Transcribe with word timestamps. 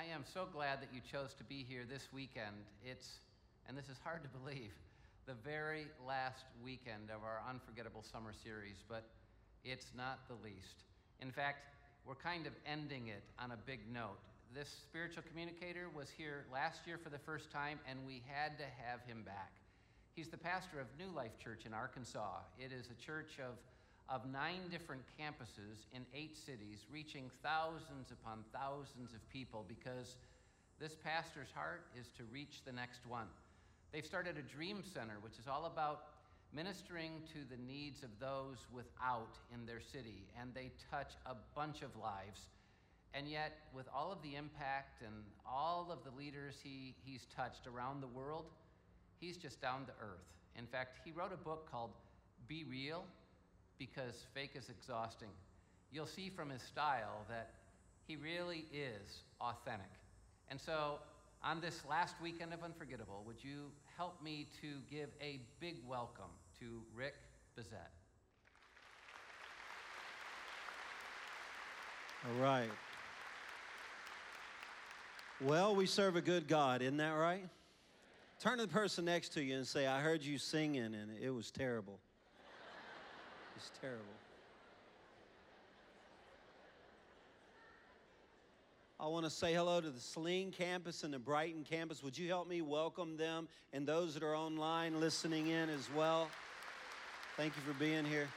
I 0.00 0.04
am 0.14 0.24
so 0.32 0.48
glad 0.50 0.80
that 0.80 0.88
you 0.94 1.02
chose 1.04 1.34
to 1.34 1.44
be 1.44 1.66
here 1.68 1.84
this 1.84 2.08
weekend. 2.10 2.64
It's, 2.82 3.20
and 3.68 3.76
this 3.76 3.90
is 3.90 3.98
hard 4.02 4.22
to 4.22 4.30
believe, 4.32 4.72
the 5.26 5.34
very 5.44 5.88
last 6.08 6.46
weekend 6.64 7.10
of 7.12 7.20
our 7.22 7.42
Unforgettable 7.46 8.02
Summer 8.02 8.32
Series, 8.32 8.80
but 8.88 9.04
it's 9.62 9.92
not 9.94 10.20
the 10.26 10.40
least. 10.42 10.88
In 11.20 11.30
fact, 11.30 11.68
we're 12.06 12.14
kind 12.14 12.46
of 12.46 12.54
ending 12.64 13.08
it 13.08 13.22
on 13.38 13.50
a 13.50 13.58
big 13.66 13.80
note. 13.92 14.16
This 14.54 14.70
spiritual 14.88 15.22
communicator 15.28 15.88
was 15.94 16.08
here 16.08 16.46
last 16.50 16.86
year 16.86 16.96
for 16.96 17.10
the 17.10 17.18
first 17.18 17.50
time, 17.52 17.78
and 17.86 17.98
we 18.06 18.22
had 18.24 18.56
to 18.56 18.64
have 18.64 19.04
him 19.04 19.22
back. 19.22 19.52
He's 20.16 20.28
the 20.28 20.40
pastor 20.40 20.80
of 20.80 20.86
New 20.98 21.14
Life 21.14 21.36
Church 21.36 21.66
in 21.66 21.74
Arkansas. 21.74 22.40
It 22.58 22.72
is 22.72 22.88
a 22.88 23.04
church 23.04 23.36
of, 23.36 23.52
of 24.10 24.26
nine 24.30 24.68
different 24.70 25.02
campuses 25.18 25.86
in 25.94 26.04
eight 26.12 26.36
cities, 26.36 26.84
reaching 26.90 27.30
thousands 27.44 28.10
upon 28.10 28.42
thousands 28.52 29.14
of 29.14 29.28
people 29.30 29.64
because 29.68 30.16
this 30.80 30.96
pastor's 30.96 31.50
heart 31.54 31.86
is 31.98 32.08
to 32.16 32.24
reach 32.32 32.62
the 32.66 32.72
next 32.72 33.06
one. 33.06 33.28
They've 33.92 34.04
started 34.04 34.36
a 34.36 34.42
dream 34.42 34.82
center, 34.82 35.14
which 35.20 35.38
is 35.38 35.46
all 35.46 35.66
about 35.66 36.02
ministering 36.52 37.22
to 37.32 37.38
the 37.48 37.62
needs 37.62 38.02
of 38.02 38.10
those 38.18 38.56
without 38.72 39.38
in 39.54 39.64
their 39.64 39.80
city, 39.80 40.26
and 40.40 40.52
they 40.54 40.72
touch 40.90 41.12
a 41.26 41.34
bunch 41.54 41.82
of 41.82 41.94
lives. 41.94 42.48
And 43.14 43.28
yet, 43.28 43.58
with 43.72 43.86
all 43.94 44.10
of 44.10 44.22
the 44.22 44.34
impact 44.34 45.02
and 45.02 45.14
all 45.48 45.90
of 45.92 45.98
the 46.04 46.16
leaders 46.16 46.56
he, 46.62 46.94
he's 47.04 47.26
touched 47.36 47.66
around 47.66 48.00
the 48.00 48.08
world, 48.08 48.46
he's 49.20 49.36
just 49.36 49.60
down 49.60 49.86
to 49.86 49.92
earth. 50.00 50.26
In 50.56 50.66
fact, 50.66 50.98
he 51.04 51.12
wrote 51.12 51.32
a 51.32 51.36
book 51.36 51.70
called 51.70 51.90
Be 52.48 52.64
Real 52.64 53.04
because 53.80 54.26
fake 54.34 54.52
is 54.54 54.68
exhausting. 54.68 55.30
You'll 55.90 56.06
see 56.06 56.28
from 56.28 56.50
his 56.50 56.62
style 56.62 57.24
that 57.28 57.50
he 58.06 58.14
really 58.14 58.66
is 58.72 59.22
authentic. 59.40 59.90
And 60.50 60.60
so, 60.60 60.98
on 61.42 61.62
this 61.62 61.80
last 61.88 62.14
weekend 62.22 62.52
of 62.52 62.62
Unforgettable, 62.62 63.24
would 63.26 63.42
you 63.42 63.70
help 63.96 64.22
me 64.22 64.46
to 64.60 64.74
give 64.90 65.08
a 65.22 65.40
big 65.60 65.76
welcome 65.88 66.30
to 66.60 66.82
Rick 66.94 67.14
Bezet? 67.58 67.88
All 72.26 72.42
right. 72.42 72.68
Well, 75.40 75.74
we 75.74 75.86
serve 75.86 76.16
a 76.16 76.20
good 76.20 76.46
God, 76.46 76.82
isn't 76.82 76.98
that 76.98 77.12
right? 77.12 77.48
Turn 78.40 78.58
to 78.58 78.66
the 78.66 78.72
person 78.72 79.06
next 79.06 79.30
to 79.30 79.42
you 79.42 79.56
and 79.56 79.66
say, 79.66 79.86
I 79.86 80.00
heard 80.00 80.22
you 80.22 80.36
singing 80.36 80.94
and 80.94 81.10
it 81.18 81.30
was 81.30 81.50
terrible. 81.50 81.98
It's 83.60 83.70
terrible. 83.78 84.04
I 88.98 89.06
want 89.08 89.26
to 89.26 89.30
say 89.30 89.52
hello 89.52 89.82
to 89.82 89.90
the 89.90 90.00
Saline 90.00 90.50
campus 90.50 91.04
and 91.04 91.12
the 91.12 91.18
Brighton 91.18 91.64
campus. 91.68 92.02
Would 92.02 92.16
you 92.16 92.26
help 92.26 92.48
me 92.48 92.62
welcome 92.62 93.18
them 93.18 93.48
and 93.74 93.86
those 93.86 94.14
that 94.14 94.22
are 94.22 94.34
online 94.34 94.98
listening 94.98 95.48
in 95.48 95.68
as 95.68 95.86
well? 95.94 96.30
Thank 97.36 97.52
you 97.54 97.60
for 97.70 97.78
being 97.78 98.06
here. 98.06 98.28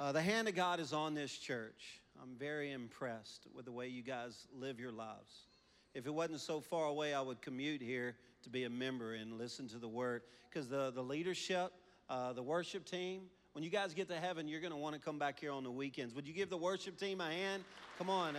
Uh, 0.00 0.12
the 0.12 0.22
hand 0.22 0.48
of 0.48 0.54
God 0.54 0.80
is 0.80 0.94
on 0.94 1.12
this 1.12 1.36
church. 1.36 2.00
I'm 2.22 2.34
very 2.38 2.72
impressed 2.72 3.46
with 3.54 3.66
the 3.66 3.72
way 3.72 3.88
you 3.88 4.02
guys 4.02 4.46
live 4.58 4.80
your 4.80 4.92
lives. 4.92 5.44
If 5.92 6.06
it 6.06 6.14
wasn't 6.14 6.40
so 6.40 6.60
far 6.60 6.86
away, 6.86 7.12
I 7.12 7.20
would 7.20 7.42
commute 7.42 7.82
here 7.82 8.16
to 8.44 8.48
be 8.48 8.64
a 8.64 8.70
member 8.70 9.12
and 9.12 9.36
listen 9.36 9.68
to 9.68 9.78
the 9.78 9.88
word. 9.88 10.22
Because 10.48 10.70
the, 10.70 10.92
the 10.92 11.02
leadership, 11.02 11.72
uh, 12.08 12.32
the 12.32 12.42
worship 12.42 12.84
team, 12.84 13.22
when 13.52 13.64
you 13.64 13.70
guys 13.70 13.94
get 13.94 14.08
to 14.08 14.16
heaven, 14.16 14.46
you're 14.46 14.60
going 14.60 14.72
to 14.72 14.78
want 14.78 14.94
to 14.94 15.00
come 15.00 15.18
back 15.18 15.40
here 15.40 15.50
on 15.50 15.64
the 15.64 15.70
weekends. 15.70 16.14
Would 16.14 16.28
you 16.28 16.34
give 16.34 16.50
the 16.50 16.56
worship 16.56 16.98
team 16.98 17.20
a 17.20 17.30
hand? 17.30 17.64
Come 17.98 18.10
on, 18.10 18.36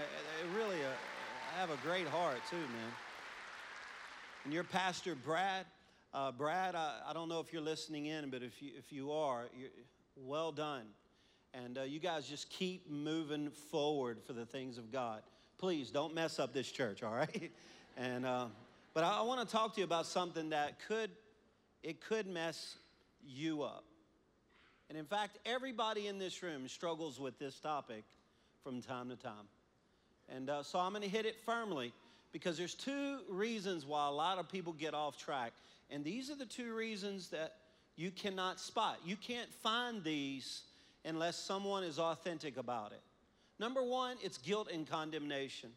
really 0.55 0.75
uh, 0.75 1.59
have 1.59 1.71
a 1.71 1.77
great 1.83 2.07
heart, 2.07 2.37
too, 2.49 2.55
man. 2.55 2.91
And 4.45 4.53
your 4.53 4.63
pastor, 4.63 5.15
Brad, 5.15 5.65
uh, 6.13 6.31
Brad, 6.31 6.75
I, 6.75 6.99
I, 7.09 7.13
don't 7.13 7.29
know 7.29 7.39
if 7.39 7.51
you're 7.51 7.61
listening 7.61 8.05
in, 8.05 8.29
but 8.29 8.43
if 8.43 8.61
you, 8.61 8.71
if 8.77 8.91
you 8.93 9.11
are, 9.11 9.45
well 10.15 10.51
done. 10.51 10.85
And 11.53 11.77
uh, 11.77 11.81
you 11.81 11.99
guys 11.99 12.27
just 12.27 12.49
keep 12.49 12.89
moving 12.89 13.49
forward 13.49 14.19
for 14.25 14.33
the 14.33 14.45
things 14.45 14.77
of 14.77 14.91
God. 14.91 15.21
Please 15.57 15.89
don't 15.89 16.13
mess 16.13 16.39
up 16.39 16.53
this 16.53 16.71
church, 16.71 17.03
all 17.03 17.13
right? 17.13 17.51
And 17.99 18.27
uh, 18.27 18.45
but 18.93 19.03
I, 19.03 19.17
I 19.17 19.21
want 19.23 19.41
to 19.41 19.51
talk 19.51 19.73
to 19.73 19.81
you 19.81 19.83
about 19.83 20.05
something 20.05 20.51
that 20.51 20.77
could 20.87 21.09
it 21.81 21.99
could 21.99 22.27
mess 22.27 22.77
you 23.27 23.63
up. 23.63 23.83
And 24.89 24.97
in 24.97 25.05
fact, 25.05 25.37
everybody 25.45 26.07
in 26.07 26.17
this 26.17 26.41
room 26.41 26.67
struggles 26.67 27.19
with 27.19 27.37
this 27.39 27.59
topic 27.59 28.03
from 28.63 28.81
time 28.81 29.09
to 29.09 29.15
time. 29.15 29.47
And 30.29 30.49
uh, 30.49 30.63
so 30.63 30.79
I'm 30.79 30.91
going 30.91 31.03
to 31.03 31.09
hit 31.09 31.25
it 31.25 31.37
firmly 31.45 31.93
because 32.31 32.57
there's 32.57 32.73
two 32.73 33.19
reasons 33.29 33.85
why 33.85 34.07
a 34.07 34.11
lot 34.11 34.37
of 34.37 34.49
people 34.49 34.73
get 34.73 34.93
off 34.93 35.17
track. 35.17 35.53
And 35.89 36.03
these 36.03 36.29
are 36.29 36.35
the 36.35 36.45
two 36.45 36.73
reasons 36.73 37.29
that 37.29 37.55
you 37.95 38.11
cannot 38.11 38.59
spot. 38.59 38.99
You 39.05 39.15
can't 39.15 39.51
find 39.63 40.03
these 40.03 40.63
unless 41.05 41.37
someone 41.37 41.83
is 41.83 41.99
authentic 41.99 42.57
about 42.57 42.91
it. 42.91 43.01
Number 43.59 43.81
one, 43.81 44.17
it's 44.21 44.37
guilt 44.37 44.69
and 44.71 44.87
condemnation. 44.87 45.71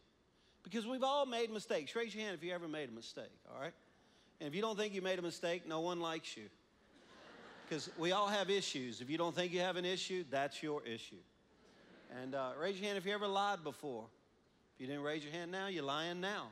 Because 0.62 0.86
we've 0.86 1.04
all 1.04 1.24
made 1.24 1.50
mistakes. 1.50 1.96
Raise 1.96 2.14
your 2.14 2.24
hand 2.24 2.36
if 2.36 2.44
you 2.44 2.52
ever 2.52 2.68
made 2.68 2.90
a 2.90 2.92
mistake, 2.92 3.32
all 3.50 3.60
right? 3.60 3.72
And 4.40 4.48
if 4.48 4.54
you 4.54 4.60
don't 4.60 4.76
think 4.76 4.92
you 4.92 5.00
made 5.00 5.18
a 5.18 5.22
mistake, 5.22 5.66
no 5.66 5.80
one 5.80 6.00
likes 6.00 6.36
you. 6.36 6.44
Because 7.70 7.88
we 7.96 8.10
all 8.10 8.26
have 8.26 8.50
issues. 8.50 9.00
If 9.00 9.08
you 9.08 9.16
don't 9.16 9.32
think 9.32 9.52
you 9.52 9.60
have 9.60 9.76
an 9.76 9.84
issue, 9.84 10.24
that's 10.28 10.60
your 10.60 10.84
issue. 10.84 11.22
And 12.20 12.34
uh, 12.34 12.50
raise 12.60 12.74
your 12.80 12.86
hand 12.86 12.98
if 12.98 13.06
you 13.06 13.14
ever 13.14 13.28
lied 13.28 13.62
before. 13.62 14.06
If 14.74 14.80
you 14.80 14.88
didn't 14.88 15.04
raise 15.04 15.22
your 15.22 15.32
hand 15.32 15.52
now, 15.52 15.68
you're 15.68 15.84
lying 15.84 16.20
now. 16.20 16.48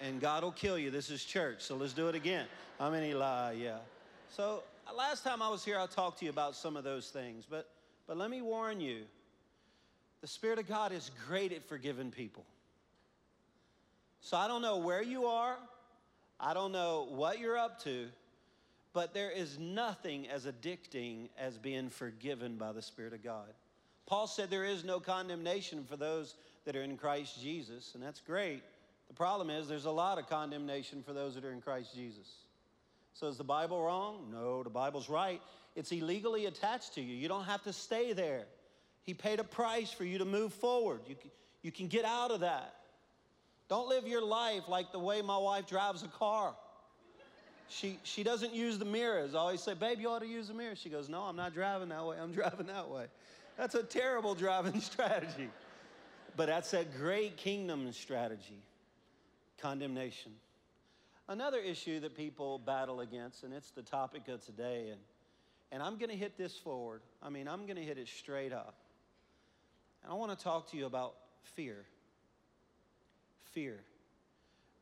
And 0.00 0.20
God 0.20 0.44
will 0.44 0.52
kill 0.52 0.78
you. 0.78 0.92
This 0.92 1.10
is 1.10 1.24
church, 1.24 1.60
so 1.62 1.74
let's 1.74 1.92
do 1.92 2.08
it 2.08 2.14
again. 2.14 2.46
How 2.78 2.88
many 2.88 3.14
lie? 3.14 3.56
Yeah. 3.60 3.78
So 4.30 4.62
last 4.96 5.24
time 5.24 5.42
I 5.42 5.48
was 5.48 5.64
here, 5.64 5.76
I 5.76 5.86
talked 5.86 6.20
to 6.20 6.24
you 6.24 6.30
about 6.30 6.54
some 6.54 6.76
of 6.76 6.84
those 6.84 7.08
things. 7.08 7.44
But, 7.50 7.68
but 8.06 8.16
let 8.16 8.30
me 8.30 8.42
warn 8.42 8.80
you 8.80 9.02
the 10.20 10.28
Spirit 10.28 10.60
of 10.60 10.68
God 10.68 10.92
is 10.92 11.10
great 11.26 11.52
at 11.52 11.64
forgiving 11.64 12.12
people. 12.12 12.44
So 14.20 14.36
I 14.36 14.46
don't 14.46 14.62
know 14.62 14.76
where 14.76 15.02
you 15.02 15.26
are, 15.26 15.56
I 16.38 16.54
don't 16.54 16.70
know 16.70 17.08
what 17.10 17.40
you're 17.40 17.58
up 17.58 17.82
to, 17.82 18.06
but 18.96 19.12
there 19.12 19.30
is 19.30 19.58
nothing 19.58 20.26
as 20.26 20.46
addicting 20.46 21.28
as 21.38 21.58
being 21.58 21.90
forgiven 21.90 22.56
by 22.56 22.72
the 22.72 22.80
Spirit 22.80 23.12
of 23.12 23.22
God. 23.22 23.52
Paul 24.06 24.26
said 24.26 24.48
there 24.48 24.64
is 24.64 24.84
no 24.84 25.00
condemnation 25.00 25.84
for 25.84 25.98
those 25.98 26.34
that 26.64 26.74
are 26.74 26.82
in 26.82 26.96
Christ 26.96 27.38
Jesus, 27.42 27.90
and 27.92 28.02
that's 28.02 28.22
great. 28.22 28.62
The 29.08 29.12
problem 29.12 29.50
is 29.50 29.68
there's 29.68 29.84
a 29.84 29.90
lot 29.90 30.16
of 30.18 30.30
condemnation 30.30 31.02
for 31.02 31.12
those 31.12 31.34
that 31.34 31.44
are 31.44 31.52
in 31.52 31.60
Christ 31.60 31.94
Jesus. 31.94 32.26
So 33.12 33.26
is 33.26 33.36
the 33.36 33.44
Bible 33.44 33.82
wrong? 33.82 34.30
No, 34.32 34.62
the 34.62 34.70
Bible's 34.70 35.10
right. 35.10 35.42
It's 35.74 35.92
illegally 35.92 36.46
attached 36.46 36.94
to 36.94 37.02
you. 37.02 37.14
You 37.14 37.28
don't 37.28 37.44
have 37.44 37.62
to 37.64 37.74
stay 37.74 38.14
there. 38.14 38.44
He 39.02 39.12
paid 39.12 39.40
a 39.40 39.44
price 39.44 39.90
for 39.90 40.04
you 40.04 40.16
to 40.16 40.24
move 40.24 40.54
forward. 40.54 41.00
You 41.06 41.16
can, 41.16 41.30
you 41.60 41.70
can 41.70 41.88
get 41.88 42.06
out 42.06 42.30
of 42.30 42.40
that. 42.40 42.74
Don't 43.68 43.90
live 43.90 44.08
your 44.08 44.24
life 44.24 44.68
like 44.68 44.90
the 44.90 44.98
way 44.98 45.20
my 45.20 45.36
wife 45.36 45.66
drives 45.66 46.02
a 46.02 46.08
car. 46.08 46.54
She, 47.68 47.98
she 48.04 48.22
doesn't 48.22 48.54
use 48.54 48.78
the 48.78 48.84
mirrors. 48.84 49.34
I 49.34 49.38
always 49.38 49.62
say, 49.62 49.74
Babe, 49.74 50.00
you 50.00 50.08
ought 50.08 50.20
to 50.20 50.28
use 50.28 50.48
the 50.48 50.54
mirror. 50.54 50.76
She 50.76 50.88
goes, 50.88 51.08
No, 51.08 51.22
I'm 51.22 51.36
not 51.36 51.52
driving 51.52 51.88
that 51.88 52.04
way. 52.04 52.16
I'm 52.20 52.32
driving 52.40 52.66
that 52.66 52.88
way. 52.88 53.06
That's 53.56 53.74
a 53.74 53.82
terrible 53.82 54.34
driving 54.34 54.80
strategy. 54.80 55.50
But 56.36 56.46
that's 56.46 56.74
a 56.74 56.84
great 56.84 57.36
kingdom 57.36 57.90
strategy 57.92 58.60
condemnation. 59.58 60.32
Another 61.28 61.58
issue 61.58 61.98
that 62.00 62.16
people 62.16 62.58
battle 62.58 63.00
against, 63.00 63.42
and 63.42 63.52
it's 63.52 63.70
the 63.70 63.82
topic 63.82 64.28
of 64.28 64.44
today, 64.44 64.90
and, 64.90 65.00
and 65.72 65.82
I'm 65.82 65.96
going 65.96 66.10
to 66.10 66.16
hit 66.16 66.38
this 66.38 66.56
forward. 66.56 67.00
I 67.22 67.30
mean, 67.30 67.48
I'm 67.48 67.66
going 67.66 67.76
to 67.76 67.82
hit 67.82 67.98
it 67.98 68.08
straight 68.08 68.52
up. 68.52 68.76
And 70.02 70.12
I 70.12 70.14
want 70.14 70.36
to 70.36 70.42
talk 70.42 70.70
to 70.70 70.76
you 70.76 70.86
about 70.86 71.14
fear. 71.42 71.84
Fear. 73.52 73.80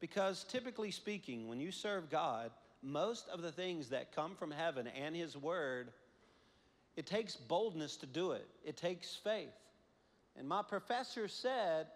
Because 0.01 0.45
typically 0.45 0.91
speaking, 0.91 1.49
when 1.49 1.61
you 1.61 1.71
serve 1.71 2.11
God, 2.11 2.51
most 2.85 3.29
of 3.29 3.43
the 3.43 3.53
things 3.53 3.89
that 3.89 4.15
come 4.15 4.35
from 4.35 4.51
heaven 4.51 4.87
and 4.87 5.17
His 5.17 5.37
Word, 5.37 5.89
it 6.97 7.07
takes 7.07 7.35
boldness 7.35 7.97
to 7.99 8.07
do 8.07 8.33
it, 8.33 8.47
it 8.65 8.77
takes 8.77 9.15
faith. 9.15 9.49
And 10.37 10.49
my 10.49 10.63
professor 10.63 11.29
said, 11.29 11.87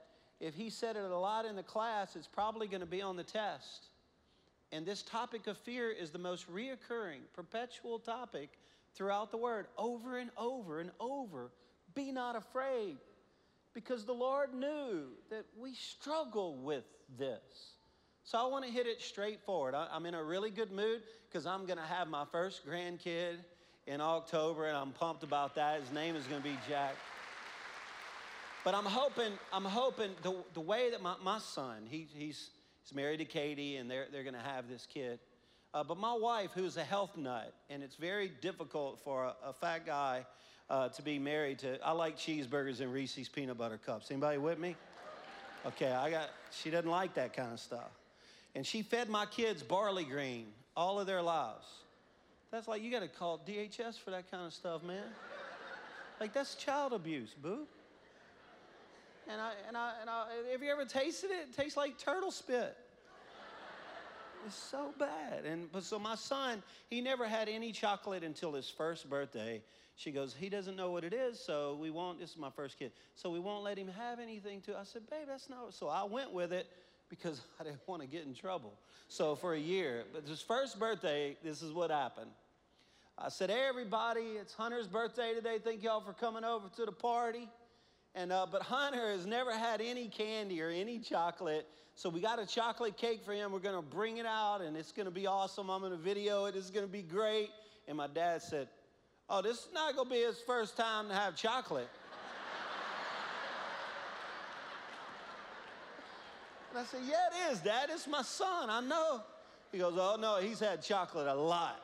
if 0.40 0.54
he 0.54 0.70
said 0.70 0.96
it 0.96 1.10
a 1.10 1.18
lot 1.18 1.44
in 1.44 1.56
the 1.56 1.62
class, 1.62 2.14
it's 2.14 2.28
probably 2.28 2.68
going 2.68 2.80
to 2.80 2.86
be 2.86 3.02
on 3.02 3.16
the 3.16 3.24
test. 3.24 3.88
And 4.70 4.86
this 4.86 5.02
topic 5.02 5.46
of 5.46 5.56
fear 5.58 5.90
is 5.90 6.10
the 6.10 6.18
most 6.18 6.50
reoccurring, 6.52 7.20
perpetual 7.34 7.98
topic 7.98 8.50
throughout 8.94 9.30
the 9.30 9.36
word, 9.36 9.66
over 9.76 10.18
and 10.18 10.30
over 10.36 10.80
and 10.80 10.90
over. 11.00 11.50
Be 11.94 12.12
not 12.12 12.36
afraid, 12.36 12.96
because 13.74 14.04
the 14.04 14.12
Lord 14.12 14.54
knew 14.54 15.06
that 15.30 15.46
we 15.58 15.74
struggle 15.74 16.56
with 16.56 16.84
this. 17.18 17.77
So 18.28 18.36
I 18.36 18.44
want 18.44 18.66
to 18.66 18.70
hit 18.70 18.86
it 18.86 19.00
straightforward. 19.00 19.74
I'm 19.74 20.04
in 20.04 20.12
a 20.12 20.22
really 20.22 20.50
good 20.50 20.70
mood 20.70 21.00
because 21.26 21.46
I'm 21.46 21.64
going 21.64 21.78
to 21.78 21.84
have 21.84 22.08
my 22.08 22.26
first 22.30 22.60
grandkid 22.68 23.36
in 23.86 24.02
October, 24.02 24.66
and 24.66 24.76
I'm 24.76 24.92
pumped 24.92 25.22
about 25.22 25.54
that. 25.54 25.80
His 25.80 25.90
name 25.92 26.14
is 26.14 26.26
going 26.26 26.42
to 26.42 26.46
be 26.46 26.58
Jack. 26.68 26.94
But 28.66 28.74
I'm 28.74 28.84
hoping, 28.84 29.32
I'm 29.50 29.64
hoping 29.64 30.10
the, 30.20 30.34
the 30.52 30.60
way 30.60 30.90
that 30.90 31.00
my, 31.00 31.14
my 31.24 31.38
son, 31.38 31.86
he, 31.88 32.06
he's, 32.12 32.50
he's 32.84 32.94
married 32.94 33.16
to 33.20 33.24
Katie 33.24 33.76
and 33.76 33.90
they're, 33.90 34.08
they're 34.12 34.24
going 34.24 34.34
to 34.34 34.40
have 34.40 34.68
this 34.68 34.86
kid. 34.92 35.20
Uh, 35.72 35.82
but 35.82 35.96
my 35.96 36.12
wife, 36.12 36.50
who's 36.54 36.76
a 36.76 36.84
health 36.84 37.16
nut, 37.16 37.54
and 37.70 37.82
it's 37.82 37.96
very 37.96 38.30
difficult 38.42 39.00
for 39.04 39.24
a, 39.24 39.36
a 39.42 39.52
fat 39.54 39.86
guy 39.86 40.26
uh, 40.68 40.90
to 40.90 41.00
be 41.00 41.18
married 41.18 41.60
to. 41.60 41.82
I 41.82 41.92
like 41.92 42.18
cheeseburgers 42.18 42.82
and 42.82 42.92
Reese's 42.92 43.30
peanut 43.30 43.56
butter 43.56 43.78
cups. 43.78 44.10
Anybody 44.10 44.36
with 44.36 44.58
me? 44.58 44.76
Okay, 45.64 45.90
I 45.90 46.10
got. 46.10 46.28
She 46.50 46.68
doesn't 46.68 46.90
like 46.90 47.14
that 47.14 47.34
kind 47.34 47.54
of 47.54 47.58
stuff, 47.58 47.90
and 48.54 48.66
she 48.66 48.82
fed 48.82 49.08
my 49.08 49.26
kids 49.26 49.62
barley 49.62 50.04
green 50.04 50.46
all 50.76 51.00
of 51.00 51.06
their 51.06 51.22
lives. 51.22 51.66
That's 52.50 52.68
like 52.68 52.82
you 52.82 52.90
got 52.90 53.00
to 53.00 53.08
call 53.08 53.40
DHS 53.46 53.98
for 53.98 54.10
that 54.10 54.30
kind 54.30 54.46
of 54.46 54.52
stuff, 54.52 54.82
man. 54.82 55.02
Like 56.20 56.32
that's 56.32 56.54
child 56.54 56.92
abuse, 56.92 57.34
boo. 57.40 57.66
And 59.30 59.40
I 59.40 59.52
and 59.66 59.76
I 59.76 59.92
and 60.00 60.08
I, 60.08 60.26
have 60.52 60.62
you 60.62 60.70
ever 60.70 60.84
tasted 60.84 61.30
it? 61.30 61.48
It 61.50 61.56
tastes 61.56 61.76
like 61.76 61.98
turtle 61.98 62.30
spit. 62.30 62.76
It's 64.46 64.54
so 64.54 64.94
bad. 64.98 65.44
And 65.44 65.70
but 65.70 65.82
so 65.82 65.98
my 65.98 66.14
son, 66.14 66.62
he 66.88 67.00
never 67.00 67.26
had 67.26 67.48
any 67.48 67.72
chocolate 67.72 68.24
until 68.24 68.52
his 68.52 68.70
first 68.70 69.10
birthday. 69.10 69.62
She 69.96 70.12
goes, 70.12 70.32
he 70.38 70.48
doesn't 70.48 70.76
know 70.76 70.92
what 70.92 71.02
it 71.02 71.12
is, 71.12 71.40
so 71.40 71.76
we 71.80 71.90
won't. 71.90 72.20
This 72.20 72.30
is 72.30 72.36
my 72.36 72.50
first 72.50 72.78
kid, 72.78 72.92
so 73.16 73.30
we 73.30 73.40
won't 73.40 73.64
let 73.64 73.76
him 73.76 73.88
have 73.88 74.20
anything 74.20 74.60
to. 74.62 74.78
I 74.78 74.84
said, 74.84 75.02
babe, 75.10 75.26
that's 75.26 75.50
not. 75.50 75.74
So 75.74 75.88
I 75.88 76.04
went 76.04 76.32
with 76.32 76.52
it 76.52 76.68
because 77.08 77.40
I 77.60 77.64
didn't 77.64 77.80
want 77.86 78.02
to 78.02 78.08
get 78.08 78.24
in 78.24 78.34
trouble. 78.34 78.72
So 79.08 79.34
for 79.34 79.54
a 79.54 79.58
year, 79.58 80.04
but 80.12 80.26
his 80.26 80.42
first 80.42 80.78
birthday, 80.78 81.36
this 81.42 81.62
is 81.62 81.72
what 81.72 81.90
happened. 81.90 82.30
I 83.16 83.30
said, 83.30 83.50
hey, 83.50 83.66
everybody, 83.68 84.20
it's 84.20 84.54
Hunter's 84.54 84.86
birthday 84.86 85.34
today. 85.34 85.58
Thank 85.62 85.82
y'all 85.82 86.00
for 86.00 86.12
coming 86.12 86.44
over 86.44 86.68
to 86.76 86.84
the 86.84 86.92
party. 86.92 87.48
And 88.14 88.32
uh, 88.32 88.46
but 88.50 88.62
Hunter 88.62 89.10
has 89.10 89.26
never 89.26 89.52
had 89.52 89.80
any 89.80 90.08
candy 90.08 90.62
or 90.62 90.70
any 90.70 90.98
chocolate 90.98 91.66
so 91.98 92.08
we 92.08 92.20
got 92.20 92.38
a 92.38 92.46
chocolate 92.46 92.96
cake 92.96 93.24
for 93.24 93.32
him. 93.32 93.50
We're 93.50 93.58
to 93.74 93.82
bring 93.82 94.18
it 94.18 94.24
out 94.24 94.60
and 94.60 94.76
it's 94.76 94.92
to 95.06 95.10
be 95.10 95.26
awesome. 95.26 95.68
I'm 95.68 95.82
to 95.90 95.96
video 95.96 96.44
it. 96.44 96.54
It's 96.54 96.70
to 96.86 96.92
be 96.92 97.02
great. 97.02 97.50
And 97.88 97.96
my 97.96 98.06
dad 98.06 98.40
said, 98.40 98.68
Oh, 99.28 99.42
this 99.42 99.56
is 99.56 99.68
not 99.74 99.96
to 100.06 100.14
be 100.14 100.20
his 100.22 100.38
first 100.46 100.76
time 100.76 101.08
to 101.08 101.14
have 101.14 101.34
chocolate. 101.34 101.88
And 106.70 106.78
I 106.78 106.84
said, 106.84 107.00
Yeah, 107.06 107.14
it 107.14 107.52
is, 107.52 107.60
Dad. 107.60 107.88
It's 107.92 108.06
my 108.06 108.22
son. 108.22 108.70
I 108.70 108.80
know. 108.80 109.22
He 109.72 109.78
goes, 109.78 109.94
Oh, 109.96 110.16
no, 110.20 110.38
he's 110.38 110.60
had 110.60 110.82
chocolate 110.82 111.26
a 111.26 111.34
lot. 111.34 111.80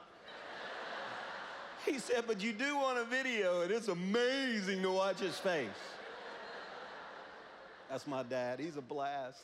he 1.87 1.99
said, 1.99 2.25
But 2.27 2.43
you 2.43 2.53
do 2.53 2.77
want 2.77 2.99
a 2.99 3.05
video, 3.05 3.63
and 3.63 3.71
it's 3.71 3.89
amazing 3.89 4.83
to 4.83 4.91
watch 4.91 5.21
his 5.21 5.39
face. 5.39 5.69
That's 7.91 8.07
my 8.07 8.23
dad. 8.23 8.61
He's 8.61 8.77
a 8.77 8.83
blast. 8.83 9.43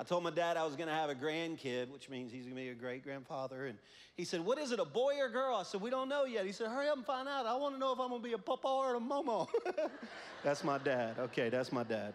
I 0.00 0.04
told 0.04 0.22
my 0.22 0.30
dad 0.30 0.56
I 0.56 0.64
was 0.64 0.76
going 0.76 0.88
to 0.88 0.94
have 0.94 1.10
a 1.10 1.14
grandkid, 1.14 1.90
which 1.90 2.08
means 2.08 2.30
he's 2.30 2.44
going 2.44 2.54
to 2.54 2.62
be 2.62 2.68
a 2.68 2.74
great 2.74 3.02
grandfather. 3.02 3.66
And 3.66 3.78
he 4.16 4.24
said, 4.24 4.44
What 4.44 4.58
is 4.58 4.70
it, 4.70 4.78
a 4.78 4.84
boy 4.84 5.14
or 5.18 5.28
girl? 5.28 5.56
I 5.56 5.64
said, 5.64 5.80
We 5.80 5.90
don't 5.90 6.08
know 6.08 6.24
yet. 6.24 6.46
He 6.46 6.52
said, 6.52 6.68
Hurry 6.68 6.88
up 6.88 6.96
and 6.96 7.06
find 7.06 7.28
out. 7.28 7.46
I 7.46 7.56
want 7.56 7.74
to 7.74 7.80
know 7.80 7.92
if 7.92 7.98
I'm 7.98 8.10
going 8.10 8.22
to 8.22 8.28
be 8.28 8.34
a 8.34 8.38
papa 8.38 8.68
or 8.68 8.94
a 8.94 9.00
momo. 9.00 9.48
that's 10.44 10.62
my 10.62 10.78
dad. 10.78 11.18
Okay, 11.18 11.48
that's 11.48 11.72
my 11.72 11.82
dad. 11.82 12.14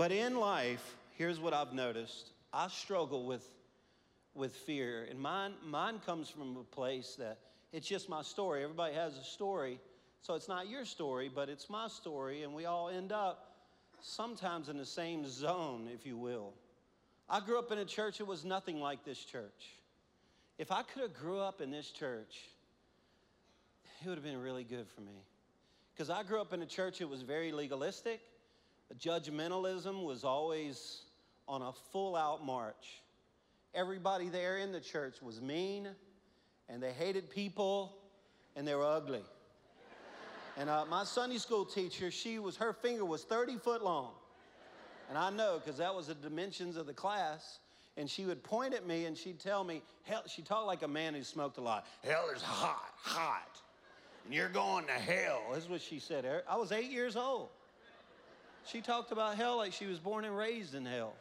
But 0.00 0.12
in 0.12 0.40
life, 0.40 0.96
here's 1.18 1.38
what 1.38 1.52
I've 1.52 1.74
noticed 1.74 2.30
I 2.54 2.68
struggle 2.68 3.26
with, 3.26 3.46
with 4.34 4.56
fear. 4.56 5.06
And 5.10 5.20
mine, 5.20 5.52
mine 5.62 6.00
comes 6.06 6.30
from 6.30 6.56
a 6.56 6.64
place 6.64 7.16
that 7.18 7.36
it's 7.70 7.86
just 7.86 8.08
my 8.08 8.22
story. 8.22 8.62
Everybody 8.62 8.94
has 8.94 9.18
a 9.18 9.24
story. 9.24 9.78
So 10.22 10.36
it's 10.36 10.48
not 10.48 10.70
your 10.70 10.86
story, 10.86 11.28
but 11.28 11.50
it's 11.50 11.68
my 11.68 11.86
story. 11.88 12.44
And 12.44 12.54
we 12.54 12.64
all 12.64 12.88
end 12.88 13.12
up 13.12 13.56
sometimes 14.00 14.70
in 14.70 14.78
the 14.78 14.86
same 14.86 15.28
zone, 15.28 15.86
if 15.92 16.06
you 16.06 16.16
will. 16.16 16.54
I 17.28 17.40
grew 17.40 17.58
up 17.58 17.70
in 17.70 17.76
a 17.76 17.84
church 17.84 18.16
that 18.16 18.24
was 18.24 18.42
nothing 18.42 18.80
like 18.80 19.04
this 19.04 19.22
church. 19.22 19.68
If 20.56 20.72
I 20.72 20.80
could 20.80 21.02
have 21.02 21.12
grew 21.12 21.40
up 21.40 21.60
in 21.60 21.70
this 21.70 21.90
church, 21.90 22.40
it 24.02 24.08
would 24.08 24.16
have 24.16 24.24
been 24.24 24.40
really 24.40 24.64
good 24.64 24.86
for 24.94 25.02
me. 25.02 25.26
Because 25.92 26.08
I 26.08 26.22
grew 26.22 26.40
up 26.40 26.54
in 26.54 26.62
a 26.62 26.66
church 26.66 27.00
that 27.00 27.08
was 27.08 27.20
very 27.20 27.52
legalistic. 27.52 28.22
Judgmentalism 28.98 30.04
was 30.04 30.24
always 30.24 31.02
on 31.46 31.62
a 31.62 31.72
full 31.92 32.16
out 32.16 32.44
march. 32.44 33.02
Everybody 33.74 34.28
there 34.28 34.58
in 34.58 34.72
the 34.72 34.80
church 34.80 35.22
was 35.22 35.40
mean, 35.40 35.88
and 36.68 36.82
they 36.82 36.92
hated 36.92 37.30
people, 37.30 37.96
and 38.56 38.66
they 38.66 38.74
were 38.74 38.84
ugly. 38.84 39.22
And 40.56 40.68
uh, 40.68 40.84
my 40.86 41.04
Sunday 41.04 41.38
school 41.38 41.64
teacher, 41.64 42.10
she 42.10 42.38
was, 42.38 42.56
her 42.56 42.72
finger 42.72 43.04
was 43.04 43.22
30 43.24 43.58
foot 43.58 43.82
long. 43.82 44.10
And 45.08 45.16
I 45.16 45.30
know 45.30 45.60
because 45.62 45.78
that 45.78 45.94
was 45.94 46.08
the 46.08 46.14
dimensions 46.14 46.76
of 46.76 46.86
the 46.86 46.92
class. 46.92 47.58
And 47.96 48.08
she 48.08 48.24
would 48.24 48.42
point 48.42 48.74
at 48.74 48.86
me 48.86 49.06
and 49.06 49.16
she'd 49.16 49.40
tell 49.40 49.64
me, 49.64 49.82
hell, 50.04 50.22
she 50.26 50.42
talked 50.42 50.66
like 50.66 50.82
a 50.82 50.88
man 50.88 51.14
who 51.14 51.22
smoked 51.22 51.58
a 51.58 51.60
lot. 51.60 51.86
Hell 52.04 52.28
is 52.34 52.42
hot, 52.42 52.92
hot. 52.96 53.60
And 54.24 54.34
you're 54.34 54.48
going 54.48 54.86
to 54.86 54.92
hell. 54.92 55.42
This 55.52 55.64
is 55.64 55.70
what 55.70 55.80
she 55.80 55.98
said. 55.98 56.24
I 56.48 56.56
was 56.56 56.72
eight 56.72 56.90
years 56.90 57.16
old. 57.16 57.48
She 58.66 58.80
talked 58.80 59.12
about 59.12 59.36
hell 59.36 59.56
like 59.56 59.72
she 59.72 59.86
was 59.86 59.98
born 59.98 60.24
and 60.24 60.36
raised 60.36 60.74
in 60.74 60.86
hell. 60.86 61.14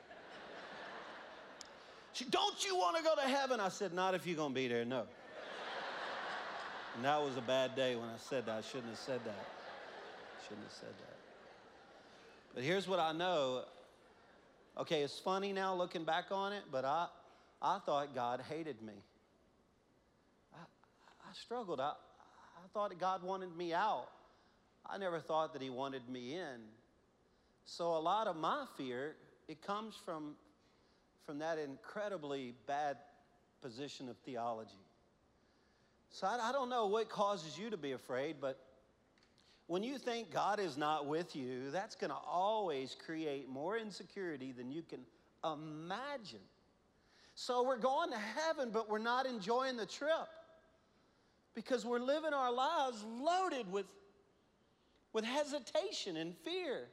She, 2.13 2.25
don't 2.25 2.65
you 2.65 2.75
want 2.75 2.97
to 2.97 3.03
go 3.03 3.15
to 3.15 3.21
heaven? 3.21 3.59
I 3.59 3.69
said, 3.69 3.93
not 3.93 4.13
if 4.13 4.27
you're 4.27 4.35
going 4.35 4.51
to 4.51 4.55
be 4.55 4.67
there, 4.67 4.85
no. 4.85 5.05
And 6.95 7.05
that 7.05 7.21
was 7.21 7.37
a 7.37 7.41
bad 7.41 7.75
day 7.75 7.95
when 7.95 8.09
I 8.09 8.17
said 8.17 8.45
that. 8.47 8.57
I 8.57 8.61
shouldn't 8.61 8.89
have 8.89 8.97
said 8.97 9.23
that. 9.23 9.47
Shouldn't 10.43 10.65
have 10.65 10.73
said 10.73 10.89
that. 10.89 11.17
But 12.53 12.63
here's 12.63 12.87
what 12.87 12.99
I 12.99 13.13
know. 13.13 13.63
Okay, 14.77 15.01
it's 15.01 15.17
funny 15.17 15.53
now 15.53 15.75
looking 15.75 16.03
back 16.03 16.25
on 16.31 16.51
it, 16.51 16.63
but 16.71 16.83
I, 16.83 17.07
I 17.61 17.79
thought 17.85 18.13
God 18.15 18.41
hated 18.49 18.81
me. 18.81 18.93
I, 20.53 20.57
I 20.57 21.33
struggled. 21.33 21.79
I, 21.79 21.91
I 21.91 22.67
thought 22.73 22.97
God 22.99 23.23
wanted 23.23 23.55
me 23.55 23.73
out. 23.73 24.07
I 24.85 24.97
never 24.97 25.19
thought 25.19 25.53
that 25.53 25.61
He 25.61 25.69
wanted 25.69 26.09
me 26.09 26.33
in. 26.33 26.59
So 27.71 27.95
a 27.95 28.01
lot 28.01 28.25
of 28.25 28.35
my 28.35 28.65
fear, 28.77 29.15
it 29.47 29.61
comes 29.61 29.93
from, 30.03 30.33
from 31.23 31.37
that 31.37 31.59
incredibly 31.59 32.55
bad 32.65 32.97
position 33.61 34.09
of 34.09 34.17
theology. 34.25 34.71
So 36.09 36.25
I, 36.25 36.49
I 36.49 36.51
don't 36.51 36.71
know 36.71 36.87
what 36.87 37.09
causes 37.09 37.59
you 37.59 37.69
to 37.69 37.77
be 37.77 37.91
afraid, 37.91 38.37
but 38.41 38.59
when 39.67 39.83
you 39.83 39.99
think 39.99 40.31
God 40.31 40.59
is 40.59 40.77
not 40.77 41.05
with 41.05 41.35
you, 41.35 41.69
that's 41.69 41.93
going 41.93 42.09
to 42.09 42.17
always 42.27 42.95
create 43.05 43.47
more 43.47 43.77
insecurity 43.77 44.51
than 44.51 44.71
you 44.71 44.81
can 44.81 45.01
imagine. 45.45 46.39
So 47.35 47.63
we're 47.63 47.77
going 47.77 48.09
to 48.09 48.17
heaven, 48.17 48.71
but 48.73 48.89
we're 48.89 48.97
not 48.97 49.27
enjoying 49.27 49.77
the 49.77 49.85
trip 49.85 50.27
because 51.53 51.85
we're 51.85 51.99
living 51.99 52.33
our 52.33 52.51
lives 52.51 53.05
loaded 53.21 53.71
with, 53.71 53.85
with 55.13 55.23
hesitation 55.23 56.17
and 56.17 56.35
fear. 56.37 56.87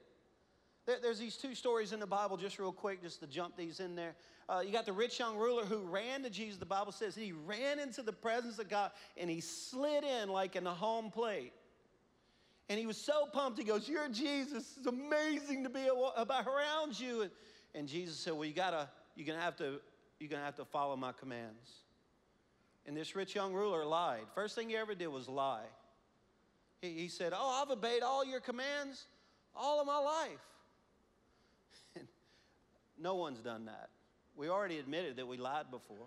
There, 0.86 0.96
there's 1.02 1.18
these 1.18 1.36
two 1.36 1.54
stories 1.54 1.92
in 1.92 2.00
the 2.00 2.06
Bible, 2.06 2.36
just 2.36 2.58
real 2.58 2.72
quick, 2.72 3.02
just 3.02 3.20
to 3.20 3.26
jump 3.26 3.56
these 3.56 3.80
in 3.80 3.96
there. 3.96 4.14
Uh, 4.48 4.62
you 4.64 4.72
got 4.72 4.86
the 4.86 4.92
rich 4.92 5.18
young 5.18 5.36
ruler 5.36 5.64
who 5.64 5.78
ran 5.78 6.22
to 6.22 6.30
Jesus. 6.30 6.58
The 6.58 6.66
Bible 6.66 6.92
says 6.92 7.14
he 7.14 7.32
ran 7.32 7.80
into 7.80 8.02
the 8.02 8.12
presence 8.12 8.58
of 8.60 8.68
God 8.68 8.92
and 9.16 9.28
he 9.28 9.40
slid 9.40 10.04
in 10.04 10.28
like 10.28 10.54
in 10.54 10.66
a 10.66 10.74
home 10.74 11.10
plate. 11.10 11.52
And 12.68 12.78
he 12.78 12.86
was 12.86 12.96
so 12.96 13.26
pumped. 13.32 13.58
He 13.58 13.64
goes, 13.64 13.88
You're 13.88 14.08
Jesus. 14.08 14.76
It's 14.76 14.86
amazing 14.86 15.64
to 15.64 15.68
be 15.68 15.88
around 15.88 16.98
you. 16.98 17.22
And, 17.22 17.30
and 17.74 17.88
Jesus 17.88 18.16
said, 18.16 18.32
Well, 18.34 18.44
you 18.44 18.54
gotta, 18.54 18.88
you're 19.14 19.26
gonna 19.26 19.40
have 19.40 19.56
to, 19.56 19.80
you're 20.20 20.30
gonna 20.30 20.44
have 20.44 20.56
to 20.56 20.64
follow 20.64 20.96
my 20.96 21.12
commands. 21.12 21.70
And 22.86 22.96
this 22.96 23.16
rich 23.16 23.34
young 23.34 23.52
ruler 23.52 23.84
lied. 23.84 24.22
First 24.34 24.54
thing 24.54 24.68
he 24.68 24.76
ever 24.76 24.94
did 24.94 25.08
was 25.08 25.28
lie. 25.28 25.66
He, 26.80 26.90
he 26.90 27.08
said, 27.08 27.32
Oh, 27.34 27.62
I've 27.62 27.70
obeyed 27.70 28.02
all 28.02 28.24
your 28.24 28.40
commands 28.40 29.06
all 29.54 29.80
of 29.80 29.86
my 29.86 29.98
life. 29.98 30.38
No 33.00 33.14
one's 33.14 33.40
done 33.40 33.66
that. 33.66 33.88
We 34.36 34.48
already 34.48 34.78
admitted 34.78 35.16
that 35.16 35.26
we 35.26 35.36
lied 35.36 35.70
before. 35.70 36.06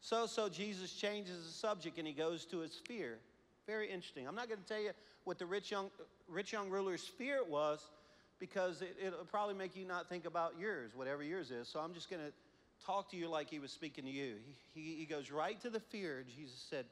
So, 0.00 0.26
so 0.26 0.48
Jesus 0.48 0.92
changes 0.92 1.44
the 1.44 1.52
subject 1.52 1.98
and 1.98 2.06
he 2.06 2.12
goes 2.12 2.44
to 2.46 2.58
his 2.58 2.74
fear. 2.86 3.18
Very 3.66 3.90
interesting. 3.90 4.28
I'm 4.28 4.34
not 4.34 4.48
going 4.48 4.60
to 4.60 4.66
tell 4.66 4.80
you 4.80 4.90
what 5.24 5.38
the 5.38 5.46
rich 5.46 5.70
young, 5.70 5.90
rich 6.28 6.52
young 6.52 6.70
ruler's 6.70 7.02
fear 7.04 7.40
was 7.48 7.80
because 8.38 8.82
it, 8.82 8.96
it'll 9.04 9.24
probably 9.24 9.54
make 9.54 9.74
you 9.74 9.84
not 9.84 10.08
think 10.08 10.26
about 10.26 10.54
yours, 10.58 10.92
whatever 10.94 11.22
yours 11.22 11.50
is. 11.50 11.68
So 11.68 11.80
I'm 11.80 11.94
just 11.94 12.10
going 12.10 12.22
to 12.22 12.32
talk 12.84 13.10
to 13.10 13.16
you 13.16 13.28
like 13.28 13.48
he 13.50 13.58
was 13.58 13.72
speaking 13.72 14.04
to 14.04 14.10
you. 14.10 14.34
He, 14.74 14.80
he, 14.80 14.96
he 14.96 15.04
goes 15.06 15.30
right 15.30 15.60
to 15.62 15.70
the 15.70 15.80
fear. 15.80 16.24
Jesus 16.36 16.64
said, 16.70 16.84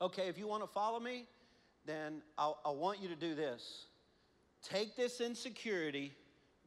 Okay, 0.00 0.28
if 0.28 0.38
you 0.38 0.46
want 0.46 0.62
to 0.62 0.68
follow 0.68 1.00
me, 1.00 1.26
then 1.86 2.22
I'll, 2.36 2.58
I 2.64 2.70
want 2.70 3.00
you 3.00 3.08
to 3.08 3.16
do 3.16 3.34
this. 3.34 3.86
Take 4.62 4.96
this 4.96 5.20
insecurity, 5.20 6.12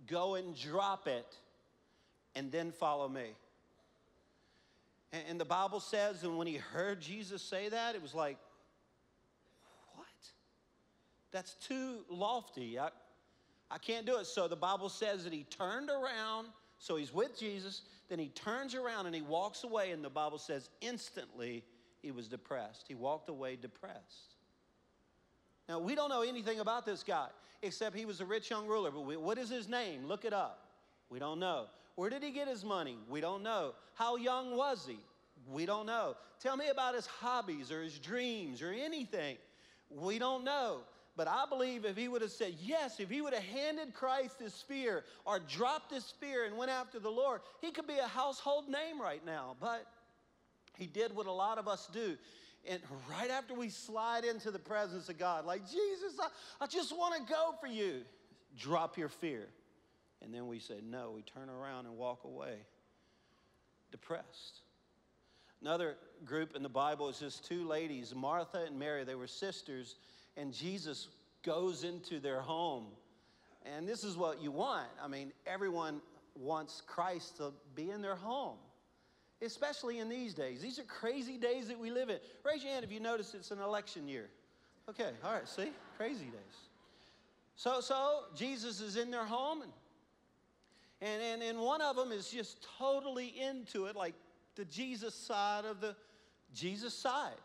go 0.07 0.35
and 0.35 0.55
drop 0.55 1.07
it 1.07 1.35
and 2.35 2.51
then 2.51 2.71
follow 2.71 3.07
me. 3.07 3.35
And, 5.11 5.39
the 5.39 5.45
Bible 5.45 5.81
says, 5.81 6.23
and 6.23 6.37
when 6.37 6.47
he 6.47 6.55
heard 6.55 7.01
Jesus 7.01 7.41
say 7.41 7.67
that, 7.67 7.95
it 7.95 8.01
was 8.01 8.15
like, 8.15 8.37
what? 9.95 10.07
That's 11.31 11.55
too 11.55 12.05
lofty. 12.09 12.79
I, 12.79 12.89
I 13.69 13.77
can't 13.77 14.05
do 14.05 14.17
it. 14.19 14.25
So 14.25 14.47
the 14.47 14.55
Bible 14.55 14.87
says 14.87 15.25
that 15.25 15.33
he 15.33 15.43
turned 15.49 15.89
around. 15.89 16.47
So 16.79 16.95
he's 16.95 17.13
with 17.13 17.37
Jesus. 17.37 17.81
Then 18.07 18.19
he 18.19 18.29
turns 18.29 18.73
around 18.73 19.05
and 19.05 19.13
he 19.13 19.21
walks 19.21 19.65
away. 19.65 19.91
And 19.91 20.01
the 20.01 20.09
Bible 20.09 20.37
says 20.37 20.69
instantly 20.79 21.65
he 22.01 22.11
was 22.11 22.29
depressed. 22.29 22.85
He 22.87 22.95
walked 22.95 23.27
away 23.27 23.57
depressed. 23.57 24.35
Now, 25.69 25.79
we 25.79 25.95
don't 25.95 26.09
know 26.09 26.21
anything 26.21 26.59
about 26.59 26.85
this 26.85 27.03
guy 27.03 27.27
except 27.61 27.95
he 27.95 28.05
was 28.05 28.21
a 28.21 28.25
rich 28.25 28.49
young 28.49 28.67
ruler. 28.67 28.91
But 28.91 29.01
we, 29.01 29.17
what 29.17 29.37
is 29.37 29.49
his 29.49 29.67
name? 29.67 30.07
Look 30.07 30.25
it 30.25 30.33
up. 30.33 30.65
We 31.09 31.19
don't 31.19 31.39
know. 31.39 31.65
Where 31.95 32.09
did 32.09 32.23
he 32.23 32.31
get 32.31 32.47
his 32.47 32.63
money? 32.63 32.97
We 33.09 33.21
don't 33.21 33.43
know. 33.43 33.73
How 33.95 34.15
young 34.15 34.55
was 34.55 34.85
he? 34.87 34.97
We 35.49 35.65
don't 35.65 35.85
know. 35.85 36.15
Tell 36.39 36.55
me 36.57 36.69
about 36.69 36.95
his 36.95 37.05
hobbies 37.05 37.71
or 37.71 37.83
his 37.83 37.99
dreams 37.99 38.61
or 38.61 38.71
anything. 38.71 39.37
We 39.89 40.19
don't 40.19 40.43
know. 40.43 40.81
But 41.17 41.27
I 41.27 41.45
believe 41.49 41.83
if 41.83 41.97
he 41.97 42.07
would 42.07 42.21
have 42.21 42.31
said 42.31 42.55
yes, 42.61 42.99
if 42.99 43.09
he 43.09 43.21
would 43.21 43.33
have 43.33 43.43
handed 43.43 43.93
Christ 43.93 44.39
his 44.39 44.53
spear 44.53 45.03
or 45.25 45.39
dropped 45.39 45.91
his 45.91 46.05
spear 46.05 46.45
and 46.45 46.57
went 46.57 46.71
after 46.71 46.99
the 46.99 47.09
Lord, 47.09 47.41
he 47.59 47.71
could 47.71 47.85
be 47.85 47.97
a 47.97 48.07
household 48.07 48.69
name 48.69 48.99
right 48.99 49.23
now. 49.25 49.57
But 49.59 49.85
he 50.77 50.87
did 50.87 51.13
what 51.13 51.27
a 51.27 51.31
lot 51.31 51.57
of 51.57 51.67
us 51.67 51.89
do. 51.91 52.17
And 52.69 52.79
right 53.09 53.31
after 53.31 53.53
we 53.53 53.69
slide 53.69 54.23
into 54.23 54.51
the 54.51 54.59
presence 54.59 55.09
of 55.09 55.17
God, 55.17 55.45
like, 55.45 55.65
Jesus, 55.65 56.13
I, 56.19 56.27
I 56.63 56.67
just 56.67 56.95
want 56.95 57.15
to 57.15 57.33
go 57.33 57.55
for 57.59 57.67
you, 57.67 58.01
drop 58.57 58.97
your 58.97 59.09
fear. 59.09 59.47
And 60.21 60.33
then 60.33 60.47
we 60.47 60.59
say, 60.59 60.75
no, 60.83 61.11
we 61.15 61.23
turn 61.23 61.49
around 61.49 61.87
and 61.87 61.97
walk 61.97 62.23
away 62.23 62.57
depressed. 63.91 64.61
Another 65.61 65.95
group 66.25 66.55
in 66.55 66.63
the 66.63 66.69
Bible 66.69 67.09
is 67.09 67.19
just 67.19 67.45
two 67.47 67.67
ladies, 67.67 68.15
Martha 68.15 68.63
and 68.65 68.79
Mary. 68.79 69.03
They 69.03 69.15
were 69.15 69.27
sisters, 69.27 69.95
and 70.37 70.53
Jesus 70.53 71.09
goes 71.43 71.83
into 71.83 72.19
their 72.19 72.41
home. 72.41 72.87
And 73.65 73.87
this 73.87 74.03
is 74.03 74.17
what 74.17 74.41
you 74.41 74.51
want. 74.51 74.87
I 75.03 75.07
mean, 75.07 75.31
everyone 75.45 76.01
wants 76.35 76.81
Christ 76.87 77.37
to 77.37 77.51
be 77.75 77.91
in 77.91 78.01
their 78.01 78.15
home, 78.15 78.57
especially 79.41 79.99
in 79.99 80.09
these 80.09 80.33
days. 80.33 80.61
These 80.61 80.79
are 80.79 80.83
crazy 80.83 81.37
days 81.37 81.67
that 81.67 81.79
we 81.79 81.91
live 81.91 82.09
in. 82.09 82.17
Raise 82.45 82.63
your 82.63 82.71
hand 82.71 82.85
if 82.85 82.91
you 82.91 82.99
notice 82.99 83.33
it's 83.33 83.51
an 83.51 83.59
election 83.59 84.07
year. 84.07 84.29
Okay, 84.89 85.09
all 85.23 85.33
right, 85.33 85.47
see? 85.47 85.71
Crazy 85.97 86.25
days. 86.25 86.57
So, 87.55 87.81
so 87.81 88.23
Jesus 88.35 88.81
is 88.81 88.97
in 88.97 89.11
their 89.11 89.25
home, 89.25 89.61
and, 89.61 89.71
and, 91.01 91.21
and, 91.21 91.43
and 91.43 91.59
one 91.59 91.81
of 91.81 91.95
them 91.95 92.11
is 92.11 92.29
just 92.29 92.67
totally 92.77 93.33
into 93.39 93.85
it, 93.85 93.95
like 93.95 94.15
the 94.55 94.65
Jesus 94.65 95.13
side 95.13 95.65
of 95.65 95.81
the 95.81 95.95
Jesus 96.53 96.93
side. 96.93 97.35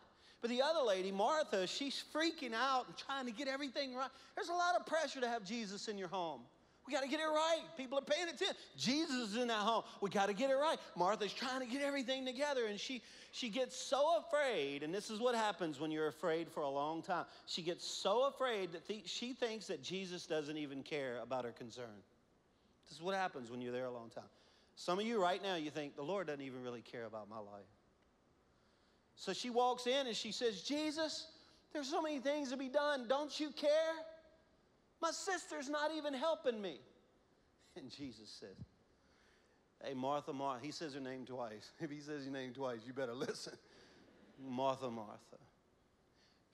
But 0.40 0.50
the 0.50 0.62
other 0.62 0.82
lady, 0.86 1.10
Martha, 1.10 1.66
she's 1.66 2.02
freaking 2.14 2.52
out 2.52 2.86
and 2.86 2.96
trying 2.96 3.26
to 3.26 3.32
get 3.32 3.48
everything 3.48 3.94
right. 3.94 4.10
There's 4.34 4.48
a 4.48 4.54
lot 4.54 4.74
of 4.78 4.86
pressure 4.86 5.20
to 5.20 5.28
have 5.28 5.44
Jesus 5.44 5.88
in 5.88 5.98
your 5.98 6.08
home. 6.08 6.40
We 6.86 6.92
got 6.92 7.02
to 7.02 7.08
get 7.08 7.20
it 7.20 7.24
right. 7.24 7.62
People 7.76 7.98
are 7.98 8.02
paying 8.02 8.28
attention. 8.28 8.54
Jesus 8.76 9.30
is 9.30 9.36
in 9.36 9.48
that 9.48 9.58
home. 9.58 9.82
We 10.00 10.10
got 10.10 10.26
to 10.26 10.32
get 10.32 10.50
it 10.50 10.54
right. 10.54 10.78
Martha's 10.96 11.32
trying 11.32 11.60
to 11.60 11.66
get 11.66 11.82
everything 11.82 12.24
together, 12.24 12.66
and 12.66 12.78
she 12.78 13.02
she 13.32 13.48
gets 13.50 13.76
so 13.76 14.18
afraid. 14.18 14.82
And 14.82 14.94
this 14.94 15.10
is 15.10 15.20
what 15.20 15.34
happens 15.34 15.78
when 15.80 15.90
you're 15.90 16.06
afraid 16.06 16.48
for 16.48 16.60
a 16.60 16.70
long 16.70 17.02
time. 17.02 17.26
She 17.46 17.62
gets 17.62 17.86
so 17.86 18.26
afraid 18.26 18.72
that 18.72 18.86
th- 18.86 19.08
she 19.08 19.32
thinks 19.32 19.66
that 19.66 19.82
Jesus 19.82 20.26
doesn't 20.26 20.56
even 20.56 20.82
care 20.82 21.18
about 21.22 21.44
her 21.44 21.52
concern. 21.52 22.02
This 22.88 22.96
is 22.96 23.02
what 23.02 23.14
happens 23.14 23.50
when 23.50 23.60
you're 23.60 23.72
there 23.72 23.86
a 23.86 23.90
long 23.90 24.10
time. 24.10 24.24
Some 24.76 24.98
of 24.98 25.06
you 25.06 25.20
right 25.20 25.42
now, 25.42 25.56
you 25.56 25.70
think, 25.70 25.96
the 25.96 26.02
Lord 26.02 26.28
doesn't 26.28 26.42
even 26.42 26.62
really 26.62 26.82
care 26.82 27.04
about 27.04 27.28
my 27.28 27.38
life. 27.38 27.66
So 29.16 29.32
she 29.32 29.50
walks 29.50 29.86
in 29.86 30.06
and 30.06 30.14
she 30.14 30.32
says, 30.32 30.62
Jesus, 30.62 31.26
there's 31.72 31.88
so 31.88 32.00
many 32.00 32.20
things 32.20 32.50
to 32.50 32.56
be 32.56 32.68
done. 32.68 33.06
Don't 33.08 33.38
you 33.40 33.50
care? 33.50 33.70
My 35.00 35.10
sister's 35.10 35.68
not 35.68 35.90
even 35.96 36.14
helping 36.14 36.60
me. 36.60 36.78
And 37.76 37.90
Jesus 37.90 38.34
said, 38.40 38.56
Hey, 39.84 39.94
Martha, 39.94 40.32
Martha. 40.32 40.64
He 40.64 40.72
says 40.72 40.94
her 40.94 41.00
name 41.00 41.26
twice. 41.26 41.72
If 41.80 41.90
he 41.90 42.00
says 42.00 42.24
your 42.24 42.32
name 42.32 42.52
twice, 42.54 42.80
you 42.86 42.92
better 42.92 43.14
listen. 43.14 43.52
Martha, 44.42 44.90
Martha. 44.90 45.36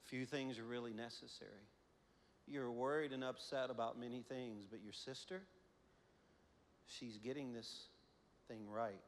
Few 0.03 0.25
things 0.25 0.59
are 0.59 0.63
really 0.63 0.93
necessary. 0.93 1.49
You're 2.47 2.71
worried 2.71 3.13
and 3.13 3.23
upset 3.23 3.69
about 3.69 3.97
many 3.97 4.21
things, 4.21 4.65
but 4.69 4.83
your 4.83 4.93
sister, 4.93 5.41
she's 6.85 7.17
getting 7.17 7.53
this 7.53 7.85
thing 8.49 8.69
right. 8.69 9.01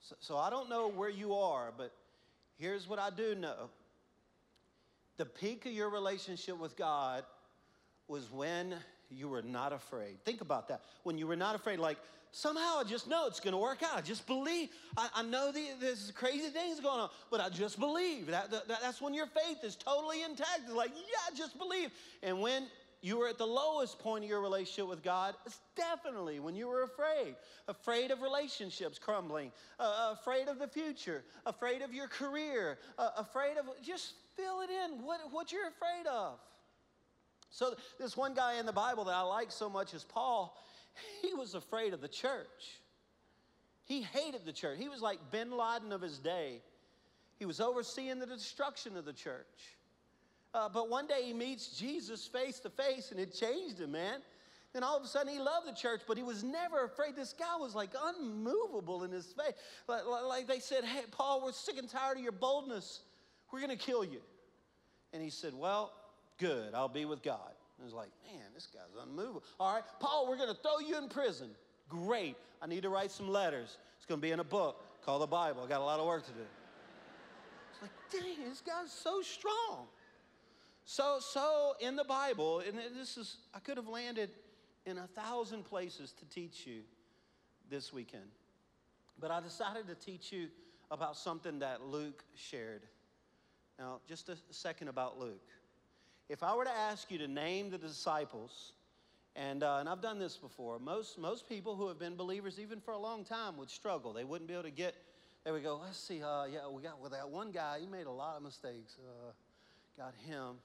So, 0.00 0.14
so 0.20 0.36
I 0.36 0.50
don't 0.50 0.68
know 0.68 0.88
where 0.88 1.08
you 1.08 1.34
are, 1.34 1.72
but 1.76 1.92
here's 2.58 2.86
what 2.86 2.98
I 2.98 3.10
do 3.10 3.34
know 3.34 3.70
the 5.16 5.24
peak 5.24 5.64
of 5.64 5.72
your 5.72 5.88
relationship 5.88 6.58
with 6.58 6.76
God 6.76 7.24
was 8.08 8.30
when 8.30 8.74
you 9.10 9.28
were 9.28 9.42
not 9.42 9.72
afraid. 9.72 10.18
Think 10.24 10.40
about 10.40 10.68
that. 10.68 10.82
When 11.04 11.18
you 11.18 11.26
were 11.26 11.36
not 11.36 11.54
afraid, 11.54 11.78
like, 11.78 11.98
somehow 12.32 12.78
I 12.78 12.84
just 12.84 13.08
know 13.08 13.26
it's 13.26 13.40
going 13.40 13.52
to 13.52 13.58
work 13.58 13.82
out. 13.82 13.96
I 13.96 14.00
just 14.00 14.26
believe. 14.26 14.68
I, 14.96 15.08
I 15.16 15.22
know 15.22 15.52
the, 15.52 15.64
there's 15.80 16.12
crazy 16.14 16.48
things 16.48 16.80
going 16.80 17.00
on, 17.00 17.10
but 17.30 17.40
I 17.40 17.48
just 17.48 17.78
believe. 17.78 18.26
That, 18.28 18.50
that, 18.50 18.68
that's 18.68 19.00
when 19.00 19.14
your 19.14 19.26
faith 19.26 19.62
is 19.62 19.76
totally 19.76 20.22
intact. 20.22 20.60
It's 20.64 20.74
like, 20.74 20.90
yeah, 20.94 21.32
I 21.32 21.36
just 21.36 21.58
believe. 21.58 21.90
And 22.22 22.40
when 22.40 22.64
you 23.00 23.18
were 23.18 23.28
at 23.28 23.38
the 23.38 23.46
lowest 23.46 23.98
point 24.00 24.24
of 24.24 24.30
your 24.30 24.40
relationship 24.40 24.88
with 24.88 25.02
God, 25.02 25.34
it's 25.44 25.60
definitely 25.76 26.40
when 26.40 26.56
you 26.56 26.66
were 26.66 26.82
afraid. 26.82 27.36
Afraid 27.68 28.10
of 28.10 28.22
relationships 28.22 28.98
crumbling, 28.98 29.52
uh, 29.78 30.14
afraid 30.18 30.48
of 30.48 30.58
the 30.58 30.66
future, 30.66 31.22
afraid 31.44 31.82
of 31.82 31.94
your 31.94 32.08
career, 32.08 32.78
uh, 32.98 33.10
afraid 33.16 33.56
of, 33.58 33.66
just 33.84 34.14
fill 34.36 34.62
it 34.62 34.70
in, 34.70 35.04
what, 35.04 35.20
what 35.30 35.52
you're 35.52 35.68
afraid 35.68 36.06
of. 36.10 36.38
So, 37.56 37.74
this 37.98 38.18
one 38.18 38.34
guy 38.34 38.58
in 38.60 38.66
the 38.66 38.72
Bible 38.72 39.04
that 39.04 39.14
I 39.14 39.22
like 39.22 39.50
so 39.50 39.70
much 39.70 39.94
is 39.94 40.04
Paul. 40.04 40.62
He 41.22 41.32
was 41.32 41.54
afraid 41.54 41.94
of 41.94 42.02
the 42.02 42.08
church. 42.08 42.80
He 43.86 44.02
hated 44.02 44.44
the 44.44 44.52
church. 44.52 44.76
He 44.78 44.90
was 44.90 45.00
like 45.00 45.18
bin 45.30 45.50
Laden 45.50 45.90
of 45.90 46.02
his 46.02 46.18
day. 46.18 46.60
He 47.38 47.46
was 47.46 47.58
overseeing 47.58 48.18
the 48.18 48.26
destruction 48.26 48.94
of 48.98 49.06
the 49.06 49.12
church. 49.14 49.76
Uh, 50.52 50.68
but 50.68 50.90
one 50.90 51.06
day 51.06 51.22
he 51.24 51.32
meets 51.32 51.68
Jesus 51.78 52.26
face 52.26 52.60
to 52.60 52.68
face 52.68 53.10
and 53.10 53.18
it 53.18 53.32
changed 53.32 53.80
him, 53.80 53.92
man. 53.92 54.20
And 54.74 54.84
all 54.84 54.98
of 54.98 55.02
a 55.02 55.06
sudden 55.06 55.32
he 55.32 55.38
loved 55.38 55.66
the 55.66 55.74
church, 55.74 56.02
but 56.06 56.18
he 56.18 56.22
was 56.22 56.44
never 56.44 56.84
afraid. 56.84 57.16
This 57.16 57.32
guy 57.32 57.56
was 57.58 57.74
like 57.74 57.90
unmovable 58.18 59.02
in 59.04 59.10
his 59.10 59.32
faith. 59.32 59.54
Like, 59.88 60.02
like 60.26 60.46
they 60.46 60.60
said, 60.60 60.84
Hey, 60.84 61.04
Paul, 61.10 61.42
we're 61.42 61.52
sick 61.52 61.78
and 61.78 61.88
tired 61.88 62.18
of 62.18 62.22
your 62.22 62.32
boldness. 62.32 63.00
We're 63.50 63.60
going 63.60 63.70
to 63.70 63.82
kill 63.82 64.04
you. 64.04 64.20
And 65.14 65.22
he 65.22 65.30
said, 65.30 65.54
Well, 65.54 65.92
good. 66.38 66.74
I'll 66.74 66.88
be 66.88 67.04
with 67.04 67.22
God. 67.22 67.52
And 67.78 67.84
was 67.84 67.94
like, 67.94 68.10
Man, 68.30 68.44
this 68.54 68.68
guy's 68.72 69.02
unmovable. 69.02 69.42
All 69.60 69.74
right, 69.74 69.84
Paul, 70.00 70.26
we're 70.28 70.36
going 70.36 70.54
to 70.54 70.60
throw 70.62 70.78
you 70.78 70.96
in 70.98 71.08
prison. 71.08 71.50
Great. 71.88 72.36
I 72.60 72.66
need 72.66 72.82
to 72.82 72.88
write 72.88 73.10
some 73.10 73.28
letters. 73.28 73.76
It's 73.96 74.06
going 74.06 74.20
to 74.20 74.26
be 74.26 74.32
in 74.32 74.40
a 74.40 74.44
book 74.44 74.82
called 75.04 75.22
the 75.22 75.26
Bible. 75.26 75.62
I 75.64 75.68
got 75.68 75.80
a 75.80 75.84
lot 75.84 76.00
of 76.00 76.06
work 76.06 76.24
to 76.26 76.32
do. 76.32 76.40
It's 77.72 77.82
like, 77.82 77.90
dang, 78.10 78.48
this 78.48 78.60
guy's 78.60 78.90
so 78.90 79.22
strong. 79.22 79.86
So, 80.84 81.18
so 81.20 81.74
in 81.80 81.96
the 81.96 82.04
Bible, 82.04 82.60
and 82.60 82.78
this 82.98 83.16
is, 83.16 83.38
I 83.54 83.58
could 83.58 83.76
have 83.76 83.88
landed 83.88 84.30
in 84.86 84.98
a 84.98 85.06
thousand 85.08 85.64
places 85.64 86.12
to 86.12 86.24
teach 86.26 86.66
you 86.66 86.82
this 87.68 87.92
weekend. 87.92 88.30
But 89.20 89.30
I 89.30 89.40
decided 89.40 89.86
to 89.88 89.94
teach 89.94 90.32
you 90.32 90.48
about 90.90 91.16
something 91.16 91.58
that 91.58 91.82
Luke 91.82 92.24
shared. 92.34 92.82
Now, 93.78 94.00
just 94.08 94.28
a 94.28 94.36
second 94.50 94.88
about 94.88 95.18
Luke. 95.18 95.48
If 96.28 96.42
I 96.42 96.54
were 96.54 96.64
to 96.64 96.70
ask 96.70 97.10
you 97.10 97.18
to 97.18 97.28
name 97.28 97.70
the 97.70 97.78
disciples, 97.78 98.72
and, 99.36 99.62
uh, 99.62 99.76
and 99.78 99.88
I've 99.88 100.00
done 100.00 100.18
this 100.18 100.36
before, 100.36 100.78
most, 100.78 101.18
most 101.18 101.48
people 101.48 101.76
who 101.76 101.88
have 101.88 101.98
been 101.98 102.16
believers 102.16 102.58
even 102.58 102.80
for 102.80 102.92
a 102.92 102.98
long 102.98 103.24
time 103.24 103.56
would 103.58 103.70
struggle. 103.70 104.12
They 104.12 104.24
wouldn't 104.24 104.48
be 104.48 104.54
able 104.54 104.64
to 104.64 104.70
get, 104.70 104.94
there 105.44 105.52
we 105.54 105.60
go, 105.60 105.78
let's 105.82 105.98
see, 105.98 106.22
uh, 106.22 106.46
yeah, 106.46 106.68
we 106.68 106.82
got, 106.82 107.00
well, 107.00 107.10
that 107.10 107.28
one 107.28 107.52
guy, 107.52 107.78
he 107.80 107.86
made 107.86 108.06
a 108.06 108.10
lot 108.10 108.36
of 108.36 108.42
mistakes. 108.42 108.96
Uh, 108.98 109.32
got 109.96 110.14
him. 110.26 110.56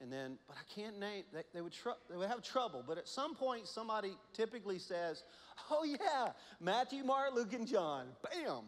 And 0.00 0.12
then, 0.12 0.38
but 0.46 0.56
I 0.56 0.80
can't 0.80 0.98
name, 1.00 1.24
they, 1.32 1.42
they, 1.52 1.60
would 1.60 1.72
tr- 1.72 2.00
they 2.10 2.16
would 2.16 2.28
have 2.28 2.42
trouble. 2.42 2.84
But 2.86 2.98
at 2.98 3.08
some 3.08 3.34
point, 3.34 3.66
somebody 3.66 4.12
typically 4.32 4.78
says, 4.78 5.24
Oh, 5.70 5.84
yeah, 5.84 6.32
Matthew, 6.60 7.04
Mark, 7.04 7.34
Luke, 7.34 7.52
and 7.52 7.66
John. 7.66 8.06
Bam. 8.22 8.64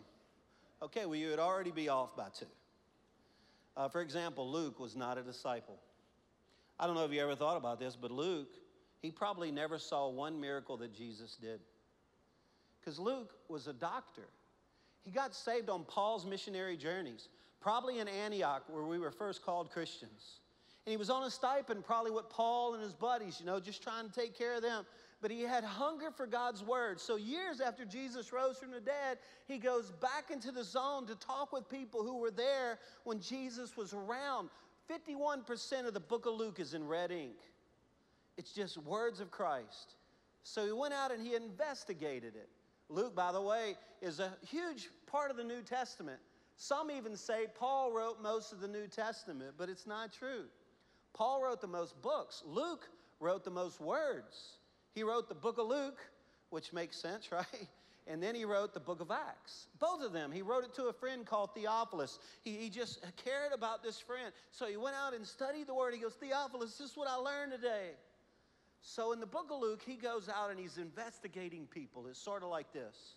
Okay, 0.83 1.04
well, 1.04 1.16
you 1.16 1.30
would 1.30 1.38
already 1.38 1.73
be 1.73 1.88
off 1.88 2.16
by 2.16 2.28
two. 2.37 2.47
Uh, 3.76 3.88
for 3.88 4.00
example, 4.00 4.50
Luke 4.50 4.80
was 4.80 4.97
not 4.97 5.18
a 5.18 5.23
disciple. 5.23 5.78
I 6.78 6.87
don't 6.87 6.95
know 6.95 7.04
if 7.04 7.12
you 7.12 7.21
ever 7.21 7.35
thought 7.35 7.56
about 7.56 7.78
this, 7.78 7.97
but 7.97 8.11
Luke, 8.11 8.54
he 9.00 9.11
probably 9.11 9.50
never 9.50 9.78
saw 9.78 10.09
one 10.09 10.40
miracle 10.40 10.76
that 10.78 10.95
Jesus 10.95 11.37
did. 11.37 11.61
Because 12.80 12.99
Luke 12.99 13.33
was 13.49 13.66
a 13.66 13.73
doctor. 13.73 14.28
He 15.04 15.11
got 15.11 15.35
saved 15.35 15.71
on 15.71 15.85
Paul's 15.85 16.26
missionary 16.26 16.76
journeys, 16.76 17.28
probably 17.61 18.00
in 18.00 18.09
Antioch, 18.09 18.64
where 18.68 18.85
we 18.85 18.99
were 18.99 19.11
first 19.11 19.45
called 19.45 19.71
Christians. 19.71 20.40
And 20.85 20.92
he 20.92 20.97
was 20.97 21.11
on 21.11 21.25
a 21.25 21.30
stipend, 21.30 21.85
probably 21.85 22.12
with 22.12 22.28
Paul 22.28 22.75
and 22.75 22.83
his 22.83 22.92
buddies, 22.92 23.40
you 23.40 23.47
know, 23.47 23.59
just 23.59 23.83
trying 23.83 24.09
to 24.09 24.12
take 24.12 24.37
care 24.37 24.54
of 24.54 24.62
them. 24.62 24.85
But 25.21 25.30
he 25.30 25.42
had 25.42 25.64
hunger 25.64 26.11
for 26.11 26.26
God's 26.26 26.62
word. 26.62 27.00
So, 27.00 27.16
years 27.16 27.61
after 27.61 27.85
Jesus 27.85 28.33
rose 28.33 28.59
from 28.59 28.71
the 28.71 28.80
dead, 28.80 29.18
he 29.47 29.59
goes 29.59 29.90
back 29.90 30.30
into 30.30 30.52
the 30.52 30.62
zone 30.62 31.06
to 31.06 31.16
talk 31.16 31.52
with 31.52 31.68
people 31.68 32.04
who 32.04 32.18
were 32.18 32.30
there 32.30 32.78
when 33.04 33.21
Jesus 33.21 33.76
was 33.76 33.95
around. 33.95 34.50
51% 34.90 35.86
of 35.86 35.94
the 35.94 36.00
book 36.00 36.26
of 36.26 36.34
Luke 36.34 36.60
is 36.60 36.74
in 36.74 36.86
red 36.86 37.10
ink. 37.10 37.36
It's 38.36 38.52
just 38.52 38.78
words 38.78 39.20
of 39.20 39.30
Christ. 39.30 39.94
So 40.42 40.64
he 40.64 40.72
went 40.72 40.94
out 40.94 41.10
and 41.10 41.26
he 41.26 41.34
investigated 41.34 42.36
it. 42.36 42.48
Luke, 42.88 43.14
by 43.14 43.32
the 43.32 43.40
way, 43.40 43.74
is 44.00 44.20
a 44.20 44.32
huge 44.46 44.88
part 45.06 45.30
of 45.30 45.36
the 45.36 45.44
New 45.44 45.62
Testament. 45.62 46.18
Some 46.56 46.90
even 46.90 47.16
say 47.16 47.46
Paul 47.54 47.92
wrote 47.92 48.22
most 48.22 48.52
of 48.52 48.60
the 48.60 48.68
New 48.68 48.86
Testament, 48.86 49.54
but 49.58 49.68
it's 49.68 49.86
not 49.86 50.12
true. 50.12 50.44
Paul 51.12 51.42
wrote 51.42 51.60
the 51.60 51.66
most 51.66 52.00
books. 52.00 52.42
Luke 52.46 52.88
wrote 53.20 53.44
the 53.44 53.50
most 53.50 53.80
words. 53.80 54.58
He 54.94 55.02
wrote 55.02 55.28
the 55.28 55.34
book 55.34 55.58
of 55.58 55.66
Luke, 55.66 55.98
which 56.50 56.72
makes 56.72 56.96
sense, 56.96 57.32
right? 57.32 57.68
And 58.08 58.22
then 58.22 58.34
he 58.36 58.44
wrote 58.44 58.72
the 58.72 58.80
book 58.80 59.00
of 59.00 59.10
Acts. 59.10 59.66
Both 59.80 60.02
of 60.02 60.12
them. 60.12 60.30
He 60.30 60.42
wrote 60.42 60.62
it 60.64 60.75
to 60.75 60.84
a 60.84 60.92
friend 60.92 61.26
called 61.26 61.50
Theophilus. 61.54 62.20
He, 62.42 62.52
he 62.52 62.70
just 62.70 63.04
cared 63.16 63.52
about 63.52 63.82
this 63.82 63.98
friend. 63.98 64.32
So 64.52 64.66
he 64.66 64.76
went 64.76 64.94
out 64.94 65.12
and 65.12 65.26
studied 65.26 65.66
the 65.66 65.75
word. 65.75 65.92
He 65.92 66.00
goes, 66.00 66.14
Theophilus, 66.14 66.78
this 66.78 66.90
is 66.90 66.96
what 66.96 67.08
I 67.08 67.16
learned 67.16 67.52
today. 67.52 67.90
So 68.80 69.12
in 69.12 69.18
the 69.18 69.26
book 69.26 69.48
of 69.50 69.60
Luke, 69.60 69.82
he 69.84 69.96
goes 69.96 70.28
out 70.28 70.50
and 70.50 70.60
he's 70.60 70.78
investigating 70.78 71.66
people. 71.66 72.06
It's 72.06 72.20
sort 72.20 72.44
of 72.44 72.48
like 72.48 72.72
this. 72.72 73.14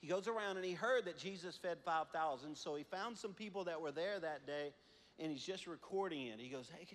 He 0.00 0.08
goes 0.08 0.26
around 0.26 0.56
and 0.56 0.64
he 0.64 0.72
heard 0.72 1.04
that 1.04 1.16
Jesus 1.16 1.56
fed 1.56 1.78
5,000. 1.84 2.56
So 2.56 2.74
he 2.74 2.82
found 2.82 3.16
some 3.16 3.34
people 3.34 3.64
that 3.64 3.80
were 3.80 3.92
there 3.92 4.18
that 4.18 4.46
day 4.46 4.72
and 5.20 5.30
he's 5.30 5.44
just 5.44 5.68
recording 5.68 6.26
it. 6.26 6.40
He 6.40 6.48
goes, 6.48 6.70
Hey, 6.76 6.86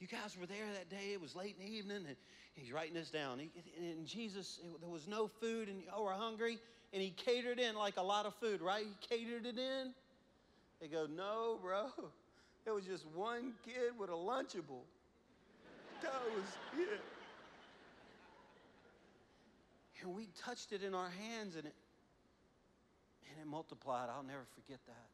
you 0.00 0.06
guys 0.06 0.36
were 0.38 0.46
there 0.46 0.66
that 0.74 0.90
day. 0.90 1.12
It 1.12 1.20
was 1.20 1.34
late 1.34 1.56
in 1.58 1.66
the 1.66 1.72
evening. 1.72 2.04
And 2.06 2.16
he's 2.58 2.72
writing 2.72 2.94
this 2.94 3.10
down. 3.10 3.38
He, 3.38 3.50
and 3.78 4.06
Jesus, 4.06 4.60
there 4.80 4.88
was 4.88 5.06
no 5.06 5.28
food 5.40 5.68
and 5.68 5.80
you 5.80 6.02
were 6.02 6.12
hungry. 6.12 6.58
And 6.92 7.02
he 7.02 7.10
catered 7.10 7.58
in 7.58 7.74
like 7.74 7.96
a 7.96 8.02
lot 8.02 8.26
of 8.26 8.34
food, 8.36 8.60
right? 8.60 8.84
He 8.84 9.16
catered 9.16 9.46
it 9.46 9.58
in. 9.58 9.92
They 10.80 10.88
go, 10.88 11.06
No, 11.06 11.58
bro. 11.62 11.86
It 12.66 12.74
was 12.74 12.84
just 12.84 13.06
one 13.14 13.52
kid 13.64 13.96
with 13.98 14.10
a 14.10 14.12
Lunchable. 14.12 14.84
That 16.02 16.20
was 16.34 16.44
it. 16.78 17.00
And 20.02 20.14
we 20.14 20.28
touched 20.44 20.72
it 20.72 20.82
in 20.82 20.94
our 20.94 21.08
hands 21.08 21.56
and 21.56 21.64
it, 21.64 21.74
and 23.30 23.40
it 23.40 23.46
multiplied. 23.46 24.10
I'll 24.14 24.22
never 24.22 24.44
forget 24.54 24.80
that. 24.86 25.08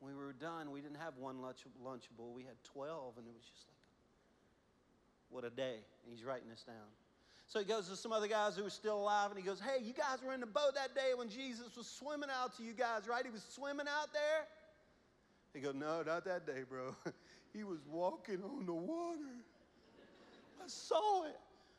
When 0.00 0.16
we 0.16 0.24
were 0.24 0.32
done, 0.32 0.70
we 0.70 0.80
didn't 0.80 0.98
have 0.98 1.16
one 1.16 1.40
lunch, 1.40 1.58
Lunchable. 1.84 2.32
We 2.34 2.42
had 2.42 2.56
12, 2.64 3.18
and 3.18 3.26
it 3.26 3.34
was 3.34 3.44
just 3.44 3.66
like, 3.68 3.73
what 5.34 5.44
a 5.44 5.50
day. 5.50 5.82
And 6.04 6.14
he's 6.14 6.24
writing 6.24 6.48
this 6.48 6.62
down. 6.62 6.86
So 7.46 7.58
he 7.58 7.64
goes 7.64 7.88
to 7.88 7.96
some 7.96 8.12
other 8.12 8.28
guys 8.28 8.56
who 8.56 8.64
are 8.64 8.70
still 8.70 8.96
alive, 8.96 9.30
and 9.30 9.38
he 9.38 9.44
goes, 9.44 9.60
Hey, 9.60 9.84
you 9.84 9.92
guys 9.92 10.18
were 10.24 10.32
in 10.32 10.40
the 10.40 10.46
boat 10.46 10.74
that 10.76 10.94
day 10.94 11.12
when 11.14 11.28
Jesus 11.28 11.76
was 11.76 11.86
swimming 11.86 12.30
out 12.30 12.56
to 12.56 12.62
you 12.62 12.72
guys, 12.72 13.06
right? 13.08 13.24
He 13.24 13.30
was 13.30 13.44
swimming 13.50 13.86
out 13.88 14.12
there? 14.12 14.46
He 15.52 15.60
goes, 15.60 15.74
No, 15.74 16.02
not 16.02 16.24
that 16.24 16.46
day, 16.46 16.62
bro. 16.68 16.94
he 17.52 17.64
was 17.64 17.80
walking 17.90 18.42
on 18.42 18.64
the 18.64 18.72
water. 18.72 19.18
I 20.62 20.68
saw 20.68 21.24
it. 21.24 21.36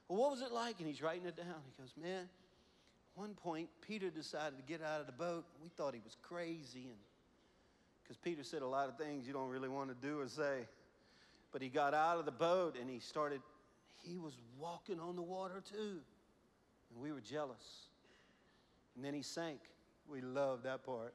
Well, 0.07 0.19
what 0.19 0.31
was 0.31 0.41
it 0.41 0.51
like? 0.51 0.75
And 0.79 0.87
he's 0.87 1.01
writing 1.01 1.25
it 1.25 1.35
down. 1.35 1.61
He 1.65 1.81
goes, 1.81 1.93
Man, 1.99 2.21
at 2.21 2.27
one 3.15 3.33
point, 3.33 3.69
Peter 3.81 4.09
decided 4.09 4.57
to 4.57 4.63
get 4.63 4.83
out 4.83 4.99
of 4.99 5.07
the 5.07 5.13
boat. 5.13 5.45
We 5.63 5.69
thought 5.69 5.93
he 5.95 6.01
was 6.03 6.17
crazy, 6.21 6.83
and 6.89 6.99
because 8.03 8.17
Peter 8.17 8.43
said 8.43 8.61
a 8.61 8.67
lot 8.67 8.87
of 8.87 8.97
things 8.97 9.25
you 9.25 9.33
don't 9.33 9.49
really 9.49 9.69
want 9.69 9.89
to 9.89 10.07
do 10.07 10.19
or 10.19 10.27
say. 10.27 10.67
But 11.55 11.61
he 11.61 11.69
got 11.69 11.93
out 11.93 12.19
of 12.19 12.25
the 12.25 12.33
boat 12.33 12.75
and 12.77 12.89
he 12.89 12.99
started, 12.99 13.39
he 14.03 14.17
was 14.17 14.33
walking 14.59 14.99
on 14.99 15.15
the 15.15 15.21
water 15.21 15.63
too. 15.65 16.01
And 16.91 17.01
we 17.01 17.13
were 17.13 17.21
jealous. 17.21 17.85
And 18.93 19.05
then 19.05 19.13
he 19.13 19.21
sank. 19.21 19.61
We 20.11 20.19
loved 20.19 20.65
that 20.65 20.85
part. 20.85 21.13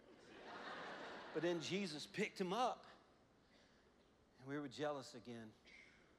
but 1.34 1.42
then 1.42 1.60
Jesus 1.60 2.06
picked 2.06 2.40
him 2.40 2.54
up. 2.54 2.86
And 4.38 4.48
we 4.48 4.58
were 4.58 4.68
jealous 4.68 5.14
again. 5.14 5.48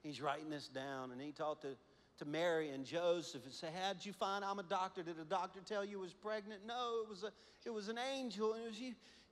He's 0.03 0.21
writing 0.21 0.51
this 0.51 0.67
down 0.67 1.09
and 1.11 1.19
he 1.19 1.31
talked 1.31 1.63
to, 1.63 1.75
to 2.19 2.25
Mary 2.25 2.69
and 2.69 2.85
Joseph 2.85 3.43
and 3.43 3.51
said, 3.51 3.71
How'd 3.81 4.05
you 4.05 4.13
find 4.13 4.45
I'm 4.45 4.59
a 4.59 4.63
doctor? 4.63 5.01
Did 5.01 5.17
a 5.19 5.25
doctor 5.25 5.61
tell 5.65 5.83
you 5.83 5.97
was 5.97 6.13
pregnant? 6.13 6.61
No, 6.67 6.99
it 7.01 7.09
was, 7.09 7.23
a, 7.23 7.31
it 7.65 7.73
was 7.73 7.87
an 7.87 7.97
angel. 8.13 8.53
And 8.53 8.65
it 8.65 8.67
was, 8.67 8.77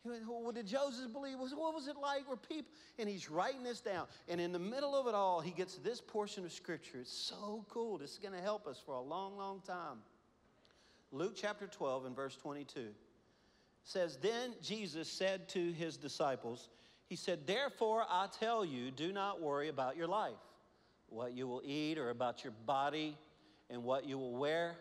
what 0.03 0.55
did 0.55 0.65
Joseph 0.65 1.11
believe? 1.11 1.37
What 1.39 1.73
was 1.73 1.87
it 1.87 1.97
like? 2.01 2.29
Were 2.29 2.37
people? 2.37 2.71
And 2.97 3.09
he's 3.09 3.29
writing 3.29 3.63
this 3.63 3.81
down. 3.81 4.07
And 4.27 4.39
in 4.39 4.51
the 4.51 4.59
middle 4.59 4.95
of 4.95 5.07
it 5.07 5.13
all, 5.13 5.41
he 5.41 5.51
gets 5.51 5.75
this 5.75 5.99
portion 5.99 6.45
of 6.45 6.53
scripture. 6.53 6.99
It's 7.01 7.11
so 7.11 7.65
cool. 7.69 7.97
This 7.97 8.13
is 8.13 8.17
going 8.17 8.33
to 8.33 8.41
help 8.41 8.65
us 8.65 8.81
for 8.85 8.95
a 8.95 9.01
long, 9.01 9.37
long 9.37 9.61
time. 9.65 9.97
Luke 11.11 11.33
chapter 11.35 11.67
12 11.67 12.05
and 12.05 12.15
verse 12.15 12.35
22 12.37 12.89
says, 13.83 14.17
Then 14.21 14.53
Jesus 14.61 15.11
said 15.11 15.49
to 15.49 15.71
his 15.73 15.97
disciples, 15.97 16.69
He 17.07 17.15
said, 17.15 17.45
Therefore 17.45 18.05
I 18.09 18.27
tell 18.39 18.63
you, 18.63 18.91
do 18.91 19.11
not 19.11 19.41
worry 19.41 19.69
about 19.69 19.97
your 19.97 20.07
life, 20.07 20.37
what 21.09 21.33
you 21.33 21.47
will 21.47 21.61
eat, 21.65 21.97
or 21.97 22.09
about 22.09 22.43
your 22.43 22.53
body 22.65 23.17
and 23.69 23.83
what 23.83 24.05
you 24.05 24.17
will 24.17 24.35
wear. 24.35 24.77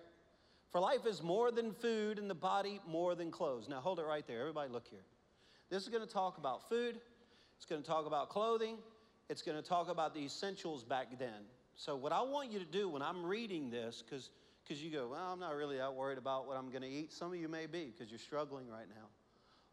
For 0.70 0.80
life 0.80 1.06
is 1.06 1.22
more 1.22 1.50
than 1.50 1.72
food, 1.72 2.18
and 2.18 2.28
the 2.28 2.34
body 2.34 2.80
more 2.86 3.14
than 3.14 3.30
clothes. 3.30 3.68
Now, 3.68 3.80
hold 3.80 3.98
it 3.98 4.04
right 4.04 4.26
there. 4.26 4.40
Everybody, 4.40 4.70
look 4.70 4.86
here. 4.86 5.04
This 5.70 5.82
is 5.82 5.88
going 5.88 6.06
to 6.06 6.12
talk 6.12 6.38
about 6.38 6.68
food, 6.68 6.98
it's 7.56 7.66
going 7.66 7.82
to 7.82 7.86
talk 7.86 8.06
about 8.06 8.28
clothing, 8.28 8.76
it's 9.28 9.42
going 9.42 9.60
to 9.60 9.66
talk 9.66 9.90
about 9.90 10.14
the 10.14 10.20
essentials 10.20 10.84
back 10.84 11.18
then. 11.18 11.44
So, 11.76 11.96
what 11.96 12.12
I 12.12 12.22
want 12.22 12.50
you 12.50 12.58
to 12.58 12.64
do 12.64 12.88
when 12.88 13.02
I'm 13.02 13.24
reading 13.24 13.70
this, 13.70 14.02
because 14.04 14.30
because 14.68 14.82
you 14.82 14.90
go, 14.90 15.08
well, 15.08 15.32
I'm 15.32 15.40
not 15.40 15.54
really 15.54 15.78
that 15.78 15.94
worried 15.94 16.18
about 16.18 16.46
what 16.46 16.58
I'm 16.58 16.68
going 16.68 16.82
to 16.82 16.88
eat. 16.88 17.10
Some 17.10 17.32
of 17.32 17.38
you 17.38 17.48
may 17.48 17.66
be 17.66 17.86
because 17.86 18.10
you're 18.10 18.18
struggling 18.18 18.68
right 18.68 18.88
now. 18.88 19.06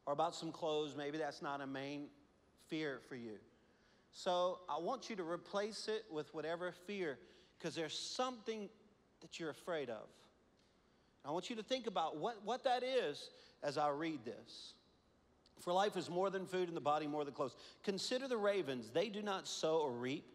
Or 0.05 0.13
about 0.13 0.35
some 0.35 0.51
clothes, 0.51 0.95
maybe 0.95 1.17
that's 1.17 1.41
not 1.41 1.59
a 1.59 1.67
main 1.67 2.07
fear 2.69 3.01
for 3.09 3.15
you. 3.15 3.37
So 4.11 4.59
I 4.69 4.79
want 4.79 5.09
you 5.09 5.17
to 5.17 5.23
replace 5.23 5.89
it 5.89 6.05
with 6.09 6.33
whatever 6.33 6.71
fear 6.71 7.17
because 7.57 7.75
there's 7.75 7.97
something 7.97 8.69
that 9.19 9.37
you're 9.37 9.49
afraid 9.49 9.89
of. 9.89 10.07
I 11.27 11.31
want 11.31 11.49
you 11.49 11.55
to 11.55 11.63
think 11.63 11.87
about 11.87 12.17
what, 12.17 12.37
what 12.43 12.63
that 12.65 12.83
is 12.83 13.29
as 13.63 13.77
I 13.77 13.89
read 13.89 14.23
this. 14.25 14.73
For 15.61 15.73
life 15.73 15.97
is 15.97 16.09
more 16.09 16.29
than 16.29 16.45
food 16.45 16.67
and 16.67 16.77
the 16.77 16.81
body 16.81 17.07
more 17.07 17.25
than 17.25 17.33
clothes. 17.33 17.55
Consider 17.83 18.27
the 18.27 18.37
ravens. 18.37 18.89
They 18.93 19.09
do 19.09 19.21
not 19.21 19.47
sow 19.47 19.77
or 19.77 19.91
reap. 19.91 20.25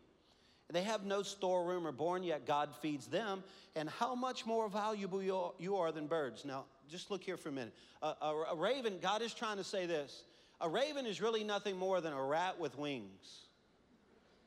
They 0.73 0.83
have 0.83 1.05
no 1.05 1.23
storeroom 1.23 1.87
or 1.87 1.93
barn, 1.93 2.23
yet 2.23 2.47
God 2.47 2.71
feeds 2.81 3.07
them. 3.07 3.43
And 3.75 3.89
how 3.89 4.15
much 4.15 4.47
more 4.47 4.69
valuable 4.69 5.23
you 5.23 5.77
are 5.77 5.93
than 5.93 6.07
birds. 6.07 6.45
Now, 6.45 6.65
just 6.89 7.11
look 7.11 7.23
here 7.23 7.37
for 7.37 7.49
a 7.49 7.53
minute. 7.53 7.75
A, 8.03 8.15
a 8.53 8.57
raven, 8.57 8.99
God 9.01 9.23
is 9.23 9.35
trying 9.35 9.59
to 9.59 9.65
say 9.65 9.87
this. 9.87 10.25
A 10.61 10.69
raven 10.69 11.07
is 11.07 11.21
really 11.21 11.45
nothing 11.45 11.77
more 11.77 12.01
than 12.01 12.13
a 12.13 12.23
rat 12.23 12.59
with 12.59 12.77
wings. 12.79 13.47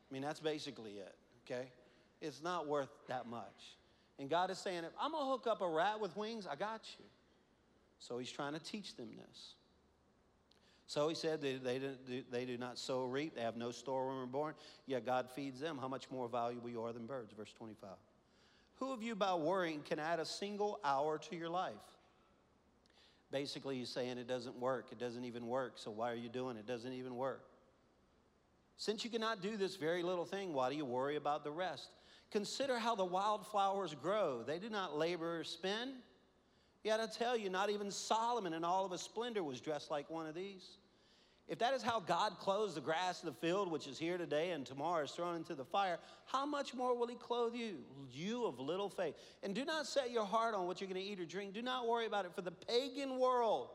I 0.09 0.13
mean, 0.13 0.21
that's 0.21 0.39
basically 0.39 0.91
it, 0.91 1.15
okay? 1.45 1.67
It's 2.21 2.41
not 2.41 2.67
worth 2.67 2.89
that 3.07 3.27
much. 3.27 3.77
And 4.19 4.29
God 4.29 4.51
is 4.51 4.57
saying, 4.57 4.83
if 4.83 4.91
I'm 4.99 5.11
going 5.11 5.23
to 5.23 5.29
hook 5.29 5.47
up 5.47 5.61
a 5.61 5.67
rat 5.67 5.99
with 5.99 6.15
wings, 6.15 6.45
I 6.45 6.55
got 6.55 6.81
you. 6.99 7.05
So 7.99 8.17
he's 8.17 8.31
trying 8.31 8.53
to 8.53 8.59
teach 8.59 8.95
them 8.95 9.09
this. 9.17 9.55
So 10.85 11.07
he 11.09 11.15
said 11.15 11.41
they, 11.41 11.55
they, 11.55 11.79
do, 11.79 12.23
they 12.29 12.45
do 12.45 12.57
not 12.57 12.77
sow 12.77 12.99
or 12.99 13.07
reap, 13.07 13.35
they 13.35 13.41
have 13.41 13.55
no 13.55 13.71
storeroom 13.71 14.21
or 14.21 14.25
barn, 14.25 14.53
yet 14.85 15.05
God 15.05 15.29
feeds 15.29 15.59
them. 15.59 15.77
How 15.79 15.87
much 15.87 16.11
more 16.11 16.27
valuable 16.27 16.69
you 16.69 16.81
are 16.83 16.93
than 16.93 17.05
birds? 17.05 17.33
Verse 17.35 17.53
25. 17.53 17.89
Who 18.75 18.91
of 18.91 19.01
you, 19.01 19.15
by 19.15 19.33
worrying, 19.33 19.81
can 19.81 19.97
add 19.97 20.19
a 20.19 20.25
single 20.25 20.79
hour 20.83 21.17
to 21.17 21.35
your 21.35 21.49
life? 21.49 21.73
Basically, 23.31 23.79
he's 23.79 23.89
saying 23.89 24.17
it 24.17 24.27
doesn't 24.27 24.59
work. 24.59 24.87
It 24.91 24.99
doesn't 24.99 25.25
even 25.25 25.47
work. 25.47 25.73
So 25.75 25.89
why 25.89 26.11
are 26.11 26.15
you 26.15 26.29
doing 26.29 26.57
it? 26.57 26.61
It 26.61 26.67
doesn't 26.67 26.93
even 26.93 27.15
work. 27.15 27.43
Since 28.77 29.03
you 29.03 29.09
cannot 29.09 29.41
do 29.41 29.57
this 29.57 29.75
very 29.75 30.03
little 30.03 30.25
thing, 30.25 30.53
why 30.53 30.69
do 30.69 30.75
you 30.75 30.85
worry 30.85 31.15
about 31.15 31.43
the 31.43 31.51
rest? 31.51 31.89
Consider 32.33 32.79
how 32.79 32.95
the 32.95 33.05
wildflowers 33.05 33.93
grow. 33.93 34.41
They 34.41 34.57
do 34.57 34.67
not 34.67 34.97
labor 34.97 35.41
or 35.41 35.43
spin. 35.43 35.93
Yet 36.83 36.99
I 36.99 37.05
tell 37.05 37.37
you, 37.37 37.51
not 37.51 37.69
even 37.69 37.91
Solomon 37.91 38.53
in 38.53 38.63
all 38.63 38.85
of 38.85 38.91
his 38.91 39.01
splendor 39.01 39.43
was 39.43 39.61
dressed 39.61 39.91
like 39.91 40.09
one 40.09 40.25
of 40.25 40.33
these. 40.33 40.77
If 41.47 41.59
that 41.59 41.75
is 41.75 41.83
how 41.83 41.99
God 41.99 42.39
clothes 42.39 42.73
the 42.73 42.81
grass 42.81 43.19
of 43.21 43.27
the 43.27 43.39
field, 43.39 43.69
which 43.69 43.85
is 43.85 43.99
here 43.99 44.17
today 44.17 44.49
and 44.49 44.65
tomorrow 44.65 45.03
is 45.03 45.11
thrown 45.11 45.35
into 45.35 45.53
the 45.53 45.63
fire, 45.63 45.99
how 46.25 46.43
much 46.43 46.73
more 46.73 46.97
will 46.97 47.05
He 47.05 47.15
clothe 47.15 47.53
you, 47.53 47.75
you 48.11 48.45
of 48.45 48.59
little 48.59 48.89
faith? 48.89 49.13
And 49.43 49.53
do 49.53 49.63
not 49.63 49.85
set 49.85 50.09
your 50.09 50.25
heart 50.25 50.55
on 50.55 50.65
what 50.65 50.81
you're 50.81 50.89
going 50.89 50.99
to 50.99 51.07
eat 51.07 51.19
or 51.19 51.25
drink. 51.25 51.53
Do 51.53 51.61
not 51.61 51.87
worry 51.87 52.07
about 52.07 52.25
it, 52.25 52.33
for 52.33 52.41
the 52.41 52.51
pagan 52.51 53.19
world 53.19 53.69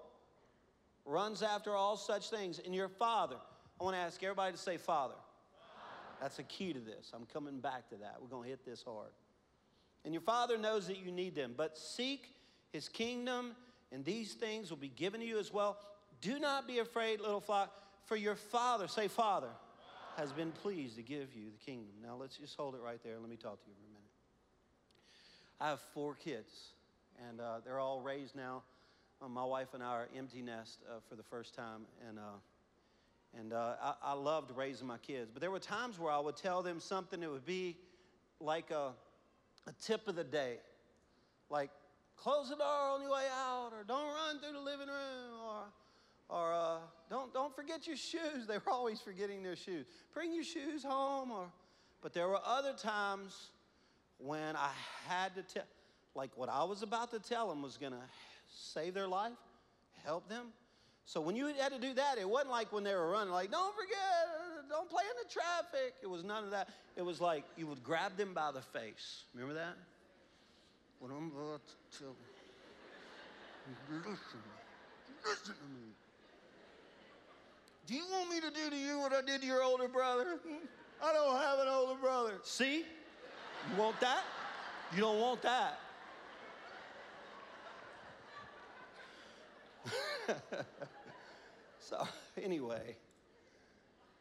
runs 1.05 1.45
after 1.45 1.77
all 1.77 1.97
such 1.97 2.29
things. 2.29 2.59
And 2.59 2.75
your 2.75 2.89
Father, 2.89 3.37
I 3.81 3.85
want 3.85 3.95
to 3.95 4.01
ask 4.01 4.21
everybody 4.21 4.51
to 4.51 4.59
say, 4.59 4.79
Father. 4.79 5.15
That's 6.21 6.39
a 6.39 6.43
key 6.43 6.73
to 6.73 6.81
this. 6.81 7.13
I'm 7.15 7.27
coming 7.33 7.61
back 7.61 7.89
to 7.91 7.97
that. 7.97 8.17
We're 8.21 8.29
going 8.29 8.45
to 8.45 8.49
hit 8.51 8.65
this 8.65 8.83
hard. 8.83 9.11
And 10.05 10.13
your 10.15 10.21
Father 10.23 10.57
knows 10.57 10.87
that 10.87 10.99
you 10.99 11.11
need 11.13 11.35
them, 11.35 11.55
but 11.57 11.77
seek 11.77 12.29
His 12.73 12.89
kingdom, 12.89 13.55
and 13.93 14.05
these 14.05 14.35
things 14.35 14.71
will 14.71 14.77
be 14.79 14.89
given 14.89 15.21
to 15.21 15.27
you 15.27 15.39
as 15.39 15.53
well. 15.53 15.79
Do 16.21 16.39
not 16.39 16.67
be 16.67 16.79
afraid, 16.79 17.21
little 17.21 17.41
flock, 17.41 17.73
for 18.07 18.17
your 18.17 18.35
Father, 18.35 18.89
say, 18.89 19.09
Father, 19.09 19.51
has 20.17 20.33
been 20.33 20.51
pleased 20.51 20.97
to 20.97 21.03
give 21.03 21.35
you 21.35 21.51
the 21.51 21.65
kingdom. 21.65 21.93
Now 22.03 22.17
let's 22.17 22.37
just 22.37 22.57
hold 22.57 22.75
it 22.75 22.81
right 22.85 23.01
there. 23.05 23.19
Let 23.21 23.29
me 23.29 23.37
talk 23.37 23.63
to 23.63 23.69
you 23.69 23.75
for 23.75 23.85
a 23.85 23.93
minute. 23.93 24.11
I 25.61 25.69
have 25.69 25.81
four 25.93 26.15
kids, 26.15 26.53
and 27.29 27.41
uh, 27.41 27.61
they're 27.65 27.79
all 27.79 28.01
raised 28.01 28.35
now. 28.35 28.63
Uh, 29.21 29.29
my 29.29 29.45
wife 29.45 29.75
and 29.75 29.83
I 29.83 29.87
are 29.87 30.09
empty 30.17 30.43
nest 30.43 30.79
uh, 30.89 31.01
for 31.09 31.17
the 31.17 31.23
first 31.23 31.55
time, 31.55 31.83
and 32.09 32.19
uh, 32.19 32.23
And 33.39 33.53
uh, 33.53 33.75
I, 33.81 33.95
I 34.03 34.13
loved 34.15 34.51
raising 34.57 34.87
my 34.87 34.99
kids. 34.99 35.31
But 35.33 35.41
there 35.41 35.51
were 35.51 35.61
times 35.61 35.99
where 35.99 36.13
I 36.13 36.19
would 36.19 36.37
tell 36.37 36.63
them 36.63 36.81
something 36.81 37.21
that 37.21 37.31
would 37.31 37.47
be 37.47 37.77
like 38.41 38.71
a, 38.71 38.93
a 39.67 39.73
tip 39.81 40.09
of 40.09 40.17
the 40.17 40.25
day. 40.25 40.57
Like, 41.49 41.71
close 42.17 42.51
the 42.51 42.57
door 42.57 42.67
on 42.67 43.03
your 43.03 43.13
way 43.13 43.27
out, 43.33 43.71
or 43.73 43.85
don't 43.87 44.13
run 44.13 44.41
through 44.41 44.53
the 44.53 44.61
living 44.61 44.89
room, 44.89 45.41
or, 45.47 46.37
or 46.37 46.53
uh, 46.53 46.77
don't, 47.09 47.33
don't 47.33 47.55
forget 47.55 47.87
your 47.87 47.97
shoes. 47.97 48.47
They 48.49 48.59
were 48.59 48.73
always 48.73 49.01
forgetting 49.01 49.43
their 49.43 49.57
shoes. 49.57 49.87
Bring 50.13 50.35
your 50.35 50.45
shoes 50.45 50.83
home. 50.83 51.31
Or, 51.31 51.47
but 52.03 52.13
there 52.13 52.29
were 52.29 52.41
other 52.45 52.73
times 52.73 53.51
when 54.19 54.57
I 54.57 54.71
had 55.07 55.35
to 55.37 55.43
tell, 55.43 55.65
like 56.15 56.31
what 56.35 56.49
I 56.49 56.65
was 56.65 56.83
about 56.83 57.13
to 57.13 57.21
tell 57.21 57.49
them 57.49 57.63
was 57.63 57.77
going 57.77 57.93
to 57.93 58.03
save 58.53 58.95
their 58.95 59.07
life, 59.07 59.33
help 60.05 60.29
them. 60.29 60.47
So 61.09 61.23
when 61.23 61.37
you 61.37 61.47
had 61.47 61.73
to 61.73 61.79
do 61.79 61.95
that, 61.95 62.19
it 62.19 62.29
wasn't 62.29 62.51
like 62.51 62.71
when 62.71 62.85
they 62.85 62.95
were 62.95 63.09
running, 63.09 63.33
like, 63.33 63.51
don't 63.51 63.75
forget, 63.75 63.97
don't 64.69 64.91
play 64.91 65.05
in 65.05 65.27
the 65.27 65.33
traffic. 65.33 65.95
It 66.03 66.07
was 66.07 66.23
none 66.23 66.45
of 66.45 66.51
that. 66.51 66.69
It 66.97 67.03
was 67.03 67.19
like 67.19 67.45
you 67.57 67.67
would 67.67 67.83
grab 67.83 68.19
them 68.19 68.35
by 68.35 68.53
the 68.53 68.61
face. 68.61 69.25
Remember 69.33 69.55
that? 69.55 69.75
What 71.01 71.11
I'm 71.11 71.33
about 71.35 71.63
to 72.01 72.05
listen, 73.91 74.19
listen 75.25 75.55
to 75.55 75.69
me. 75.73 75.95
Do 77.87 77.95
you 77.95 78.05
want 78.13 78.29
me 78.29 78.41
to 78.41 78.51
do 78.51 78.69
to 78.69 78.77
you 78.77 78.99
what 78.99 79.15
I 79.15 79.23
did 79.23 79.41
to 79.41 79.47
your 79.47 79.63
older 79.63 79.89
brother? 79.89 80.39
I 81.03 81.13
don't 81.15 81.41
have 81.41 81.59
an 81.59 81.69
older 81.69 81.99
brother. 81.99 82.35
See? 82.43 82.81
You 83.71 83.79
want 83.79 83.99
that? 84.01 84.25
You 84.95 85.01
don't 85.01 85.21
want 85.21 85.41
that. 85.41 85.81
so, 91.89 92.07
anyway, 92.43 92.97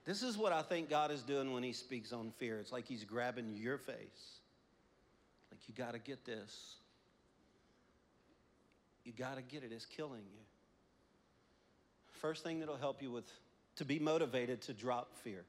this 0.06 0.24
is 0.24 0.38
what 0.38 0.54
I 0.54 0.62
think 0.62 0.90
God 0.90 1.12
is 1.12 1.22
doing 1.22 1.52
when 1.52 1.64
He 1.64 1.74
speaks 1.74 2.14
on 2.14 2.32
fear. 2.38 2.60
It's 2.60 2.72
like 2.72 2.86
He's 2.86 3.04
grabbing 3.04 3.56
your 3.56 3.78
face. 3.78 4.40
Like, 5.52 5.60
you 5.68 5.74
got 5.74 5.94
to 5.94 6.00
get 6.00 6.26
this. 6.26 6.76
You 9.04 9.12
got 9.12 9.36
to 9.36 9.42
get 9.42 9.64
it. 9.64 9.72
It's 9.72 9.86
killing 9.86 10.24
you. 10.32 10.40
First 12.22 12.44
thing 12.44 12.60
that'll 12.60 12.78
help 12.78 13.02
you 13.02 13.12
with 13.12 13.30
to 13.76 13.86
be 13.86 14.00
motivated 14.00 14.62
to 14.64 14.74
drop 14.74 15.16
fear. 15.24 15.44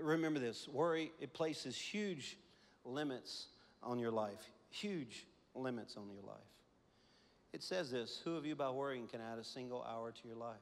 Remember 0.00 0.40
this 0.40 0.68
worry, 0.68 1.12
it 1.20 1.32
places 1.32 1.76
huge 1.76 2.36
limits 2.84 3.46
on 3.82 3.98
your 3.98 4.10
life, 4.10 4.50
huge 4.70 5.26
limits 5.54 5.96
on 5.96 6.10
your 6.10 6.22
life. 6.26 6.36
It 7.52 7.62
says 7.62 7.90
this 7.90 8.20
Who 8.24 8.36
of 8.36 8.44
you 8.44 8.54
by 8.54 8.70
worrying 8.70 9.06
can 9.06 9.20
add 9.20 9.38
a 9.38 9.44
single 9.44 9.82
hour 9.88 10.10
to 10.10 10.28
your 10.28 10.36
life? 10.36 10.56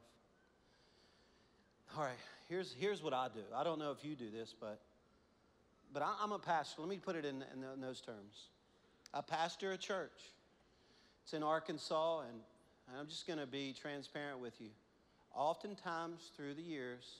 All 1.97 2.03
right, 2.03 2.12
here's, 2.49 2.75
here's 2.79 3.03
what 3.03 3.12
I 3.12 3.29
do. 3.33 3.40
I 3.55 3.64
don't 3.64 3.79
know 3.79 3.92
if 3.92 4.05
you 4.05 4.16
do 4.16 4.31
this, 4.31 4.55
but, 4.59 4.81
but 5.92 6.03
I, 6.03 6.23
am 6.23 6.33
a 6.33 6.38
pastor. 6.38 6.81
Let 6.81 6.90
me 6.90 6.99
put 6.99 7.16
it 7.16 7.25
in, 7.25 7.44
in, 7.53 7.64
in 7.75 7.81
those 7.81 8.01
terms. 8.01 8.49
I 9.12 9.20
pastor 9.20 9.73
a 9.73 9.77
church. 9.77 10.33
It's 11.23 11.35
in 11.35 11.42
Arkansas, 11.42 12.20
and, 12.20 12.40
and 12.88 12.99
I'm 12.99 13.07
just 13.07 13.27
going 13.27 13.38
to 13.38 13.47
be 13.47 13.75
transparent 13.81 14.40
with 14.40 14.61
you. 14.61 14.70
Oftentimes 15.35 16.31
through 16.37 16.55
the 16.55 16.62
years, 16.62 17.16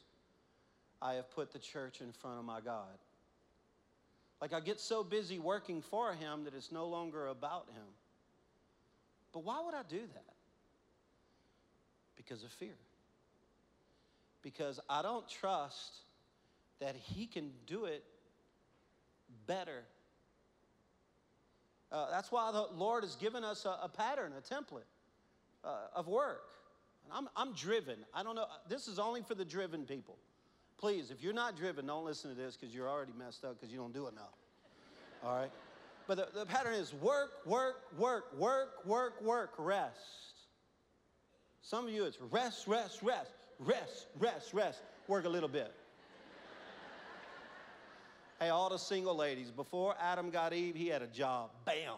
I 1.01 1.15
have 1.15 1.31
put 1.31 1.53
the 1.53 1.59
church 1.59 2.01
in 2.01 2.13
front 2.13 2.39
of 2.39 2.45
my 2.45 2.61
God. 2.61 2.99
Like 4.41 4.53
I 4.53 4.61
get 4.61 4.81
so 4.81 5.03
busy 5.03 5.39
working 5.39 5.83
for 5.83 6.13
Him 6.13 6.45
that 6.45 6.55
it's 6.55 6.73
no 6.73 6.87
longer 6.87 7.29
about 7.29 7.67
Him. 7.71 7.87
But 9.33 9.45
why 9.45 9.63
would 9.65 9.75
I 9.75 9.83
do 9.89 10.01
that? 10.01 10.35
Because 12.17 12.43
of 12.43 12.51
fear. 12.51 12.77
Because 14.45 14.79
I 14.89 15.03
don't 15.03 15.29
trust 15.29 15.97
that 16.79 16.95
He 16.95 17.27
can 17.27 17.51
do 17.67 17.87
it 17.87 18.05
better. 19.49 19.83
Uh, 21.91 22.11
that's 22.11 22.31
why 22.31 22.53
the 22.53 22.67
Lord 22.77 23.03
has 23.03 23.17
given 23.17 23.43
us 23.43 23.65
a, 23.65 23.77
a 23.83 23.89
pattern, 23.89 24.33
a 24.39 24.55
template 24.55 24.83
uh, 25.65 25.97
of 25.97 26.07
work. 26.07 26.51
And 27.05 27.13
I'm, 27.13 27.29
I'm 27.37 27.55
driven. 27.55 27.97
I 28.15 28.23
don't 28.23 28.37
know, 28.37 28.47
this 28.69 28.87
is 28.87 28.99
only 28.99 29.23
for 29.23 29.35
the 29.35 29.45
driven 29.45 29.85
people. 29.85 30.17
Please, 30.79 31.11
if 31.11 31.23
you're 31.23 31.33
not 31.35 31.57
driven, 31.57 31.87
don't 31.87 32.05
listen 32.05 32.31
to 32.31 32.37
this 32.37 32.57
because 32.57 32.75
you're 32.75 32.89
already 32.89 33.13
messed 33.19 33.45
up 33.45 33.59
because 33.59 33.73
you 33.73 33.79
don't 33.79 33.95
do 33.95 34.09
enough. 34.09 34.37
All 35.25 35.39
right? 35.39 35.51
But 36.07 36.17
the, 36.17 36.41
the 36.41 36.47
pattern 36.47 36.75
is 36.75 36.93
work, 36.95 37.47
work, 37.47 37.77
work, 37.97 38.37
work, 38.39 38.85
work, 38.87 39.23
work, 39.23 39.55
rest. 39.57 40.35
Some 41.63 41.87
of 41.87 41.95
you, 41.95 42.05
it's 42.05 42.21
rest, 42.21 42.67
rest, 42.67 43.03
rest, 43.03 43.44
rest, 43.59 44.07
rest, 44.19 44.55
rest. 44.55 44.83
Work 45.09 45.25
a 45.25 45.29
little 45.29 45.49
bit. 45.49 45.73
hey, 48.41 48.49
all 48.49 48.71
the 48.71 48.79
single 48.79 49.17
ladies, 49.17 49.51
before 49.51 49.95
Adam 50.01 50.31
got 50.31 50.53
Eve, 50.53 50.75
he 50.75 50.89
had 50.89 51.03
a 51.03 51.07
job. 51.07 51.51
Bam. 51.65 51.97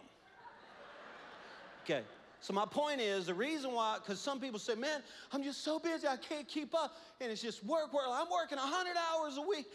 Okay. 1.83 2.03
So 2.39 2.53
my 2.53 2.65
point 2.65 3.01
is 3.01 3.25
the 3.25 3.33
reason 3.33 3.71
why, 3.71 3.97
because 3.97 4.19
some 4.19 4.39
people 4.39 4.59
say, 4.59 4.75
man, 4.75 5.01
I'm 5.31 5.43
just 5.43 5.63
so 5.63 5.79
busy, 5.79 6.07
I 6.07 6.17
can't 6.17 6.47
keep 6.47 6.75
up. 6.75 6.95
And 7.19 7.31
it's 7.31 7.41
just 7.41 7.65
work, 7.65 7.93
work. 7.93 8.05
I'm 8.09 8.29
working 8.29 8.57
100 8.57 8.95
hours 8.95 9.37
a 9.37 9.41
week. 9.41 9.65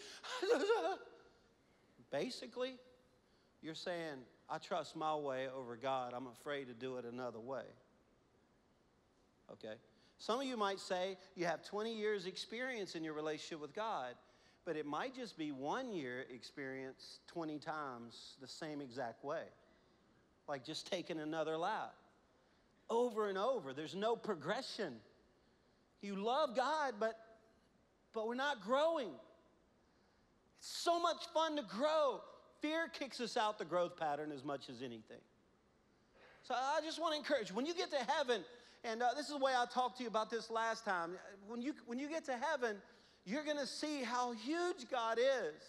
Basically, 2.11 2.75
you're 3.61 3.75
saying, 3.75 4.19
I 4.49 4.59
trust 4.59 4.95
my 4.95 5.15
way 5.15 5.47
over 5.55 5.75
God. 5.75 6.13
I'm 6.15 6.27
afraid 6.27 6.67
to 6.67 6.73
do 6.73 6.97
it 6.97 7.05
another 7.05 7.39
way. 7.39 7.63
Okay? 9.51 9.75
Some 10.25 10.39
of 10.39 10.45
you 10.45 10.55
might 10.55 10.79
say 10.79 11.17
you 11.35 11.45
have 11.47 11.65
20 11.65 11.93
years' 11.93 12.27
experience 12.27 12.95
in 12.95 13.03
your 13.03 13.11
relationship 13.11 13.59
with 13.59 13.75
God, 13.75 14.15
but 14.63 14.77
it 14.77 14.85
might 14.85 15.13
just 15.13 15.37
be 15.37 15.51
one 15.51 15.91
year 15.91 16.23
experience 16.33 17.19
20 17.27 17.59
times 17.59 18.37
the 18.39 18.47
same 18.47 18.79
exact 18.79 19.25
way. 19.25 19.43
Like 20.47 20.63
just 20.63 20.89
taking 20.89 21.19
another 21.19 21.57
lap 21.57 21.93
over 22.89 23.27
and 23.27 23.37
over. 23.37 23.73
There's 23.73 23.95
no 23.95 24.15
progression. 24.15 24.93
You 26.01 26.15
love 26.15 26.55
God, 26.55 26.93
but, 27.01 27.19
but 28.13 28.25
we're 28.25 28.35
not 28.35 28.63
growing. 28.63 29.09
It's 30.59 30.69
so 30.69 31.01
much 31.01 31.25
fun 31.33 31.57
to 31.57 31.63
grow. 31.63 32.21
Fear 32.61 32.87
kicks 32.97 33.19
us 33.19 33.35
out 33.35 33.59
the 33.59 33.65
growth 33.65 33.97
pattern 33.97 34.31
as 34.31 34.45
much 34.45 34.69
as 34.69 34.77
anything. 34.77 35.19
So 36.43 36.53
I 36.53 36.79
just 36.81 37.01
want 37.01 37.11
to 37.13 37.17
encourage 37.17 37.51
when 37.53 37.65
you 37.65 37.73
get 37.73 37.91
to 37.91 38.09
heaven, 38.09 38.45
and 38.83 39.01
uh, 39.01 39.09
this 39.15 39.27
is 39.27 39.31
the 39.31 39.37
way 39.37 39.53
I 39.55 39.65
talked 39.65 39.97
to 39.97 40.03
you 40.03 40.09
about 40.09 40.29
this 40.29 40.49
last 40.49 40.83
time. 40.83 41.11
When 41.47 41.61
you, 41.61 41.73
when 41.85 41.99
you 41.99 42.09
get 42.09 42.25
to 42.25 42.37
heaven, 42.37 42.77
you're 43.25 43.43
going 43.45 43.57
to 43.57 43.67
see 43.67 44.03
how 44.03 44.33
huge 44.33 44.89
God 44.91 45.17
is. 45.19 45.61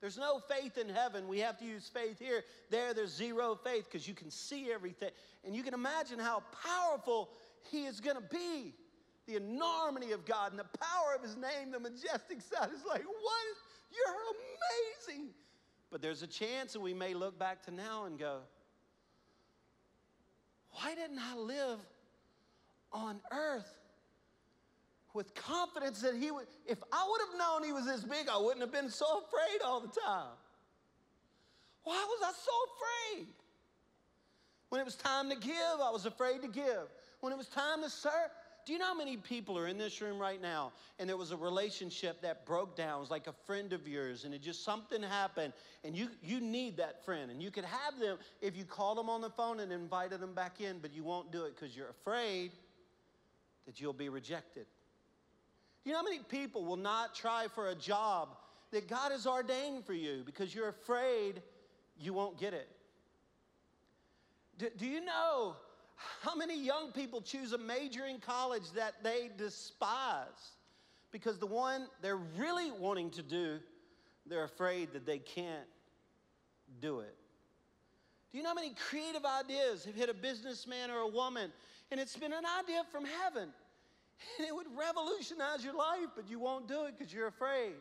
There's 0.00 0.18
no 0.18 0.40
faith 0.40 0.78
in 0.78 0.88
heaven. 0.88 1.26
We 1.26 1.40
have 1.40 1.58
to 1.58 1.64
use 1.64 1.90
faith 1.92 2.18
here. 2.18 2.44
There, 2.70 2.94
there's 2.94 3.14
zero 3.14 3.58
faith 3.64 3.84
because 3.84 4.06
you 4.06 4.14
can 4.14 4.30
see 4.30 4.70
everything. 4.72 5.10
And 5.44 5.54
you 5.56 5.62
can 5.62 5.74
imagine 5.74 6.18
how 6.18 6.42
powerful 6.62 7.30
He 7.70 7.86
is 7.86 8.00
going 8.00 8.16
to 8.16 8.22
be. 8.22 8.74
The 9.26 9.36
enormity 9.36 10.12
of 10.12 10.24
God 10.24 10.52
and 10.52 10.58
the 10.58 10.78
power 10.78 11.14
of 11.14 11.22
His 11.22 11.36
name, 11.36 11.70
the 11.72 11.80
majestic 11.80 12.40
side 12.40 12.70
is 12.74 12.84
like, 12.88 13.04
what? 13.04 13.46
You're 13.90 15.12
amazing. 15.12 15.30
But 15.90 16.02
there's 16.02 16.22
a 16.22 16.26
chance 16.26 16.72
that 16.74 16.80
we 16.80 16.94
may 16.94 17.14
look 17.14 17.38
back 17.38 17.62
to 17.64 17.70
now 17.70 18.04
and 18.04 18.18
go, 18.18 18.38
why 20.70 20.94
didn't 20.94 21.18
I 21.18 21.36
live 21.36 21.78
on 22.92 23.20
earth 23.32 23.78
with 25.14 25.34
confidence 25.34 26.00
that 26.02 26.14
he 26.14 26.30
would, 26.30 26.46
if 26.66 26.78
I 26.92 27.06
would 27.10 27.20
have 27.28 27.38
known 27.38 27.64
he 27.64 27.72
was 27.72 27.86
this 27.86 28.04
big, 28.04 28.28
I 28.28 28.38
wouldn't 28.38 28.60
have 28.60 28.72
been 28.72 28.90
so 28.90 29.06
afraid 29.06 29.62
all 29.64 29.80
the 29.80 29.88
time. 29.88 30.36
Why 31.84 32.04
was 32.06 32.20
I 32.22 32.32
so 32.32 33.16
afraid? 33.16 33.26
When 34.68 34.80
it 34.80 34.84
was 34.84 34.96
time 34.96 35.30
to 35.30 35.36
give, 35.36 35.80
I 35.82 35.90
was 35.90 36.04
afraid 36.04 36.42
to 36.42 36.48
give. 36.48 36.88
When 37.20 37.32
it 37.32 37.36
was 37.36 37.48
time 37.48 37.82
to 37.82 37.90
serve, 37.90 38.30
do 38.66 38.74
you 38.74 38.78
know 38.78 38.84
how 38.84 38.94
many 38.94 39.16
people 39.16 39.58
are 39.58 39.66
in 39.66 39.78
this 39.78 40.02
room 40.02 40.18
right 40.18 40.40
now 40.42 40.72
and 40.98 41.08
there 41.08 41.16
was 41.16 41.30
a 41.30 41.36
relationship 41.36 42.20
that 42.20 42.44
broke 42.44 42.76
down? 42.76 42.98
It 42.98 43.00
was 43.00 43.10
like 43.10 43.26
a 43.26 43.32
friend 43.32 43.72
of 43.72 43.88
yours 43.88 44.24
and 44.24 44.34
it 44.34 44.42
just 44.42 44.62
something 44.62 45.02
happened 45.02 45.54
and 45.84 45.96
you, 45.96 46.10
you 46.22 46.38
need 46.38 46.76
that 46.76 47.02
friend 47.02 47.30
and 47.30 47.42
you 47.42 47.50
could 47.50 47.64
have 47.64 47.98
them 47.98 48.18
if 48.42 48.54
you 48.54 48.64
called 48.64 48.98
them 48.98 49.08
on 49.08 49.22
the 49.22 49.30
phone 49.30 49.60
and 49.60 49.72
invited 49.72 50.20
them 50.20 50.34
back 50.34 50.60
in, 50.60 50.80
but 50.80 50.92
you 50.92 51.02
won't 51.02 51.32
do 51.32 51.44
it 51.44 51.56
because 51.56 51.74
you're 51.74 51.88
afraid 51.88 52.52
that 53.68 53.82
you'll 53.82 53.92
be 53.92 54.08
rejected. 54.08 54.64
Do 55.84 55.90
you 55.90 55.92
know 55.92 55.98
how 55.98 56.04
many 56.04 56.20
people 56.20 56.64
will 56.64 56.78
not 56.78 57.14
try 57.14 57.48
for 57.54 57.68
a 57.68 57.74
job 57.74 58.30
that 58.70 58.88
God 58.88 59.12
has 59.12 59.26
ordained 59.26 59.84
for 59.84 59.92
you 59.92 60.22
because 60.24 60.54
you're 60.54 60.70
afraid 60.70 61.42
you 61.98 62.14
won't 62.14 62.38
get 62.38 62.54
it? 62.54 62.66
Do, 64.56 64.70
do 64.78 64.86
you 64.86 65.04
know 65.04 65.54
how 66.22 66.34
many 66.34 66.58
young 66.58 66.92
people 66.92 67.20
choose 67.20 67.52
a 67.52 67.58
major 67.58 68.06
in 68.06 68.20
college 68.20 68.72
that 68.74 68.94
they 69.04 69.28
despise? 69.36 70.56
Because 71.12 71.36
the 71.36 71.46
one 71.46 71.88
they're 72.00 72.16
really 72.38 72.70
wanting 72.70 73.10
to 73.10 73.22
do, 73.22 73.58
they're 74.24 74.44
afraid 74.44 74.94
that 74.94 75.04
they 75.04 75.18
can't 75.18 75.68
do 76.80 77.00
it. 77.00 77.14
Do 78.32 78.38
you 78.38 78.44
know 78.44 78.50
how 78.50 78.54
many 78.54 78.72
creative 78.88 79.26
ideas 79.26 79.84
have 79.84 79.94
hit 79.94 80.08
a 80.08 80.14
businessman 80.14 80.90
or 80.90 81.00
a 81.00 81.08
woman? 81.08 81.50
And 81.90 82.00
it's 82.00 82.16
been 82.16 82.32
an 82.32 82.44
idea 82.60 82.82
from 82.90 83.04
heaven. 83.04 83.48
And 84.38 84.48
it 84.48 84.54
would 84.54 84.66
revolutionize 84.76 85.64
your 85.64 85.74
life, 85.74 86.08
but 86.16 86.28
you 86.28 86.38
won't 86.38 86.66
do 86.66 86.84
it 86.84 86.94
because 86.98 87.12
you're 87.12 87.28
afraid. 87.28 87.74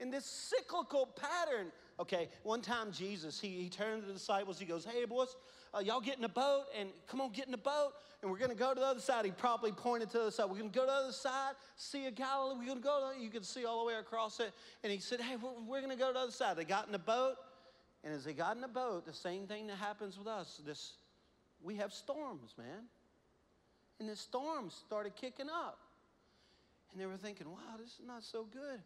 In 0.00 0.10
this 0.10 0.24
cyclical 0.24 1.06
pattern, 1.06 1.72
okay, 1.98 2.28
one 2.42 2.60
time 2.60 2.92
Jesus, 2.92 3.40
he, 3.40 3.48
he 3.48 3.68
turned 3.68 4.02
to 4.02 4.06
the 4.06 4.12
disciples, 4.12 4.58
he 4.58 4.66
goes, 4.66 4.84
Hey, 4.84 5.04
boys, 5.06 5.34
uh, 5.74 5.80
y'all 5.80 6.00
get 6.00 6.16
in 6.16 6.22
the 6.22 6.28
boat 6.28 6.64
and 6.78 6.90
come 7.08 7.20
on, 7.20 7.32
get 7.32 7.46
in 7.46 7.52
the 7.52 7.58
boat, 7.58 7.92
and 8.22 8.30
we're 8.30 8.38
to 8.38 8.54
go 8.54 8.74
to 8.74 8.80
the 8.80 8.86
other 8.86 9.00
side. 9.00 9.24
He 9.24 9.30
probably 9.30 9.72
pointed 9.72 10.10
to 10.10 10.18
the 10.18 10.22
other 10.24 10.30
side. 10.30 10.50
We're 10.50 10.58
to 10.58 10.64
go 10.64 10.82
to 10.82 10.86
the 10.86 10.92
other 10.92 11.12
side, 11.12 11.54
Sea 11.76 12.06
of 12.06 12.14
Galilee. 12.14 12.66
We're 12.66 12.74
to 12.74 12.80
go, 12.80 13.12
to, 13.12 13.20
you 13.20 13.30
can 13.30 13.42
see 13.42 13.64
all 13.64 13.80
the 13.80 13.86
way 13.86 13.94
across 13.94 14.40
it. 14.40 14.52
And 14.82 14.92
he 14.92 14.98
said, 14.98 15.20
Hey, 15.20 15.36
we're, 15.36 15.50
we're 15.66 15.88
to 15.88 15.96
go 15.96 16.08
to 16.08 16.12
the 16.12 16.20
other 16.20 16.32
side. 16.32 16.56
They 16.56 16.64
got 16.64 16.86
in 16.86 16.92
the 16.92 16.98
boat, 16.98 17.36
and 18.04 18.14
as 18.14 18.24
they 18.24 18.32
got 18.32 18.54
in 18.54 18.62
the 18.62 18.68
boat, 18.68 19.04
the 19.06 19.12
same 19.12 19.46
thing 19.46 19.66
that 19.66 19.76
happens 19.76 20.18
with 20.18 20.28
us. 20.28 20.60
This, 20.64 20.92
we 21.62 21.76
have 21.76 21.92
storms, 21.92 22.54
man. 22.56 22.84
And 24.00 24.08
the 24.08 24.16
storms 24.16 24.74
started 24.74 25.16
kicking 25.16 25.48
up. 25.48 25.78
And 26.92 27.00
they 27.00 27.06
were 27.06 27.16
thinking, 27.16 27.48
wow, 27.50 27.76
this 27.78 27.88
is 27.88 28.06
not 28.06 28.22
so 28.22 28.46
good. 28.52 28.80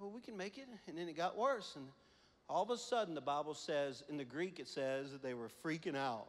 But 0.00 0.08
we 0.08 0.20
can 0.20 0.36
make 0.36 0.58
it. 0.58 0.66
And 0.88 0.96
then 0.96 1.08
it 1.08 1.16
got 1.16 1.36
worse. 1.36 1.74
And 1.76 1.86
all 2.48 2.62
of 2.62 2.70
a 2.70 2.78
sudden, 2.78 3.14
the 3.14 3.20
Bible 3.20 3.54
says, 3.54 4.02
in 4.08 4.16
the 4.16 4.24
Greek, 4.24 4.58
it 4.58 4.68
says 4.68 5.12
that 5.12 5.22
they 5.22 5.34
were 5.34 5.50
freaking 5.64 5.96
out. 5.96 6.28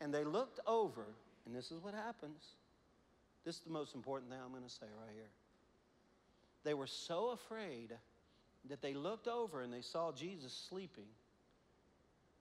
and 0.00 0.12
they 0.12 0.24
looked 0.24 0.60
over, 0.66 1.06
and 1.46 1.54
this 1.54 1.70
is 1.70 1.82
what 1.82 1.94
happens. 1.94 2.42
This 3.44 3.56
is 3.56 3.62
the 3.62 3.70
most 3.70 3.94
important 3.94 4.30
thing 4.30 4.40
I'm 4.42 4.52
going 4.52 4.62
to 4.62 4.70
say 4.70 4.86
right 5.00 5.14
here. 5.14 5.30
They 6.64 6.74
were 6.74 6.86
so 6.86 7.30
afraid 7.30 7.92
that 8.68 8.80
they 8.80 8.94
looked 8.94 9.26
over 9.26 9.62
and 9.62 9.72
they 9.72 9.80
saw 9.80 10.12
Jesus 10.12 10.52
sleeping. 10.68 11.08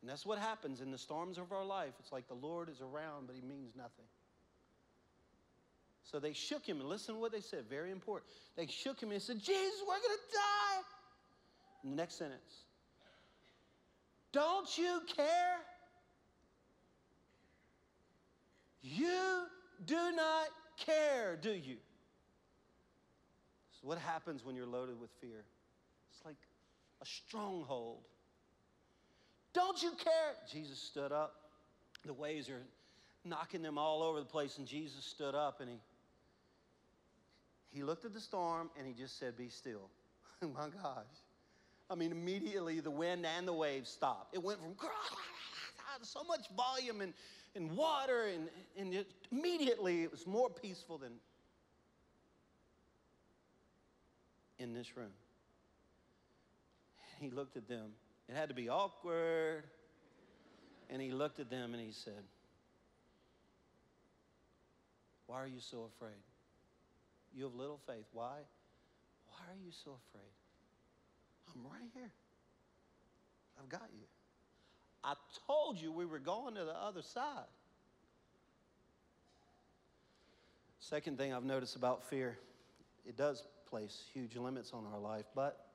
And 0.01 0.09
that's 0.09 0.25
what 0.25 0.39
happens 0.39 0.81
in 0.81 0.91
the 0.91 0.97
storms 0.97 1.37
of 1.37 1.51
our 1.51 1.63
life. 1.63 1.93
It's 1.99 2.11
like 2.11 2.27
the 2.27 2.33
Lord 2.33 2.69
is 2.69 2.81
around, 2.81 3.27
but 3.27 3.35
he 3.35 3.41
means 3.41 3.75
nothing. 3.75 4.05
So 6.03 6.19
they 6.19 6.33
shook 6.33 6.65
him, 6.65 6.79
and 6.81 6.89
listen 6.89 7.15
to 7.15 7.21
what 7.21 7.31
they 7.31 7.39
said, 7.39 7.65
very 7.69 7.91
important. 7.91 8.29
They 8.57 8.67
shook 8.67 8.99
him 8.99 9.11
and 9.11 9.21
said, 9.21 9.39
Jesus, 9.39 9.81
we're 9.87 9.93
going 9.93 10.01
to 10.01 10.33
die. 10.33 10.81
And 11.83 11.91
the 11.93 11.95
next 11.95 12.15
sentence 12.17 12.63
Don't 14.31 14.77
you 14.77 15.01
care? 15.15 15.57
You 18.81 19.43
do 19.85 20.11
not 20.15 20.47
care, 20.77 21.37
do 21.39 21.51
you? 21.51 21.77
So 23.79 23.87
what 23.87 23.99
happens 23.99 24.43
when 24.43 24.55
you're 24.55 24.65
loaded 24.65 24.99
with 24.99 25.11
fear? 25.21 25.43
It's 26.11 26.25
like 26.25 26.37
a 27.01 27.05
stronghold. 27.05 28.03
Don't 29.53 29.81
you 29.81 29.91
care? 29.91 30.33
Jesus 30.51 30.79
stood 30.79 31.11
up. 31.11 31.35
The 32.05 32.13
waves 32.13 32.49
are 32.49 32.61
knocking 33.23 33.61
them 33.61 33.77
all 33.77 34.01
over 34.01 34.19
the 34.19 34.25
place, 34.25 34.57
and 34.57 34.67
Jesus 34.67 35.05
stood 35.05 35.35
up 35.35 35.61
and 35.61 35.69
he 35.69 35.77
he 37.71 37.83
looked 37.83 38.05
at 38.05 38.13
the 38.13 38.19
storm 38.19 38.69
and 38.77 38.85
he 38.85 38.93
just 38.93 39.17
said, 39.17 39.37
Be 39.37 39.49
still. 39.49 39.89
My 40.41 40.67
gosh. 40.83 41.05
I 41.89 41.95
mean, 41.95 42.11
immediately 42.11 42.79
the 42.79 42.91
wind 42.91 43.25
and 43.25 43.47
the 43.47 43.53
waves 43.53 43.89
stopped. 43.89 44.33
It 44.33 44.43
went 44.43 44.59
from 44.59 44.75
so 46.03 46.23
much 46.23 46.47
volume 46.55 47.01
and, 47.01 47.13
and 47.55 47.75
water, 47.75 48.27
and, 48.33 48.49
and 48.77 48.93
it, 48.93 49.07
immediately 49.31 50.03
it 50.03 50.11
was 50.11 50.25
more 50.25 50.49
peaceful 50.49 50.97
than 50.97 51.11
in 54.57 54.73
this 54.73 54.95
room. 54.95 55.11
He 57.19 57.29
looked 57.29 57.57
at 57.57 57.67
them. 57.67 57.91
It 58.31 58.37
had 58.37 58.47
to 58.47 58.55
be 58.55 58.69
awkward. 58.69 59.63
And 60.89 61.01
he 61.01 61.11
looked 61.11 61.39
at 61.39 61.49
them 61.49 61.73
and 61.73 61.83
he 61.83 61.91
said, 61.91 62.23
Why 65.27 65.41
are 65.41 65.47
you 65.47 65.59
so 65.59 65.89
afraid? 65.95 66.19
You 67.33 67.43
have 67.43 67.55
little 67.55 67.79
faith. 67.87 68.05
Why? 68.13 68.37
Why 69.27 69.45
are 69.49 69.59
you 69.63 69.71
so 69.71 69.97
afraid? 70.09 70.31
I'm 71.53 71.63
right 71.63 71.89
here. 71.93 72.11
I've 73.61 73.69
got 73.69 73.89
you. 73.93 74.05
I 75.03 75.13
told 75.47 75.79
you 75.79 75.91
we 75.91 76.05
were 76.05 76.19
going 76.19 76.55
to 76.55 76.63
the 76.63 76.75
other 76.75 77.01
side. 77.01 77.45
Second 80.79 81.17
thing 81.17 81.33
I've 81.33 81.43
noticed 81.43 81.75
about 81.75 82.09
fear, 82.09 82.37
it 83.05 83.17
does 83.17 83.43
place 83.69 84.03
huge 84.13 84.35
limits 84.35 84.71
on 84.73 84.85
our 84.93 84.99
life, 84.99 85.25
but 85.33 85.70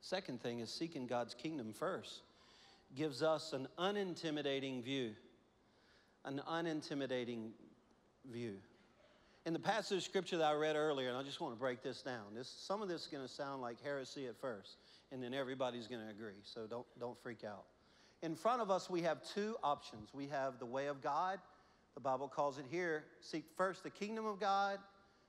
second 0.00 0.42
thing 0.42 0.60
is 0.60 0.70
seeking 0.70 1.06
God's 1.06 1.34
kingdom 1.34 1.72
first 1.72 2.22
gives 2.94 3.22
us 3.22 3.52
an 3.52 3.68
unintimidating 3.78 4.82
view. 4.82 5.12
An 6.24 6.40
unintimidating 6.48 7.50
view. 8.30 8.54
In 9.44 9.52
the 9.52 9.60
passage 9.60 9.98
of 9.98 10.02
scripture 10.02 10.38
that 10.38 10.44
I 10.44 10.54
read 10.54 10.74
earlier, 10.74 11.08
and 11.08 11.16
I 11.16 11.22
just 11.22 11.40
want 11.40 11.54
to 11.54 11.58
break 11.58 11.82
this 11.82 12.02
down. 12.02 12.34
This, 12.34 12.48
some 12.48 12.82
of 12.82 12.88
this 12.88 13.02
is 13.02 13.06
going 13.06 13.22
to 13.24 13.32
sound 13.32 13.62
like 13.62 13.80
heresy 13.80 14.26
at 14.26 14.36
first, 14.40 14.78
and 15.12 15.22
then 15.22 15.32
everybody's 15.32 15.86
going 15.86 16.02
to 16.02 16.10
agree. 16.10 16.40
So 16.42 16.66
don't, 16.66 16.86
don't 16.98 17.16
freak 17.22 17.44
out. 17.44 17.64
In 18.22 18.34
front 18.34 18.60
of 18.60 18.70
us, 18.70 18.90
we 18.90 19.02
have 19.02 19.22
two 19.22 19.56
options. 19.62 20.08
We 20.12 20.26
have 20.28 20.58
the 20.58 20.66
way 20.66 20.86
of 20.86 21.00
God. 21.00 21.38
The 21.94 22.00
Bible 22.00 22.28
calls 22.28 22.58
it 22.58 22.64
here 22.70 23.04
seek 23.20 23.44
first 23.56 23.84
the 23.84 23.90
kingdom 23.90 24.26
of 24.26 24.40
God, 24.40 24.78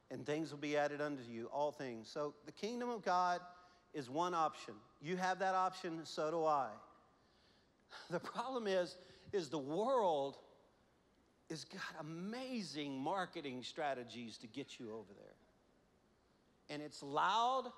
and 0.10 0.26
things 0.26 0.52
will 0.52 0.58
be 0.58 0.76
added 0.76 1.00
unto 1.00 1.22
you, 1.30 1.48
all 1.54 1.72
things. 1.72 2.10
So 2.10 2.34
the 2.46 2.52
kingdom 2.52 2.90
of 2.90 3.06
God 3.06 3.40
is 3.98 4.12
one 4.12 4.36
option. 4.36 4.76
You 5.02 5.18
have 5.18 5.40
that 5.40 5.56
option, 5.56 6.02
so 6.04 6.30
do 6.30 6.46
I. 6.46 6.68
The 8.12 8.20
problem 8.20 8.68
is, 8.68 8.96
is 9.34 9.50
the 9.50 9.58
world 9.58 10.38
has 11.50 11.64
got 11.64 11.82
amazing 12.02 13.00
marketing 13.00 13.64
strategies 13.64 14.38
to 14.38 14.48
get 14.48 14.80
you 14.80 14.92
over 14.92 15.12
there. 15.18 15.34
And 16.70 16.84
it's 16.84 17.02
loud, 17.02 17.72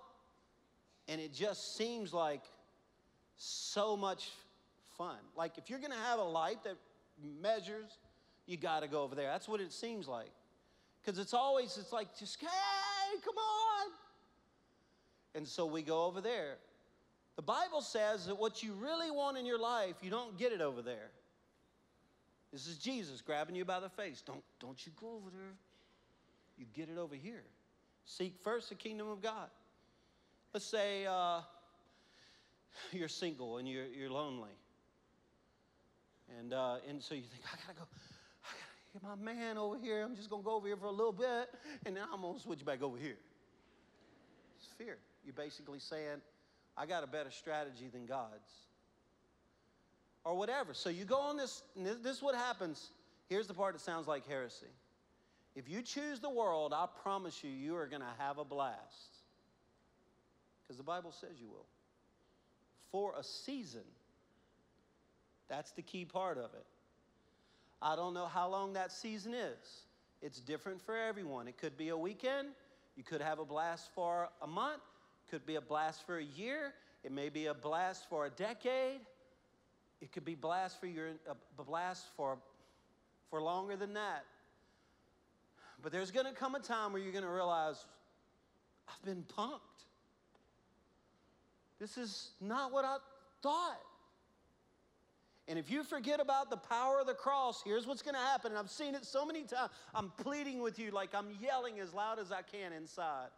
and 1.08 1.22
it 1.22 1.34
just 1.34 1.78
seems 1.78 2.12
like 2.14 2.44
so 3.38 3.96
much 3.96 4.30
fun. 4.98 5.16
Like 5.38 5.58
if 5.58 5.70
you're 5.70 5.80
to 5.92 5.98
have 5.98 6.20
a 6.20 6.24
life 6.24 6.58
that 6.66 6.76
measures, 7.42 7.98
you 8.46 8.58
got 8.58 8.82
to 8.82 8.90
go 8.90 9.04
over 9.04 9.16
there. 9.16 9.28
That's 9.28 9.48
what 9.48 9.62
it 9.62 9.72
seems 9.72 10.06
like. 10.06 10.32
Because 11.02 11.18
it's 11.18 11.34
always, 11.34 11.78
it's 11.78 11.94
like, 11.94 12.10
just, 12.20 12.42
hey, 12.42 13.20
come 13.24 13.38
on. 13.38 14.09
And 15.36 15.48
so 15.48 15.66
we 15.66 15.82
go 15.82 16.06
over 16.06 16.22
there. 16.22 16.58
The 17.36 17.42
Bible 17.42 17.82
says 17.82 18.26
that 18.26 18.38
what 18.38 18.64
you 18.64 18.74
really 18.74 19.12
want 19.12 19.38
in 19.38 19.46
your 19.46 19.60
life, 19.60 19.96
you 20.02 20.10
don't 20.10 20.38
get 20.38 20.52
it 20.52 20.62
over 20.62 20.82
there. 20.82 21.12
This 22.52 22.68
is 22.68 22.78
Jesus 22.78 23.22
grabbing 23.22 23.56
you 23.56 23.64
by 23.64 23.80
the 23.80 23.90
face. 23.90 24.22
Don't, 24.26 24.44
don't 24.60 24.86
you 24.86 24.92
go 25.00 25.08
over 25.08 25.30
there. 25.32 25.54
You 26.58 26.66
get 26.74 26.90
it 26.90 26.98
over 26.98 27.16
here. 27.16 27.44
Seek 28.06 28.36
first 28.44 28.70
the 28.70 28.76
kingdom 28.76 29.08
of 29.08 29.22
God. 29.22 29.50
Let's 30.54 30.66
say 30.66 31.06
uh, 31.06 31.42
you're 32.92 33.08
single 33.08 33.58
and 33.58 33.68
you're, 33.68 33.86
you're 33.86 34.10
lonely. 34.10 34.50
And, 36.40 36.54
uh, 36.54 36.78
and 36.88 37.02
so 37.02 37.16
you 37.16 37.22
think, 37.22 37.44
I 37.46 37.56
gotta 37.66 37.80
go, 37.80 37.86
I 38.44 38.50
gotta 38.52 39.16
get 39.16 39.26
my 39.26 39.34
man 39.34 39.58
over 39.58 39.78
here. 39.78 40.04
I'm 40.04 40.16
just 40.16 40.30
gonna 40.30 40.44
go 40.44 40.56
over 40.56 40.68
here 40.68 40.78
for 40.78 40.88
a 40.88 40.92
little 40.92 41.14
bit, 41.14 41.50
and 41.86 41.96
then 41.96 42.04
I'm 42.12 42.22
gonna 42.22 42.40
switch 42.40 42.66
back 42.66 42.82
over 42.82 42.98
here. 42.98 43.18
It's 44.58 44.68
fear. 44.78 44.98
You're 45.30 45.46
basically 45.46 45.78
saying, 45.78 46.22
I 46.76 46.88
got 46.88 47.04
a 47.04 47.08
better 47.08 47.30
strategy 47.30 47.88
than 47.94 48.08
God's 48.08 48.50
or 50.26 50.36
whatever. 50.36 50.74
So 50.74 50.90
you 50.90 51.06
go 51.06 51.20
on 51.20 51.38
this, 51.38 51.62
this 51.76 52.18
is 52.18 52.24
what 52.24 52.34
happens. 52.34 52.90
Here's 53.28 53.46
the 53.46 53.54
part 53.54 53.76
that 53.76 53.82
sounds 53.82 54.08
like 54.08 54.28
heresy. 54.28 54.66
If 55.56 55.70
you 55.70 55.84
choose 55.84 56.20
the 56.20 56.32
world, 56.32 56.74
I 56.74 56.88
promise 57.04 57.44
you, 57.44 57.52
you 57.52 57.76
are 57.76 57.86
going 57.86 58.02
to 58.02 58.08
have 58.18 58.40
a 58.40 58.44
blast. 58.44 59.20
Because 60.64 60.78
the 60.78 60.84
Bible 60.84 61.12
says 61.12 61.38
you 61.40 61.48
will. 61.48 61.68
For 62.92 63.14
a 63.16 63.24
season. 63.24 63.86
That's 65.48 65.74
the 65.74 65.84
key 65.84 66.06
part 66.06 66.40
of 66.40 66.56
it. 66.56 66.66
I 67.84 67.96
don't 67.96 68.16
know 68.16 68.26
how 68.26 68.50
long 68.50 68.74
that 68.74 68.92
season 68.92 69.36
is. 69.36 69.84
It's 70.24 70.40
different 70.40 70.82
for 70.82 70.98
everyone. 70.98 71.48
It 71.48 71.60
could 71.60 71.78
be 71.78 71.90
a 71.90 71.98
weekend. 71.98 72.48
You 72.98 73.04
could 73.04 73.22
have 73.22 73.38
a 73.38 73.46
blast 73.46 73.92
for 73.94 74.30
a 74.42 74.48
month. 74.48 74.82
Could 75.30 75.46
be 75.46 75.56
a 75.56 75.62
blast 75.62 76.06
for 76.06 76.18
a 76.18 76.24
year. 76.24 76.74
It 77.04 77.12
may 77.12 77.30
be 77.30 77.46
a 77.46 77.54
blast 77.54 78.10
for 78.10 78.26
a 78.26 78.30
decade. 78.30 79.02
It 80.02 80.12
could 80.12 80.26
be 80.26 80.36
blast 80.36 80.80
for 80.80 80.88
your 80.88 81.10
a 81.28 81.64
blast 81.64 82.06
for 82.16 82.38
for 83.30 83.42
longer 83.42 83.76
than 83.76 83.94
that. 83.94 84.26
But 85.82 85.92
there's 85.92 86.12
going 86.12 86.26
to 86.26 86.34
come 86.34 86.56
a 86.56 86.60
time 86.60 86.94
where 86.94 87.02
you're 87.02 87.12
going 87.12 87.24
to 87.24 87.30
realize 87.30 87.86
I've 88.88 89.06
been 89.06 89.24
punked. 89.38 89.60
This 91.80 91.98
is 91.98 92.32
not 92.42 92.74
what 92.74 92.84
I 92.84 92.98
thought. 93.42 93.80
And 95.48 95.58
if 95.58 95.72
you 95.72 95.84
forget 95.84 96.20
about 96.20 96.50
the 96.50 96.58
power 96.58 97.00
of 97.00 97.08
the 97.08 97.14
cross, 97.14 97.64
here's 97.64 97.88
what's 97.88 98.02
going 98.02 98.14
to 98.14 98.22
happen. 98.22 98.52
And 98.52 98.60
I've 98.60 98.70
seen 98.70 98.94
it 98.94 99.06
so 99.06 99.26
many 99.26 99.44
times. 99.44 99.72
I'm 99.96 100.12
pleading 100.18 100.62
with 100.62 100.78
you 100.78 100.92
like 100.92 101.16
I'm 101.16 101.30
yelling 101.42 101.80
as 101.80 101.94
loud 101.94 102.20
as 102.20 102.32
I 102.32 102.42
can 102.42 102.74
inside. 102.74 103.30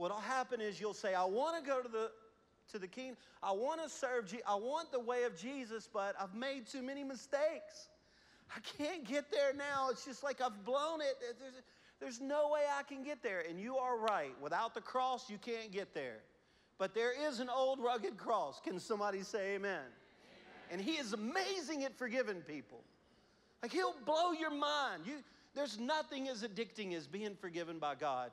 What'll 0.00 0.16
happen 0.16 0.62
is 0.62 0.80
you'll 0.80 0.94
say, 0.94 1.12
I 1.12 1.24
want 1.24 1.62
to 1.62 1.70
go 1.70 1.82
to 1.82 1.88
the 1.88 2.10
to 2.72 2.78
the 2.78 2.86
king. 2.86 3.18
I 3.42 3.52
want 3.52 3.82
to 3.82 3.88
serve 3.90 4.24
Jesus. 4.24 4.46
I 4.48 4.54
want 4.54 4.90
the 4.92 4.98
way 4.98 5.24
of 5.24 5.36
Jesus, 5.36 5.90
but 5.92 6.14
I've 6.18 6.34
made 6.34 6.66
too 6.66 6.80
many 6.80 7.04
mistakes. 7.04 7.90
I 8.56 8.60
can't 8.78 9.04
get 9.04 9.30
there 9.30 9.52
now. 9.52 9.90
It's 9.90 10.06
just 10.06 10.22
like 10.22 10.40
I've 10.40 10.64
blown 10.64 11.02
it. 11.02 11.16
There's, 11.20 11.52
there's 12.00 12.18
no 12.18 12.48
way 12.50 12.60
I 12.74 12.82
can 12.82 13.02
get 13.02 13.22
there. 13.22 13.44
And 13.46 13.60
you 13.60 13.76
are 13.76 13.98
right. 13.98 14.32
Without 14.40 14.72
the 14.72 14.80
cross, 14.80 15.28
you 15.28 15.36
can't 15.36 15.70
get 15.70 15.92
there. 15.92 16.20
But 16.78 16.94
there 16.94 17.12
is 17.28 17.38
an 17.38 17.50
old 17.50 17.78
rugged 17.78 18.16
cross. 18.16 18.58
Can 18.64 18.80
somebody 18.80 19.22
say 19.22 19.56
amen? 19.56 19.80
amen? 19.80 19.82
And 20.70 20.80
He 20.80 20.92
is 20.92 21.12
amazing 21.12 21.84
at 21.84 21.94
forgiving 21.98 22.40
people. 22.40 22.80
Like 23.62 23.70
He'll 23.70 23.96
blow 24.06 24.32
your 24.32 24.50
mind. 24.50 25.02
You, 25.04 25.16
there's 25.54 25.78
nothing 25.78 26.26
as 26.30 26.42
addicting 26.42 26.94
as 26.94 27.06
being 27.06 27.36
forgiven 27.38 27.78
by 27.78 27.96
God. 27.96 28.30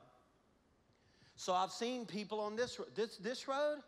So 1.38 1.54
I've 1.54 1.70
seen 1.70 2.04
people 2.04 2.40
on 2.40 2.56
this, 2.56 2.80
this, 2.96 3.16
this 3.18 3.46
road 3.46 3.78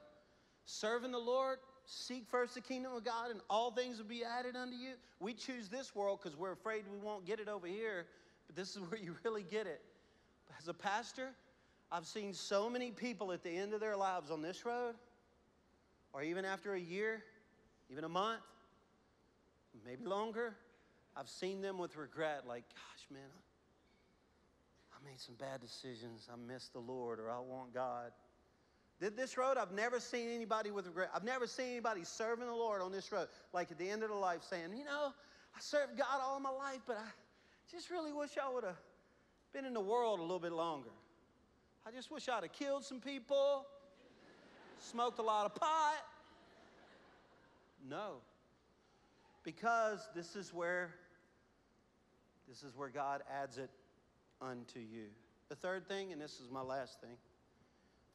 serving 0.67 1.11
the 1.11 1.19
Lord, 1.19 1.59
seek 1.85 2.29
first 2.29 2.55
the 2.55 2.61
kingdom 2.61 2.93
of 2.95 3.05
God, 3.05 3.33
and 3.33 3.41
all 3.51 3.73
things 3.73 3.99
will 3.99 4.05
be 4.05 4.23
added 4.23 4.55
unto 4.55 4.77
you. 4.77 4.93
We 5.19 5.35
choose 5.35 5.69
this 5.69 5.93
world 5.93 6.21
because 6.23 6.39
we're 6.39 6.53
afraid 6.53 6.85
we 6.93 6.99
won't 6.99 7.27
get 7.27 7.41
it 7.41 7.49
over 7.49 7.67
here, 7.67 8.07
but 8.47 8.55
this 8.55 8.77
is 8.77 8.83
where 8.89 9.01
you 9.01 9.17
really 9.25 9.43
get 9.43 9.67
it. 9.67 9.83
As 10.61 10.69
a 10.69 10.75
pastor, 10.75 11.31
I've 11.91 12.07
seen 12.07 12.35
so 12.35 12.71
many 12.71 12.93
people 12.93 13.33
at 13.33 13.43
the 13.43 13.51
end 13.51 13.75
of 13.75 13.81
their 13.81 13.97
lives 13.97 14.31
on 14.31 14.43
this 14.43 14.65
road, 14.65 14.95
or 16.13 16.23
even 16.23 16.45
after 16.45 16.75
a 16.75 16.81
year, 16.81 17.25
even 17.91 18.05
a 18.05 18.09
month, 18.09 18.43
maybe 19.85 20.05
longer, 20.05 20.55
I've 21.17 21.29
seen 21.29 21.63
them 21.63 21.79
with 21.79 21.97
regret, 21.97 22.47
like, 22.47 22.63
gosh, 22.69 23.07
man, 23.11 23.29
I 25.01 25.09
made 25.09 25.21
some 25.21 25.35
bad 25.37 25.61
decisions. 25.61 26.29
I 26.33 26.37
missed 26.37 26.73
the 26.73 26.81
Lord, 26.81 27.21
or 27.21 27.31
I 27.31 27.39
want 27.39 27.73
God. 27.73 28.13
Did 29.01 29.17
this 29.17 29.39
road, 29.39 29.57
I've 29.57 29.73
never 29.73 29.99
seen 29.99 30.29
anybody 30.29 30.71
with 30.71 30.87
regret. 30.87 31.11
I've 31.15 31.25
never 31.25 31.47
seen 31.47 31.71
anybody 31.71 32.05
serving 32.05 32.47
the 32.47 32.53
Lord 32.53 32.83
on 32.83 32.93
this 32.93 33.11
road, 33.11 33.29
like 33.53 33.71
at 33.71 33.79
the 33.79 33.89
end 33.89 34.03
of 34.03 34.11
the 34.11 34.15
life, 34.15 34.43
saying, 34.43 34.77
you 34.77 34.85
know, 34.85 35.13
I 35.57 35.61
served 35.61 35.97
God 35.97 36.21
all 36.23 36.39
my 36.39 36.51
life, 36.51 36.81
but 36.87 36.99
I 36.99 37.09
just 37.71 37.91
really 37.91 38.13
wish 38.13 38.31
I 38.37 38.53
would 38.53 38.65
have 38.65 38.77
been 39.55 39.65
in 39.65 39.73
the 39.73 39.81
world 39.81 40.19
a 40.19 40.23
little 40.23 40.39
bit 40.39 40.53
longer. 40.53 40.91
I 41.87 41.91
just 41.91 42.11
wish 42.11 42.29
I'd 42.29 42.43
have 42.43 42.53
killed 42.53 42.85
some 42.85 43.01
people, 43.01 43.65
smoked 44.81 45.19
a 45.19 45.23
lot 45.23 45.47
of 45.47 45.55
pot. 45.55 46.05
No. 47.89 48.17
Because 49.45 50.07
this 50.15 50.37
is 50.37 50.53
where 50.53 50.95
this 52.47 52.63
is 52.63 52.77
where 52.77 52.91
God 52.91 53.23
adds 53.33 53.57
it 53.57 53.71
unto 54.41 54.79
you. 54.79 55.07
The 55.49 55.55
third 55.57 55.87
thing, 55.89 56.13
and 56.13 56.21
this 56.21 56.41
is 56.41 56.51
my 56.51 56.63
last 56.63 57.01
thing 57.01 57.17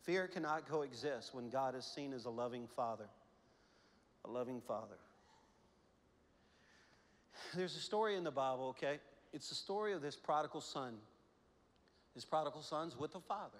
fear 0.03 0.27
cannot 0.27 0.69
coexist 0.69 1.33
when 1.33 1.49
God 1.49 1.75
is 1.75 1.83
seen 1.83 2.13
as 2.13 2.25
a 2.25 2.29
loving 2.29 2.67
father. 2.75 3.07
A 4.25 4.29
loving 4.29 4.61
father. 4.61 4.97
There's 7.55 7.75
a 7.75 7.79
story 7.79 8.15
in 8.15 8.23
the 8.23 8.31
Bible, 8.31 8.67
okay? 8.67 8.99
It's 9.33 9.49
the 9.49 9.55
story 9.55 9.93
of 9.93 10.01
this 10.01 10.15
prodigal 10.15 10.61
son. 10.61 10.93
This 12.13 12.23
prodigal 12.23 12.61
son's 12.61 12.97
with 12.97 13.13
the 13.13 13.19
father, 13.19 13.59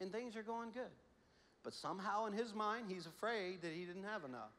and 0.00 0.12
things 0.12 0.36
are 0.36 0.42
going 0.42 0.70
good. 0.72 0.92
But 1.62 1.72
somehow 1.72 2.26
in 2.26 2.34
his 2.34 2.54
mind, 2.54 2.86
he's 2.88 3.06
afraid 3.06 3.62
that 3.62 3.72
he 3.72 3.84
didn't 3.84 4.04
have 4.04 4.24
enough. 4.24 4.52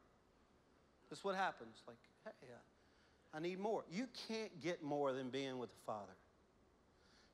That's 1.08 1.22
what 1.22 1.36
happens. 1.36 1.76
Like, 1.86 1.96
hey, 2.24 2.48
uh, 2.52 3.36
I 3.36 3.40
need 3.40 3.60
more. 3.60 3.84
You 3.90 4.08
can't 4.28 4.60
get 4.60 4.82
more 4.82 5.12
than 5.12 5.30
being 5.30 5.58
with 5.58 5.70
the 5.70 5.80
father. 5.86 6.12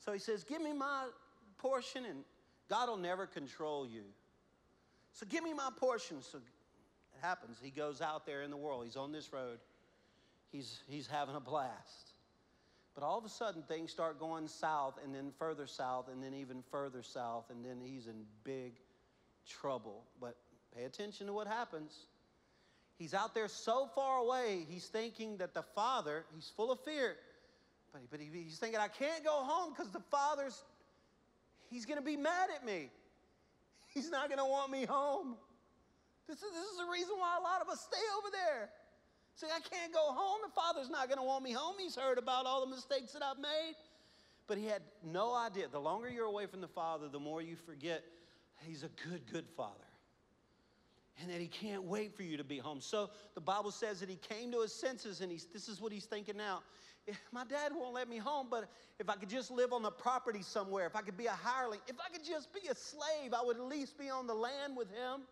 So 0.04 0.12
he 0.12 0.18
says, 0.18 0.44
Give 0.44 0.60
me 0.60 0.72
my 0.72 1.06
portion, 1.58 2.04
and 2.04 2.24
God 2.68 2.88
will 2.88 2.96
never 2.96 3.26
control 3.26 3.86
you. 3.86 4.02
So 5.12 5.26
give 5.26 5.44
me 5.44 5.52
my 5.52 5.70
portion. 5.76 6.22
So 6.22 6.38
it 6.38 6.44
happens. 7.22 7.58
He 7.62 7.70
goes 7.70 8.00
out 8.00 8.26
there 8.26 8.42
in 8.42 8.50
the 8.50 8.56
world, 8.56 8.84
he's 8.84 8.96
on 8.96 9.12
this 9.12 9.32
road, 9.32 9.58
he's, 10.52 10.80
he's 10.88 11.06
having 11.06 11.34
a 11.34 11.40
blast. 11.40 12.10
But 12.94 13.02
all 13.02 13.18
of 13.18 13.24
a 13.24 13.28
sudden, 13.28 13.62
things 13.62 13.90
start 13.90 14.20
going 14.20 14.46
south, 14.46 15.00
and 15.02 15.12
then 15.12 15.32
further 15.36 15.66
south, 15.66 16.08
and 16.12 16.22
then 16.22 16.32
even 16.32 16.62
further 16.70 17.02
south, 17.02 17.50
and 17.50 17.64
then 17.64 17.80
he's 17.80 18.06
in 18.06 18.24
big 18.44 18.74
trouble. 19.48 20.04
But 20.20 20.36
pay 20.76 20.84
attention 20.84 21.26
to 21.26 21.32
what 21.32 21.48
happens. 21.48 21.92
He's 22.96 23.12
out 23.12 23.34
there 23.34 23.48
so 23.48 23.88
far 23.96 24.18
away, 24.18 24.64
he's 24.68 24.86
thinking 24.86 25.38
that 25.38 25.54
the 25.54 25.62
father, 25.62 26.24
he's 26.36 26.52
full 26.56 26.70
of 26.70 26.78
fear. 26.80 27.16
But, 27.94 28.10
but 28.10 28.20
he, 28.20 28.28
he's 28.34 28.58
thinking, 28.58 28.80
I 28.80 28.88
can't 28.88 29.24
go 29.24 29.44
home 29.44 29.72
because 29.72 29.92
the 29.92 30.02
father's, 30.10 30.64
he's 31.70 31.86
going 31.86 31.98
to 31.98 32.04
be 32.04 32.16
mad 32.16 32.48
at 32.54 32.66
me. 32.66 32.90
He's 33.86 34.10
not 34.10 34.28
going 34.28 34.40
to 34.40 34.44
want 34.44 34.72
me 34.72 34.84
home. 34.84 35.36
This 36.26 36.38
is, 36.38 36.50
this 36.52 36.70
is 36.72 36.78
the 36.78 36.90
reason 36.92 37.14
why 37.16 37.36
a 37.38 37.42
lot 37.42 37.62
of 37.62 37.68
us 37.68 37.80
stay 37.80 38.04
over 38.18 38.28
there. 38.32 38.68
Say, 39.36 39.46
I 39.46 39.60
can't 39.60 39.92
go 39.92 40.12
home. 40.12 40.40
The 40.44 40.52
father's 40.52 40.90
not 40.90 41.06
going 41.06 41.18
to 41.18 41.24
want 41.24 41.44
me 41.44 41.52
home. 41.52 41.76
He's 41.78 41.94
heard 41.94 42.18
about 42.18 42.46
all 42.46 42.60
the 42.66 42.74
mistakes 42.74 43.12
that 43.12 43.22
I've 43.22 43.38
made. 43.38 43.74
But 44.48 44.58
he 44.58 44.66
had 44.66 44.82
no 45.04 45.32
idea. 45.32 45.68
The 45.70 45.78
longer 45.78 46.08
you're 46.08 46.26
away 46.26 46.46
from 46.46 46.60
the 46.60 46.68
father, 46.68 47.08
the 47.08 47.20
more 47.20 47.42
you 47.42 47.54
forget 47.54 48.02
he's 48.66 48.82
a 48.82 48.90
good, 49.08 49.22
good 49.32 49.46
father 49.56 49.84
and 51.22 51.30
that 51.30 51.40
he 51.40 51.46
can't 51.46 51.84
wait 51.84 52.16
for 52.16 52.24
you 52.24 52.36
to 52.36 52.44
be 52.44 52.58
home. 52.58 52.80
So 52.80 53.10
the 53.34 53.40
Bible 53.40 53.70
says 53.70 54.00
that 54.00 54.08
he 54.08 54.16
came 54.16 54.50
to 54.50 54.62
his 54.62 54.72
senses, 54.72 55.20
and 55.20 55.30
he's, 55.30 55.46
this 55.46 55.68
is 55.68 55.80
what 55.80 55.92
he's 55.92 56.06
thinking 56.06 56.36
now 56.36 56.62
my 57.32 57.44
dad 57.44 57.72
won't 57.74 57.94
let 57.94 58.08
me 58.08 58.18
home, 58.18 58.48
but 58.50 58.68
if 58.98 59.08
I 59.08 59.14
could 59.14 59.28
just 59.28 59.50
live 59.50 59.72
on 59.72 59.82
the 59.82 59.90
property 59.90 60.42
somewhere, 60.42 60.86
if 60.86 60.96
I 60.96 61.02
could 61.02 61.16
be 61.16 61.26
a 61.26 61.32
hireling, 61.32 61.80
if 61.86 61.96
I 62.00 62.12
could 62.12 62.24
just 62.24 62.52
be 62.52 62.68
a 62.68 62.74
slave, 62.74 63.32
I 63.32 63.44
would 63.44 63.56
at 63.56 63.64
least 63.64 63.98
be 63.98 64.10
on 64.10 64.26
the 64.26 64.34
land 64.34 64.76
with 64.76 64.90
him. 64.90 65.22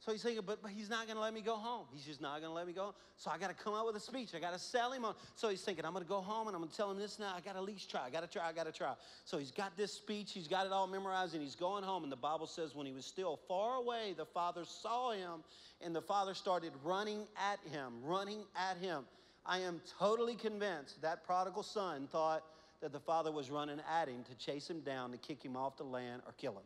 So 0.00 0.12
he's 0.12 0.22
thinking, 0.22 0.42
but, 0.46 0.62
but 0.62 0.70
he's 0.70 0.88
not 0.88 1.04
going 1.04 1.16
to 1.16 1.22
let 1.22 1.34
me 1.34 1.42
go 1.42 1.56
home. 1.56 1.84
He's 1.92 2.06
just 2.06 2.22
not 2.22 2.40
going 2.40 2.48
to 2.48 2.54
let 2.54 2.66
me 2.66 2.72
go. 2.72 2.94
So 3.18 3.30
I 3.30 3.36
got 3.36 3.48
to 3.48 3.54
come 3.54 3.74
up 3.74 3.84
with 3.84 3.96
a 3.96 4.00
speech. 4.00 4.30
I 4.34 4.40
got 4.40 4.54
to 4.54 4.58
sell 4.58 4.90
him 4.92 5.04
on. 5.04 5.14
So 5.34 5.50
he's 5.50 5.60
thinking, 5.60 5.84
I'm 5.84 5.92
going 5.92 6.02
to 6.02 6.08
go 6.08 6.22
home 6.22 6.48
and 6.48 6.56
I'm 6.56 6.62
going 6.62 6.70
to 6.70 6.76
tell 6.76 6.90
him 6.90 6.96
this 6.96 7.18
now. 7.18 7.34
I 7.36 7.40
got 7.40 7.52
to 7.52 7.58
at 7.58 7.64
least 7.64 7.90
try. 7.90 8.06
I 8.06 8.08
got 8.08 8.22
to 8.22 8.26
try. 8.26 8.48
I 8.48 8.52
got 8.54 8.64
to 8.64 8.72
try. 8.72 8.94
So 9.26 9.36
he's 9.36 9.50
got 9.50 9.76
this 9.76 9.92
speech. 9.92 10.32
He's 10.32 10.48
got 10.48 10.64
it 10.64 10.72
all 10.72 10.86
memorized 10.86 11.34
and 11.34 11.42
he's 11.42 11.54
going 11.54 11.84
home. 11.84 12.02
And 12.02 12.10
the 12.10 12.16
Bible 12.16 12.46
says 12.46 12.74
when 12.74 12.86
he 12.86 12.94
was 12.94 13.04
still 13.04 13.38
far 13.46 13.76
away, 13.76 14.14
the 14.16 14.24
father 14.24 14.64
saw 14.64 15.12
him 15.12 15.44
and 15.82 15.94
the 15.94 16.00
father 16.00 16.32
started 16.32 16.72
running 16.82 17.26
at 17.36 17.60
him, 17.70 17.92
running 18.02 18.44
at 18.56 18.78
him. 18.78 19.04
I 19.46 19.58
am 19.60 19.80
totally 19.98 20.34
convinced 20.34 21.02
that 21.02 21.24
prodigal 21.24 21.62
son 21.62 22.08
thought 22.10 22.44
that 22.80 22.92
the 22.92 23.00
father 23.00 23.32
was 23.32 23.50
running 23.50 23.80
at 23.90 24.08
him 24.08 24.24
to 24.24 24.34
chase 24.34 24.68
him 24.68 24.80
down, 24.80 25.12
to 25.12 25.18
kick 25.18 25.42
him 25.42 25.56
off 25.56 25.76
the 25.76 25.84
land, 25.84 26.22
or 26.26 26.32
kill 26.38 26.52
him. 26.52 26.64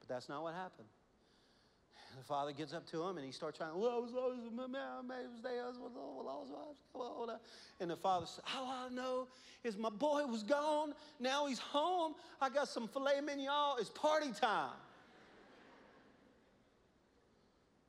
But 0.00 0.08
that's 0.08 0.28
not 0.28 0.42
what 0.42 0.54
happened. 0.54 0.88
The 2.16 2.24
father 2.24 2.52
gets 2.52 2.72
up 2.72 2.86
to 2.90 3.02
him 3.02 3.16
and 3.16 3.26
he 3.26 3.32
starts 3.32 3.58
trying, 3.58 3.72
and 7.80 7.90
the 7.90 7.96
father 7.96 8.26
says, 8.26 8.44
All 8.56 8.66
I 8.68 8.88
know 8.94 9.26
is 9.64 9.76
my 9.76 9.90
boy 9.90 10.24
was 10.26 10.44
gone. 10.44 10.94
Now 11.18 11.46
he's 11.46 11.58
home. 11.58 12.14
I 12.40 12.50
got 12.50 12.68
some 12.68 12.86
filet 12.86 13.20
mignon. 13.20 13.76
It's 13.80 13.90
party 13.90 14.30
time. 14.40 14.70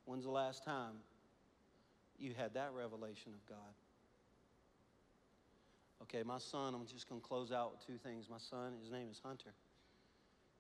When's 0.06 0.24
the 0.24 0.32
last 0.32 0.64
time 0.64 0.93
you 2.20 2.34
had 2.38 2.53
that 2.53 2.72
revelation 2.76 3.34
of 3.34 3.45
God. 3.47 3.74
Okay, 6.03 6.24
my 6.24 6.38
son, 6.38 6.76
I'm 6.76 6.86
just 6.86 7.09
going 7.09 7.22
to 7.22 7.28
close 7.28 7.51
out 7.51 7.72
with 7.72 7.86
two 7.86 7.97
things. 7.97 8.28
My 8.30 8.38
son, 8.38 8.74
his 8.82 8.91
name 8.91 9.07
is 9.09 9.20
Hunter. 9.24 9.53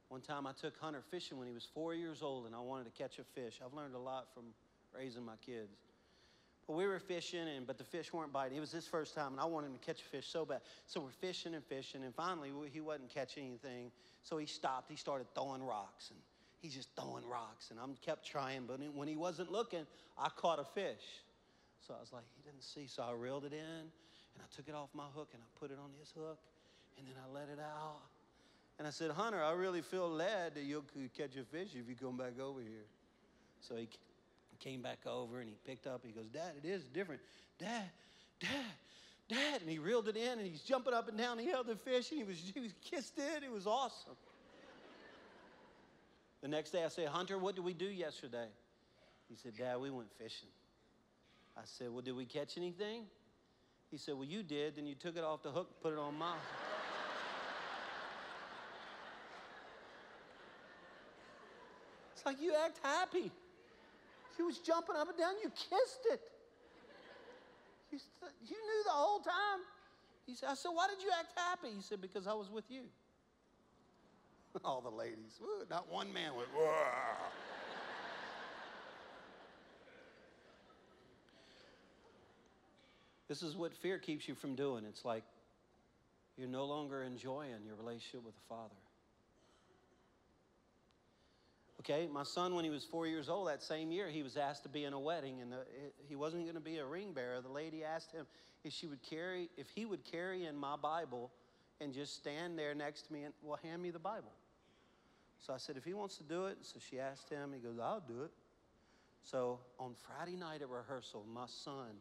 One 0.09 0.21
time 0.21 0.47
I 0.47 0.51
took 0.53 0.77
Hunter 0.79 1.03
fishing 1.11 1.37
when 1.37 1.47
he 1.47 1.53
was 1.53 1.67
four 1.73 1.93
years 1.93 2.21
old 2.21 2.45
and 2.45 2.55
I 2.55 2.59
wanted 2.59 2.85
to 2.85 2.91
catch 2.91 3.19
a 3.19 3.23
fish. 3.23 3.59
I've 3.63 3.73
learned 3.73 3.95
a 3.95 3.99
lot 3.99 4.27
from 4.33 4.43
raising 4.95 5.23
my 5.23 5.35
kids. 5.45 5.77
But 6.67 6.77
we 6.77 6.87
were 6.87 6.99
fishing, 6.99 7.47
and 7.47 7.67
but 7.67 7.77
the 7.77 7.83
fish 7.83 8.11
weren't 8.11 8.33
biting. 8.33 8.57
It 8.57 8.59
was 8.59 8.71
his 8.71 8.87
first 8.87 9.13
time, 9.13 9.33
and 9.33 9.39
I 9.39 9.45
wanted 9.45 9.67
him 9.67 9.73
to 9.73 9.85
catch 9.85 10.01
a 10.01 10.05
fish 10.05 10.27
so 10.27 10.45
bad. 10.45 10.61
So 10.87 10.99
we're 10.99 11.11
fishing 11.11 11.53
and 11.53 11.63
fishing, 11.63 12.03
and 12.03 12.13
finally 12.15 12.51
he 12.71 12.81
wasn't 12.81 13.13
catching 13.13 13.45
anything. 13.45 13.91
So 14.23 14.37
he 14.37 14.47
stopped. 14.47 14.89
He 14.89 14.97
started 14.97 15.27
throwing 15.35 15.61
rocks, 15.61 16.09
and 16.09 16.19
he's 16.59 16.73
just 16.73 16.89
throwing 16.95 17.27
rocks. 17.27 17.69
And 17.69 17.79
I 17.79 17.83
am 17.83 17.95
kept 18.03 18.25
trying, 18.25 18.63
but 18.67 18.79
when 18.95 19.07
he 19.07 19.15
wasn't 19.15 19.51
looking, 19.51 19.85
I 20.17 20.29
caught 20.29 20.59
a 20.59 20.63
fish. 20.63 21.03
So 21.85 21.93
I 21.93 21.99
was 21.99 22.11
like, 22.11 22.23
he 22.35 22.41
didn't 22.41 22.63
see. 22.63 22.87
So 22.87 23.03
I 23.03 23.13
reeled 23.13 23.45
it 23.45 23.53
in 23.53 23.59
and 23.59 24.39
I 24.39 24.55
took 24.55 24.67
it 24.67 24.73
off 24.73 24.89
my 24.93 25.05
hook 25.15 25.29
and 25.33 25.41
I 25.43 25.59
put 25.59 25.69
it 25.69 25.77
on 25.81 25.91
his 25.99 26.11
hook 26.11 26.39
and 26.97 27.05
then 27.05 27.15
I 27.21 27.31
let 27.31 27.49
it 27.49 27.59
out. 27.59 28.01
And 28.79 28.87
I 28.87 28.91
said, 28.91 29.11
Hunter, 29.11 29.41
I 29.41 29.53
really 29.53 29.81
feel 29.81 30.09
led 30.09 30.55
that 30.55 30.63
you'll 30.63 30.85
catch 31.15 31.35
a 31.37 31.43
fish 31.43 31.69
if 31.75 31.87
you 31.87 31.95
come 31.95 32.17
back 32.17 32.39
over 32.39 32.59
here. 32.59 32.87
So 33.61 33.75
he 33.75 33.87
came 34.59 34.81
back 34.81 34.99
over 35.05 35.39
and 35.39 35.49
he 35.49 35.55
picked 35.65 35.85
up. 35.85 36.01
He 36.03 36.11
goes, 36.11 36.27
Dad, 36.27 36.53
it 36.61 36.67
is 36.67 36.83
different. 36.85 37.21
Dad, 37.59 37.89
Dad, 38.39 38.49
Dad. 39.29 39.61
And 39.61 39.69
he 39.69 39.77
reeled 39.77 40.07
it 40.07 40.17
in 40.17 40.39
and 40.39 40.47
he's 40.47 40.61
jumping 40.61 40.93
up 40.93 41.07
and 41.07 41.17
down. 41.17 41.37
He 41.37 41.47
held 41.47 41.67
the 41.67 41.75
fish 41.75 42.09
and 42.09 42.17
he 42.17 42.23
was, 42.23 42.37
he 42.53 42.59
was 42.59 42.73
kissed 42.83 43.17
it. 43.17 43.43
It 43.43 43.51
was 43.51 43.67
awesome. 43.67 44.15
the 46.41 46.47
next 46.47 46.71
day 46.71 46.83
I 46.83 46.89
said, 46.89 47.09
Hunter, 47.09 47.37
what 47.37 47.55
did 47.55 47.63
we 47.63 47.73
do 47.73 47.85
yesterday? 47.85 48.47
He 49.29 49.35
said, 49.35 49.53
Dad, 49.55 49.79
we 49.79 49.91
went 49.91 50.09
fishing. 50.17 50.49
I 51.57 51.61
said, 51.63 51.89
Well, 51.91 52.01
did 52.01 52.15
we 52.15 52.25
catch 52.25 52.57
anything? 52.57 53.03
He 53.91 53.97
said, 53.97 54.15
Well, 54.15 54.25
you 54.25 54.43
did. 54.43 54.75
Then 54.75 54.85
you 54.85 54.95
took 54.95 55.15
it 55.17 55.23
off 55.23 55.41
the 55.43 55.51
hook, 55.51 55.69
put 55.81 55.93
it 55.93 55.99
on 55.99 56.17
my. 56.17 56.33
it's 62.15 62.25
like 62.25 62.41
you 62.41 62.53
act 62.65 62.79
happy. 62.83 63.31
He 64.37 64.43
was 64.43 64.57
jumping 64.59 64.95
up 64.97 65.07
and 65.07 65.17
down. 65.17 65.33
You 65.41 65.49
kissed 65.49 66.05
it. 66.11 66.21
Said, 67.91 68.01
You 68.45 68.57
knew 68.57 68.83
the 68.85 68.91
whole 68.91 69.19
time? 69.19 69.61
He 70.25 70.35
said, 70.35 70.49
I 70.49 70.55
said, 70.55 70.69
Why 70.73 70.87
did 70.87 71.01
you 71.01 71.11
act 71.17 71.29
happy? 71.35 71.69
He 71.75 71.81
said, 71.81 72.01
Because 72.01 72.27
I 72.27 72.33
was 72.33 72.49
with 72.49 72.65
you. 72.69 72.83
All 74.65 74.81
the 74.81 74.89
ladies, 74.89 75.39
not 75.69 75.91
one 75.91 76.11
man 76.13 76.35
went, 76.35 76.49
Whoa. 76.55 76.73
This 83.27 83.41
is 83.41 83.55
what 83.55 83.73
fear 83.73 83.97
keeps 83.97 84.27
you 84.27 84.35
from 84.35 84.55
doing. 84.55 84.85
It's 84.87 85.03
like 85.03 85.23
you're 86.37 86.47
no 86.47 86.65
longer 86.65 87.03
enjoying 87.03 87.65
your 87.65 87.75
relationship 87.75 88.23
with 88.23 88.35
the 88.35 88.41
Father. 88.47 88.75
Okay, 91.79 92.07
my 92.11 92.23
son, 92.23 92.55
when 92.55 92.63
he 92.63 92.71
was 92.71 92.83
four 92.83 93.05
years 93.05 93.29
old, 93.29 93.47
that 93.47 93.61
same 93.61 93.91
year, 93.91 94.09
he 94.09 94.23
was 94.23 94.37
asked 94.37 94.63
to 94.63 94.69
be 94.69 94.85
in 94.85 94.93
a 94.93 94.99
wedding, 94.99 95.41
and 95.41 95.51
the, 95.51 95.59
he 96.07 96.15
wasn't 96.15 96.43
going 96.43 96.55
to 96.55 96.61
be 96.61 96.77
a 96.77 96.85
ring 96.85 97.13
bearer. 97.13 97.41
The 97.41 97.49
lady 97.49 97.83
asked 97.83 98.11
him 98.11 98.25
if 98.63 98.73
she 98.73 98.87
would 98.87 99.03
carry, 99.03 99.49
if 99.55 99.69
he 99.69 99.85
would 99.85 100.03
carry 100.03 100.45
in 100.45 100.55
my 100.55 100.75
Bible, 100.77 101.31
and 101.81 101.93
just 101.93 102.15
stand 102.15 102.57
there 102.57 102.73
next 102.73 103.07
to 103.07 103.13
me 103.13 103.23
and 103.23 103.33
well, 103.43 103.59
hand 103.61 103.81
me 103.81 103.91
the 103.91 103.99
Bible. 103.99 104.31
So 105.45 105.53
I 105.53 105.57
said, 105.57 105.77
if 105.77 105.83
he 105.83 105.93
wants 105.93 106.17
to 106.17 106.23
do 106.23 106.45
it, 106.45 106.57
so 106.61 106.79
she 106.79 106.99
asked 106.99 107.29
him. 107.29 107.51
He 107.53 107.59
goes, 107.59 107.77
I'll 107.79 108.03
do 108.07 108.23
it. 108.23 108.31
So 109.23 109.59
on 109.79 109.93
Friday 110.07 110.37
night 110.37 110.61
at 110.61 110.69
rehearsal, 110.69 111.25
my 111.31 111.45
son 111.47 111.97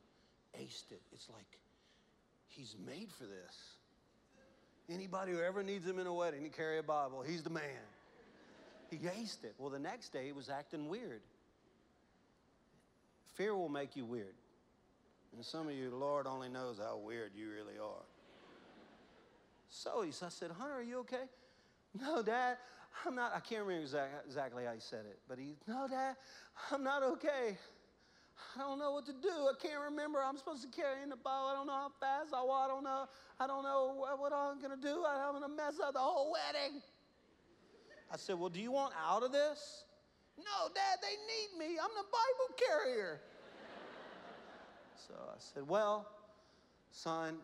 aced 0.60 0.90
it. 0.90 1.00
It's 1.12 1.28
like 1.30 1.58
he's 2.48 2.76
made 2.86 3.10
for 3.12 3.24
this. 3.24 3.56
Anybody 4.88 5.32
who 5.32 5.40
ever 5.40 5.62
needs 5.62 5.86
him 5.86 5.98
in 5.98 6.06
a 6.06 6.12
wedding 6.12 6.42
to 6.42 6.50
carry 6.50 6.78
a 6.78 6.82
Bible, 6.82 7.22
he's 7.26 7.42
the 7.42 7.50
man. 7.50 7.62
He 8.90 8.98
aced 8.98 9.44
it. 9.44 9.54
Well, 9.58 9.70
the 9.70 9.78
next 9.78 10.12
day 10.12 10.26
he 10.26 10.32
was 10.32 10.48
acting 10.48 10.88
weird. 10.88 11.22
Fear 13.34 13.56
will 13.56 13.68
make 13.68 13.96
you 13.96 14.04
weird. 14.04 14.34
And 15.34 15.44
some 15.44 15.66
of 15.66 15.74
you, 15.74 15.90
Lord 15.90 16.26
only 16.26 16.48
knows 16.48 16.78
how 16.78 16.96
weird 16.98 17.32
you 17.34 17.50
really 17.50 17.78
are. 17.82 18.04
So 19.68 20.02
he, 20.02 20.10
I 20.10 20.28
said, 20.28 20.52
Hunter, 20.52 20.74
are 20.74 20.82
you 20.82 21.00
okay? 21.00 21.24
No, 22.00 22.22
Dad, 22.22 22.58
I'm 23.04 23.16
not. 23.16 23.32
I 23.34 23.40
can't 23.40 23.64
remember 23.64 23.88
exactly 24.26 24.64
how 24.64 24.72
he 24.72 24.80
said 24.80 25.04
it, 25.06 25.18
but 25.28 25.38
he, 25.38 25.56
no, 25.66 25.88
Dad, 25.88 26.14
I'm 26.70 26.84
not 26.84 27.02
okay. 27.02 27.56
I 28.56 28.60
don't 28.60 28.78
know 28.78 28.92
what 28.92 29.06
to 29.06 29.12
do. 29.12 29.28
I 29.28 29.52
can't 29.60 29.80
remember. 29.90 30.20
I'm 30.22 30.36
supposed 30.36 30.62
to 30.62 30.68
carry 30.68 31.02
in 31.02 31.08
the 31.08 31.16
Bible. 31.16 31.46
I 31.50 31.54
don't 31.54 31.66
know 31.66 31.72
how 31.72 31.92
fast 32.00 32.34
I 32.34 32.42
walk. 32.42 32.66
I 32.66 32.68
don't 32.68 32.84
know. 32.84 33.04
I 33.40 33.46
don't 33.46 33.64
know 33.64 33.94
what, 33.96 34.18
what 34.20 34.32
I'm 34.32 34.60
going 34.60 34.70
to 34.70 34.80
do. 34.80 35.04
I'm 35.06 35.32
going 35.32 35.42
to 35.42 35.56
mess 35.56 35.74
up 35.82 35.94
the 35.94 35.98
whole 35.98 36.32
wedding. 36.32 36.80
I 38.12 38.16
said, 38.16 38.38
Well, 38.38 38.48
do 38.48 38.60
you 38.60 38.70
want 38.70 38.92
out 39.04 39.22
of 39.22 39.32
this? 39.32 39.84
No, 40.38 40.68
Dad, 40.74 40.98
they 41.02 41.16
need 41.26 41.58
me. 41.58 41.78
I'm 41.78 41.90
the 41.96 42.06
Bible 42.10 42.56
carrier. 42.58 43.20
so 45.08 45.14
I 45.14 45.38
said, 45.38 45.66
Well, 45.68 46.08
son, 46.92 47.36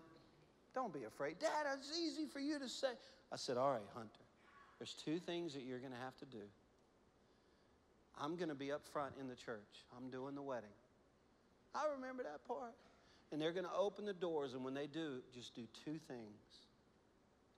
don't 0.75 0.93
be 0.93 1.05
afraid. 1.05 1.39
Dad, 1.41 1.67
it's 1.77 1.99
easy 1.99 2.27
for 2.27 2.41
you 2.41 2.59
to 2.59 2.69
say. 2.69 2.93
I 3.33 3.37
said, 3.37 3.57
All 3.57 3.71
right, 3.73 3.81
Hunter, 3.95 4.11
there's 4.79 4.95
two 4.95 5.19
things 5.19 5.55
that 5.55 5.63
you're 5.63 5.81
going 5.81 5.93
to 5.93 5.99
have 5.99 6.17
to 6.19 6.27
do. 6.27 6.43
I'm 8.21 8.37
going 8.37 8.51
to 8.51 8.55
be 8.55 8.71
up 8.71 8.85
front 8.93 9.15
in 9.19 9.29
the 9.29 9.35
church, 9.37 9.85
I'm 9.97 10.11
doing 10.11 10.35
the 10.35 10.43
wedding. 10.43 10.71
I 11.75 11.87
remember 11.95 12.23
that 12.23 12.47
part. 12.47 12.75
And 13.33 13.41
they're 13.41 13.53
going 13.53 13.67
to 13.67 13.77
open 13.79 14.05
the 14.07 14.13
doors, 14.13 14.55
and 14.55 14.65
when 14.65 14.75
they 14.75 14.87
do, 14.87 15.23
just 15.33 15.55
do 15.55 15.63
two 15.85 15.99
things. 16.09 16.67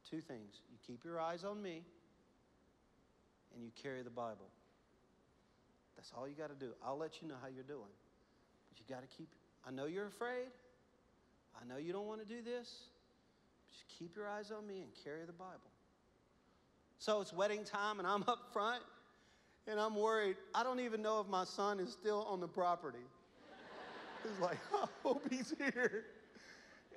Two 0.08 0.20
things. 0.20 0.60
You 0.70 0.78
keep 0.86 1.04
your 1.04 1.18
eyes 1.18 1.44
on 1.44 1.62
me, 1.62 1.82
and 3.54 3.64
you 3.64 3.70
carry 3.82 4.02
the 4.02 4.10
Bible. 4.10 4.50
That's 5.96 6.12
all 6.16 6.28
you 6.28 6.34
got 6.34 6.48
to 6.48 6.66
do. 6.66 6.72
I'll 6.84 6.98
let 6.98 7.22
you 7.22 7.28
know 7.28 7.36
how 7.40 7.48
you're 7.48 7.64
doing. 7.64 7.92
But 8.68 8.80
you 8.80 8.94
got 8.94 9.02
to 9.02 9.16
keep, 9.16 9.28
I 9.66 9.70
know 9.70 9.86
you're 9.86 10.06
afraid. 10.06 10.48
I 11.60 11.64
know 11.66 11.78
you 11.78 11.92
don't 11.92 12.06
want 12.06 12.20
to 12.20 12.26
do 12.26 12.42
this. 12.42 12.68
Just 13.70 13.98
keep 13.98 14.16
your 14.16 14.28
eyes 14.28 14.50
on 14.50 14.66
me 14.66 14.80
and 14.80 14.90
carry 15.04 15.24
the 15.24 15.32
Bible. 15.32 15.70
So 16.98 17.20
it's 17.20 17.32
wedding 17.32 17.64
time, 17.64 17.98
and 17.98 18.06
I'm 18.06 18.22
up 18.28 18.50
front, 18.52 18.82
and 19.66 19.80
I'm 19.80 19.94
worried. 19.94 20.36
I 20.54 20.62
don't 20.62 20.80
even 20.80 21.02
know 21.02 21.20
if 21.20 21.28
my 21.28 21.44
son 21.44 21.80
is 21.80 21.92
still 21.92 22.26
on 22.28 22.40
the 22.40 22.48
property. 22.48 22.98
He's 24.22 24.40
like, 24.40 24.58
I 24.74 24.86
hope 25.02 25.22
he's 25.30 25.54
here. 25.58 26.04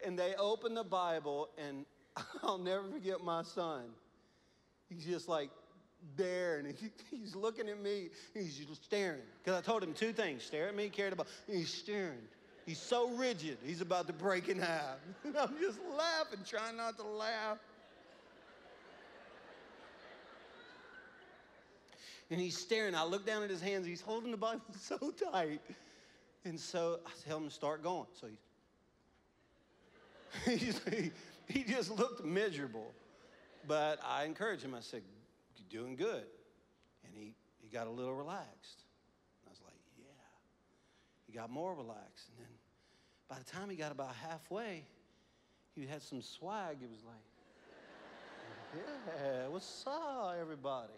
And 0.06 0.18
they 0.18 0.36
open 0.36 0.74
the 0.74 0.84
Bible, 0.84 1.50
and 1.58 1.86
I'll 2.44 2.58
never 2.58 2.84
forget 2.90 3.24
my 3.24 3.44
son. 3.44 3.84
He's 4.90 5.06
just 5.06 5.28
like 5.28 5.50
there, 6.16 6.58
and 6.60 6.68
he, 6.68 6.90
he's 7.10 7.36
looking 7.36 7.70
at 7.70 7.82
me. 7.82 8.10
He's 8.34 8.58
just 8.58 8.84
staring. 8.84 9.22
Because 9.44 9.58
I 9.58 9.62
told 9.62 9.84
him 9.84 9.94
two 9.94 10.14
things 10.14 10.44
stare 10.44 10.68
at 10.68 10.76
me, 10.76 10.90
carry 10.90 11.10
the 11.10 11.16
Bible. 11.16 11.30
He's 11.48 11.74
staring. 11.74 12.22
He's 12.66 12.80
so 12.80 13.10
rigid, 13.12 13.60
he's 13.64 13.82
about 13.82 14.08
to 14.08 14.14
break 14.14 14.50
in 14.50 14.58
half. 14.58 14.98
And 15.24 15.38
I'm 15.38 15.56
just 15.60 15.78
laughing, 15.96 16.40
trying 16.48 16.78
not 16.78 16.98
to 16.98 17.04
laugh. 17.04 17.60
And 22.32 22.40
he's 22.40 22.58
staring. 22.58 22.96
I 22.96 23.04
look 23.04 23.26
down 23.26 23.44
at 23.44 23.52
his 23.52 23.62
hands. 23.62 23.86
He's 23.86 24.02
holding 24.02 24.32
the 24.32 24.38
Bible 24.38 24.62
so 24.80 24.98
tight. 25.32 25.62
And 26.46 26.60
so 26.60 27.00
I 27.06 27.10
tell 27.28 27.38
him 27.38 27.46
to 27.46 27.54
start 27.54 27.82
going. 27.82 28.06
So 28.22 28.28
he's, 30.46 30.80
he, 30.90 31.12
he 31.48 31.64
just 31.64 31.90
looked 31.90 32.24
miserable. 32.24 32.94
But 33.68 34.00
I 34.08 34.26
encouraged 34.26 34.64
him. 34.64 34.76
I 34.76 34.82
said, 34.82 35.02
You're 35.58 35.82
doing 35.82 35.96
good. 35.96 36.24
And 37.04 37.14
he, 37.16 37.34
he 37.62 37.68
got 37.68 37.88
a 37.88 37.90
little 37.90 38.14
relaxed. 38.14 38.84
I 39.48 39.50
was 39.50 39.60
like, 39.66 39.74
Yeah. 39.98 40.06
He 41.26 41.34
got 41.34 41.50
more 41.50 41.74
relaxed. 41.74 42.30
And 42.30 42.46
then 42.46 42.54
by 43.28 43.38
the 43.40 43.46
time 43.46 43.68
he 43.70 43.76
got 43.76 43.92
about 43.92 44.14
halfway, 44.16 44.86
he 45.74 45.88
had 45.88 46.04
some 46.04 46.22
swag. 46.22 46.78
It 46.84 46.90
was 46.92 47.04
like, 47.04 48.84
Yeah, 49.24 49.48
what's 49.48 49.84
up, 49.88 50.36
everybody? 50.40 50.94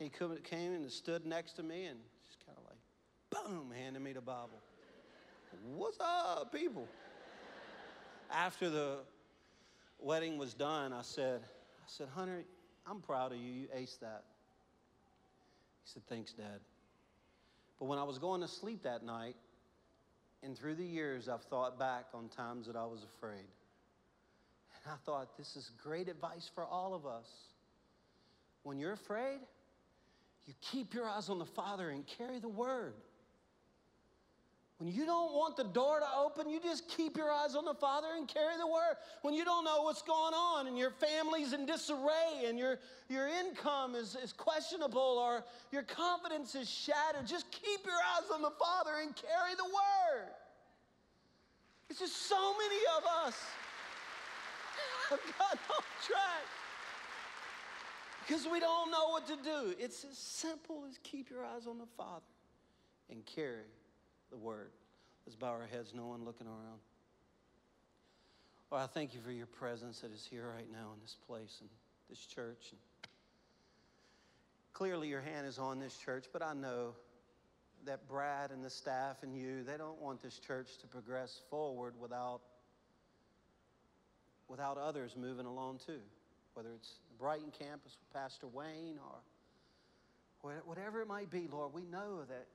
He 0.00 0.08
came 0.08 0.72
and 0.72 0.90
stood 0.90 1.24
next 1.24 1.52
to 1.52 1.62
me 1.62 1.84
and 1.84 2.00
just 2.26 2.44
kind 2.44 2.58
of 2.58 2.64
like, 2.64 2.74
boom, 3.30 3.70
handed 3.70 4.02
me 4.02 4.12
the 4.12 4.20
Bible. 4.20 4.63
What's 5.62 5.98
up, 6.00 6.52
people? 6.52 6.88
After 8.30 8.68
the 8.70 8.98
wedding 9.98 10.38
was 10.38 10.54
done, 10.54 10.92
I 10.92 11.02
said, 11.02 11.40
I 11.42 11.86
said, 11.86 12.08
Hunter, 12.14 12.44
I'm 12.86 13.00
proud 13.00 13.32
of 13.32 13.38
you. 13.38 13.52
You 13.52 13.66
aced 13.76 14.00
that. 14.00 14.24
He 15.84 15.92
said, 15.92 16.02
Thanks, 16.08 16.32
Dad. 16.32 16.60
But 17.78 17.86
when 17.86 17.98
I 17.98 18.04
was 18.04 18.18
going 18.18 18.40
to 18.40 18.48
sleep 18.48 18.82
that 18.82 19.04
night, 19.04 19.36
and 20.42 20.56
through 20.56 20.74
the 20.74 20.84
years, 20.84 21.28
I've 21.28 21.42
thought 21.42 21.78
back 21.78 22.06
on 22.12 22.28
times 22.28 22.66
that 22.66 22.76
I 22.76 22.84
was 22.84 23.02
afraid. 23.02 23.46
And 24.84 24.92
I 24.92 24.96
thought, 25.06 25.38
this 25.38 25.56
is 25.56 25.70
great 25.82 26.08
advice 26.08 26.50
for 26.54 26.64
all 26.64 26.94
of 26.94 27.06
us. 27.06 27.26
When 28.62 28.78
you're 28.78 28.92
afraid, 28.92 29.40
you 30.46 30.52
keep 30.60 30.92
your 30.92 31.06
eyes 31.06 31.30
on 31.30 31.38
the 31.38 31.46
Father 31.46 31.88
and 31.88 32.06
carry 32.06 32.38
the 32.38 32.48
word. 32.48 32.94
When 34.84 34.92
you 34.92 35.06
don't 35.06 35.32
want 35.32 35.56
the 35.56 35.64
door 35.64 35.98
to 35.98 36.06
open, 36.14 36.50
you 36.50 36.60
just 36.60 36.86
keep 36.88 37.16
your 37.16 37.32
eyes 37.32 37.56
on 37.56 37.64
the 37.64 37.72
Father 37.72 38.08
and 38.18 38.28
carry 38.28 38.58
the 38.58 38.66
word. 38.66 38.96
When 39.22 39.32
you 39.32 39.42
don't 39.42 39.64
know 39.64 39.80
what's 39.84 40.02
going 40.02 40.34
on 40.34 40.66
and 40.66 40.76
your 40.76 40.90
family's 40.90 41.54
in 41.54 41.64
disarray 41.64 42.44
and 42.44 42.58
your, 42.58 42.78
your 43.08 43.26
income 43.26 43.94
is, 43.94 44.14
is 44.22 44.34
questionable 44.34 45.00
or 45.00 45.42
your 45.72 45.84
confidence 45.84 46.54
is 46.54 46.68
shattered, 46.68 47.26
just 47.26 47.50
keep 47.50 47.86
your 47.86 47.94
eyes 47.94 48.30
on 48.30 48.42
the 48.42 48.50
Father 48.50 48.90
and 49.00 49.16
carry 49.16 49.54
the 49.56 49.64
word. 49.64 50.28
It's 51.88 52.00
just 52.00 52.28
so 52.28 52.52
many 52.52 52.82
of 52.98 53.26
us 53.26 53.36
have 55.08 55.20
got 55.38 55.58
off 55.78 55.86
track 56.06 56.44
because 58.20 58.46
we 58.52 58.60
don't 58.60 58.90
know 58.90 59.08
what 59.08 59.26
to 59.28 59.36
do. 59.36 59.74
It's 59.78 60.04
as 60.04 60.18
simple 60.18 60.84
as 60.86 60.98
keep 61.02 61.30
your 61.30 61.42
eyes 61.42 61.66
on 61.66 61.78
the 61.78 61.88
Father 61.96 62.20
and 63.08 63.24
carry 63.24 63.64
the 64.34 64.44
word. 64.44 64.70
Let's 65.26 65.36
bow 65.36 65.50
our 65.50 65.66
heads, 65.70 65.92
no 65.94 66.06
one 66.06 66.24
looking 66.24 66.48
around. 66.48 66.80
Lord, 68.70 68.82
I 68.82 68.86
thank 68.88 69.14
you 69.14 69.20
for 69.24 69.30
your 69.30 69.46
presence 69.46 70.00
that 70.00 70.12
is 70.12 70.26
here 70.28 70.52
right 70.54 70.70
now 70.72 70.90
in 70.92 71.00
this 71.00 71.16
place 71.28 71.58
and 71.60 71.70
this 72.10 72.18
church. 72.26 72.72
And 72.72 72.80
clearly, 74.72 75.08
your 75.08 75.20
hand 75.20 75.46
is 75.46 75.58
on 75.58 75.78
this 75.78 75.96
church, 75.96 76.24
but 76.32 76.42
I 76.42 76.52
know 76.52 76.94
that 77.86 78.08
Brad 78.08 78.50
and 78.50 78.64
the 78.64 78.70
staff 78.70 79.22
and 79.22 79.36
you, 79.36 79.62
they 79.62 79.76
don't 79.76 80.00
want 80.00 80.20
this 80.20 80.38
church 80.40 80.78
to 80.80 80.88
progress 80.88 81.40
forward 81.48 81.94
without, 82.00 82.40
without 84.48 84.78
others 84.78 85.14
moving 85.16 85.46
along 85.46 85.78
too. 85.86 86.00
Whether 86.54 86.70
it's 86.74 86.90
the 87.10 87.18
Brighton 87.18 87.52
campus 87.56 87.96
with 88.00 88.12
Pastor 88.12 88.48
Wayne 88.48 88.98
or 90.42 90.52
whatever 90.64 91.00
it 91.00 91.08
might 91.08 91.30
be, 91.30 91.46
Lord, 91.50 91.72
we 91.72 91.82
know 91.82 92.24
that 92.28 92.46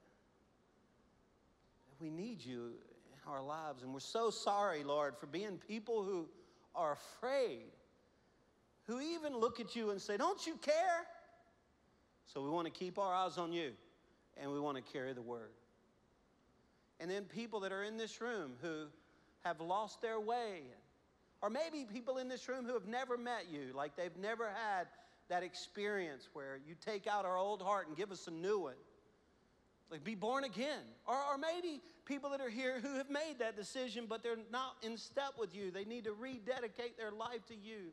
we 2.00 2.10
need 2.10 2.44
you 2.44 2.72
in 3.12 3.32
our 3.32 3.42
lives. 3.42 3.84
And 3.84 3.94
we're 3.94 4.00
so 4.00 4.30
sorry, 4.30 4.84
Lord, 4.84 5.16
for 5.18 5.28
being 5.28 5.60
people 5.68 6.04
who 6.04 6.28
are 6.76 6.94
afraid, 6.94 7.72
who 8.88 9.00
even 9.00 9.38
look 9.38 9.60
at 9.60 9.76
you 9.76 9.92
and 9.92 10.02
say, 10.02 10.18
Don't 10.18 10.46
you 10.46 10.56
care? 10.56 11.06
So 12.26 12.42
we 12.44 12.50
want 12.50 12.66
to 12.66 12.72
keep 12.72 13.00
our 13.00 13.14
eyes 13.14 13.38
on 13.38 13.52
you 13.52 13.72
and 14.40 14.52
we 14.52 14.60
want 14.60 14.78
to 14.78 14.94
carry 14.94 15.14
the 15.14 15.22
word. 15.22 15.52
And 17.00 17.10
then 17.10 17.24
people 17.24 17.62
that 17.62 17.72
are 17.72 17.84
in 17.84 17.98
this 17.98 18.22
room 18.22 18.54
who 18.62 18.86
have 19.44 19.62
lost 19.62 20.02
their 20.02 20.20
way. 20.20 20.62
Or 21.42 21.50
maybe 21.50 21.86
people 21.92 22.18
in 22.18 22.28
this 22.28 22.48
room 22.50 22.66
who 22.66 22.74
have 22.74 22.88
never 22.88 23.18
met 23.18 23.46
you, 23.50 23.72
like 23.74 23.96
they've 23.96 24.18
never 24.18 24.50
had 24.50 24.88
that 25.30 25.44
experience 25.44 26.28
where 26.34 26.60
you 26.68 26.76
take 26.86 27.08
out 27.08 27.26
our 27.26 27.38
old 27.38 27.62
heart 27.62 27.88
and 27.88 27.96
give 27.96 28.12
us 28.12 28.28
a 28.28 28.32
new 28.32 28.60
one. 28.60 28.74
Like 29.92 30.04
be 30.04 30.16
born 30.16 30.44
again. 30.44 30.84
Or, 31.08 31.16
or 31.16 31.38
maybe 31.38 31.82
people 32.06 32.30
that 32.32 32.42
are 32.42 32.50
here 32.50 32.80
who 32.80 32.96
have 32.96 33.10
made 33.10 33.36
that 33.40 33.56
decision, 33.56 34.06
but 34.08 34.24
they're 34.24 34.38
not 34.52 34.76
in 34.84 34.98
step 34.98 35.34
with 35.40 35.56
you. 35.56 35.72
They 35.72 35.86
need 35.86 36.04
to 36.06 36.14
rededicate 36.14 36.98
their 36.98 37.12
life 37.12 37.46
to 37.48 37.56
you. 37.56 37.92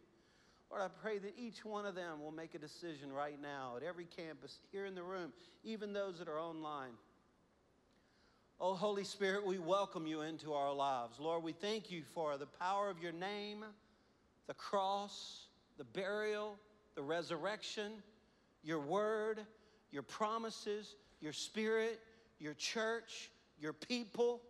Lord, 0.70 0.82
I 0.82 0.88
pray 1.02 1.18
that 1.18 1.34
each 1.38 1.64
one 1.64 1.86
of 1.86 1.94
them 1.94 2.20
will 2.20 2.32
make 2.32 2.54
a 2.54 2.58
decision 2.58 3.12
right 3.12 3.40
now 3.40 3.74
at 3.76 3.82
every 3.82 4.06
campus, 4.16 4.58
here 4.72 4.84
in 4.84 4.94
the 4.94 5.02
room, 5.02 5.32
even 5.64 5.92
those 5.92 6.18
that 6.18 6.28
are 6.28 6.40
online. 6.40 6.92
Oh, 8.58 8.74
Holy 8.74 9.04
Spirit, 9.04 9.46
we 9.46 9.58
welcome 9.58 10.06
you 10.06 10.22
into 10.22 10.54
our 10.54 10.72
lives. 10.72 11.20
Lord, 11.20 11.42
we 11.44 11.52
thank 11.52 11.90
you 11.90 12.02
for 12.14 12.36
the 12.36 12.46
power 12.46 12.88
of 12.88 13.00
your 13.02 13.12
name, 13.12 13.64
the 14.46 14.54
cross, 14.54 15.46
the 15.76 15.84
burial, 15.84 16.56
the 16.94 17.02
resurrection, 17.02 17.92
your 18.64 18.80
word, 18.80 19.40
your 19.92 20.02
promises, 20.02 20.96
your 21.26 21.32
spirit, 21.32 21.98
your 22.38 22.54
church, 22.54 23.32
your 23.58 23.72
people. 23.72 24.40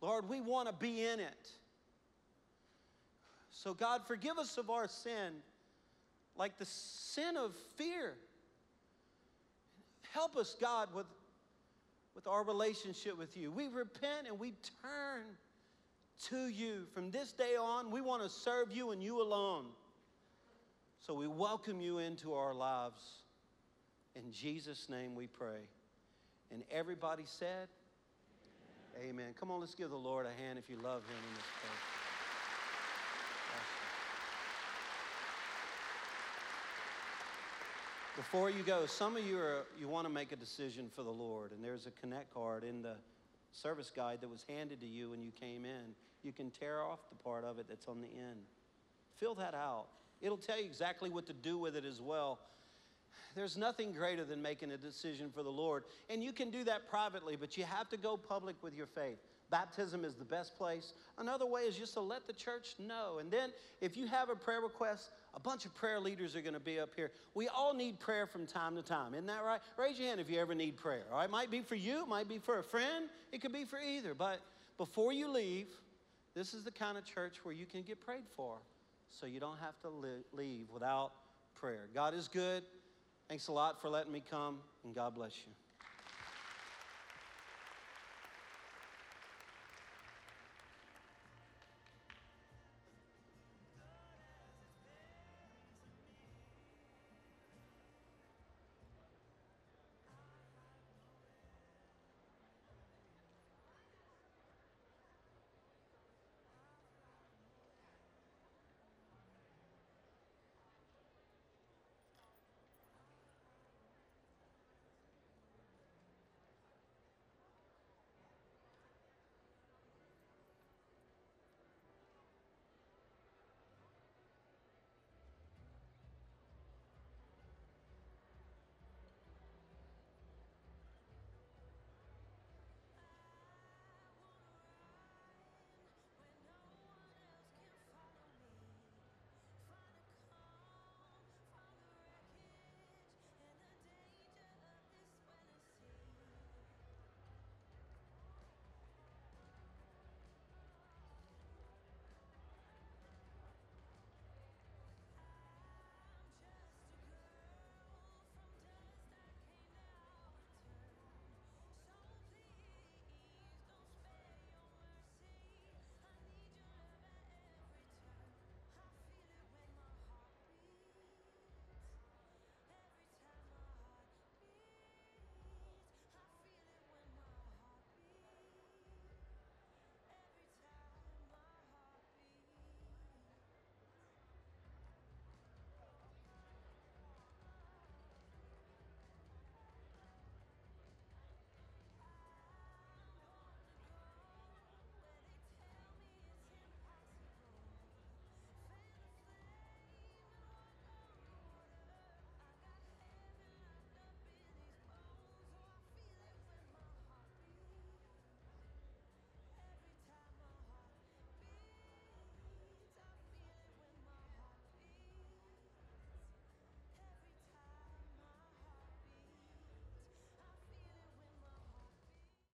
Lord, 0.00 0.28
we 0.28 0.40
want 0.40 0.66
to 0.66 0.74
be 0.74 1.02
in 1.06 1.20
it. 1.20 1.50
So, 3.52 3.72
God, 3.72 4.00
forgive 4.08 4.38
us 4.38 4.58
of 4.58 4.70
our 4.70 4.88
sin, 4.88 5.34
like 6.36 6.58
the 6.58 6.64
sin 6.64 7.36
of 7.36 7.54
fear. 7.76 8.14
Help 10.12 10.36
us, 10.36 10.56
God, 10.60 10.88
with, 10.92 11.06
with 12.16 12.26
our 12.26 12.42
relationship 12.42 13.16
with 13.16 13.36
you. 13.36 13.52
We 13.52 13.68
repent 13.68 14.26
and 14.26 14.40
we 14.40 14.52
turn 14.82 15.22
to 16.24 16.48
you. 16.48 16.88
From 16.92 17.12
this 17.12 17.30
day 17.30 17.54
on, 17.54 17.92
we 17.92 18.00
want 18.00 18.24
to 18.24 18.28
serve 18.28 18.72
you 18.72 18.90
and 18.90 19.00
you 19.00 19.22
alone. 19.22 19.66
So 21.06 21.14
we 21.14 21.28
welcome 21.28 21.80
you 21.80 21.98
into 21.98 22.34
our 22.34 22.52
lives. 22.52 23.00
In 24.16 24.32
Jesus' 24.32 24.88
name 24.88 25.14
we 25.14 25.26
pray. 25.26 25.68
And 26.50 26.62
everybody 26.70 27.24
said, 27.26 27.68
Amen. 28.98 29.10
Amen. 29.10 29.34
Come 29.38 29.50
on, 29.50 29.60
let's 29.60 29.74
give 29.74 29.90
the 29.90 29.96
Lord 29.96 30.24
a 30.24 30.42
hand 30.42 30.58
if 30.58 30.70
you 30.70 30.76
love 30.76 31.02
him 31.02 31.16
in 31.28 31.34
this 31.34 31.44
place. 31.60 31.96
Before 38.16 38.48
you 38.48 38.62
go, 38.62 38.86
some 38.86 39.14
of 39.18 39.26
you 39.26 39.38
are 39.38 39.66
you 39.78 39.88
want 39.88 40.06
to 40.06 40.12
make 40.12 40.32
a 40.32 40.36
decision 40.36 40.90
for 40.96 41.02
the 41.02 41.10
Lord, 41.10 41.52
and 41.52 41.62
there's 41.62 41.86
a 41.86 41.90
connect 41.90 42.32
card 42.32 42.64
in 42.64 42.80
the 42.80 42.94
service 43.52 43.92
guide 43.94 44.22
that 44.22 44.30
was 44.30 44.42
handed 44.48 44.80
to 44.80 44.86
you 44.86 45.10
when 45.10 45.20
you 45.20 45.30
came 45.38 45.66
in. 45.66 45.94
You 46.22 46.32
can 46.32 46.50
tear 46.50 46.82
off 46.82 47.00
the 47.10 47.16
part 47.16 47.44
of 47.44 47.58
it 47.58 47.66
that's 47.68 47.88
on 47.88 48.00
the 48.00 48.08
end. 48.08 48.40
Fill 49.18 49.34
that 49.34 49.52
out. 49.52 49.88
It'll 50.22 50.38
tell 50.38 50.58
you 50.58 50.64
exactly 50.64 51.10
what 51.10 51.26
to 51.26 51.34
do 51.34 51.58
with 51.58 51.76
it 51.76 51.84
as 51.84 52.00
well. 52.00 52.38
There's 53.34 53.56
nothing 53.56 53.92
greater 53.92 54.24
than 54.24 54.40
making 54.40 54.72
a 54.72 54.76
decision 54.76 55.30
for 55.34 55.42
the 55.42 55.50
Lord. 55.50 55.84
And 56.08 56.22
you 56.22 56.32
can 56.32 56.50
do 56.50 56.64
that 56.64 56.88
privately, 56.88 57.36
but 57.36 57.56
you 57.56 57.64
have 57.64 57.88
to 57.90 57.96
go 57.96 58.16
public 58.16 58.56
with 58.62 58.74
your 58.74 58.86
faith. 58.86 59.18
Baptism 59.50 60.04
is 60.04 60.14
the 60.14 60.24
best 60.24 60.58
place. 60.58 60.92
Another 61.18 61.46
way 61.46 61.62
is 61.62 61.76
just 61.76 61.94
to 61.94 62.00
let 62.00 62.26
the 62.26 62.32
church 62.32 62.74
know. 62.78 63.18
And 63.18 63.30
then, 63.30 63.50
if 63.80 63.96
you 63.96 64.06
have 64.08 64.28
a 64.28 64.34
prayer 64.34 64.60
request, 64.60 65.10
a 65.34 65.40
bunch 65.40 65.64
of 65.64 65.74
prayer 65.74 66.00
leaders 66.00 66.34
are 66.34 66.40
going 66.40 66.54
to 66.54 66.60
be 66.60 66.80
up 66.80 66.90
here. 66.96 67.12
We 67.34 67.46
all 67.48 67.72
need 67.72 68.00
prayer 68.00 68.26
from 68.26 68.46
time 68.46 68.74
to 68.74 68.82
time. 68.82 69.14
Isn't 69.14 69.26
that 69.26 69.44
right? 69.44 69.60
Raise 69.76 69.98
your 69.98 70.08
hand 70.08 70.20
if 70.20 70.28
you 70.28 70.40
ever 70.40 70.54
need 70.54 70.76
prayer. 70.76 71.04
All 71.12 71.18
right, 71.18 71.26
it 71.26 71.30
might 71.30 71.50
be 71.50 71.60
for 71.60 71.76
you, 71.76 72.02
it 72.02 72.08
might 72.08 72.28
be 72.28 72.38
for 72.38 72.58
a 72.58 72.64
friend, 72.64 73.08
it 73.30 73.40
could 73.40 73.52
be 73.52 73.64
for 73.64 73.78
either. 73.78 74.14
But 74.14 74.40
before 74.78 75.12
you 75.12 75.28
leave, 75.28 75.68
this 76.34 76.52
is 76.52 76.64
the 76.64 76.72
kind 76.72 76.98
of 76.98 77.04
church 77.04 77.36
where 77.44 77.54
you 77.54 77.66
can 77.66 77.82
get 77.82 78.04
prayed 78.04 78.26
for 78.36 78.58
so 79.10 79.26
you 79.26 79.40
don't 79.40 79.58
have 79.58 79.80
to 79.82 79.90
leave 80.32 80.66
without 80.72 81.12
prayer. 81.54 81.88
God 81.94 82.14
is 82.14 82.28
good. 82.28 82.62
Thanks 83.28 83.48
a 83.48 83.52
lot 83.52 83.80
for 83.80 83.88
letting 83.88 84.12
me 84.12 84.22
come, 84.30 84.58
and 84.84 84.94
God 84.94 85.14
bless 85.16 85.32
you. 85.46 85.52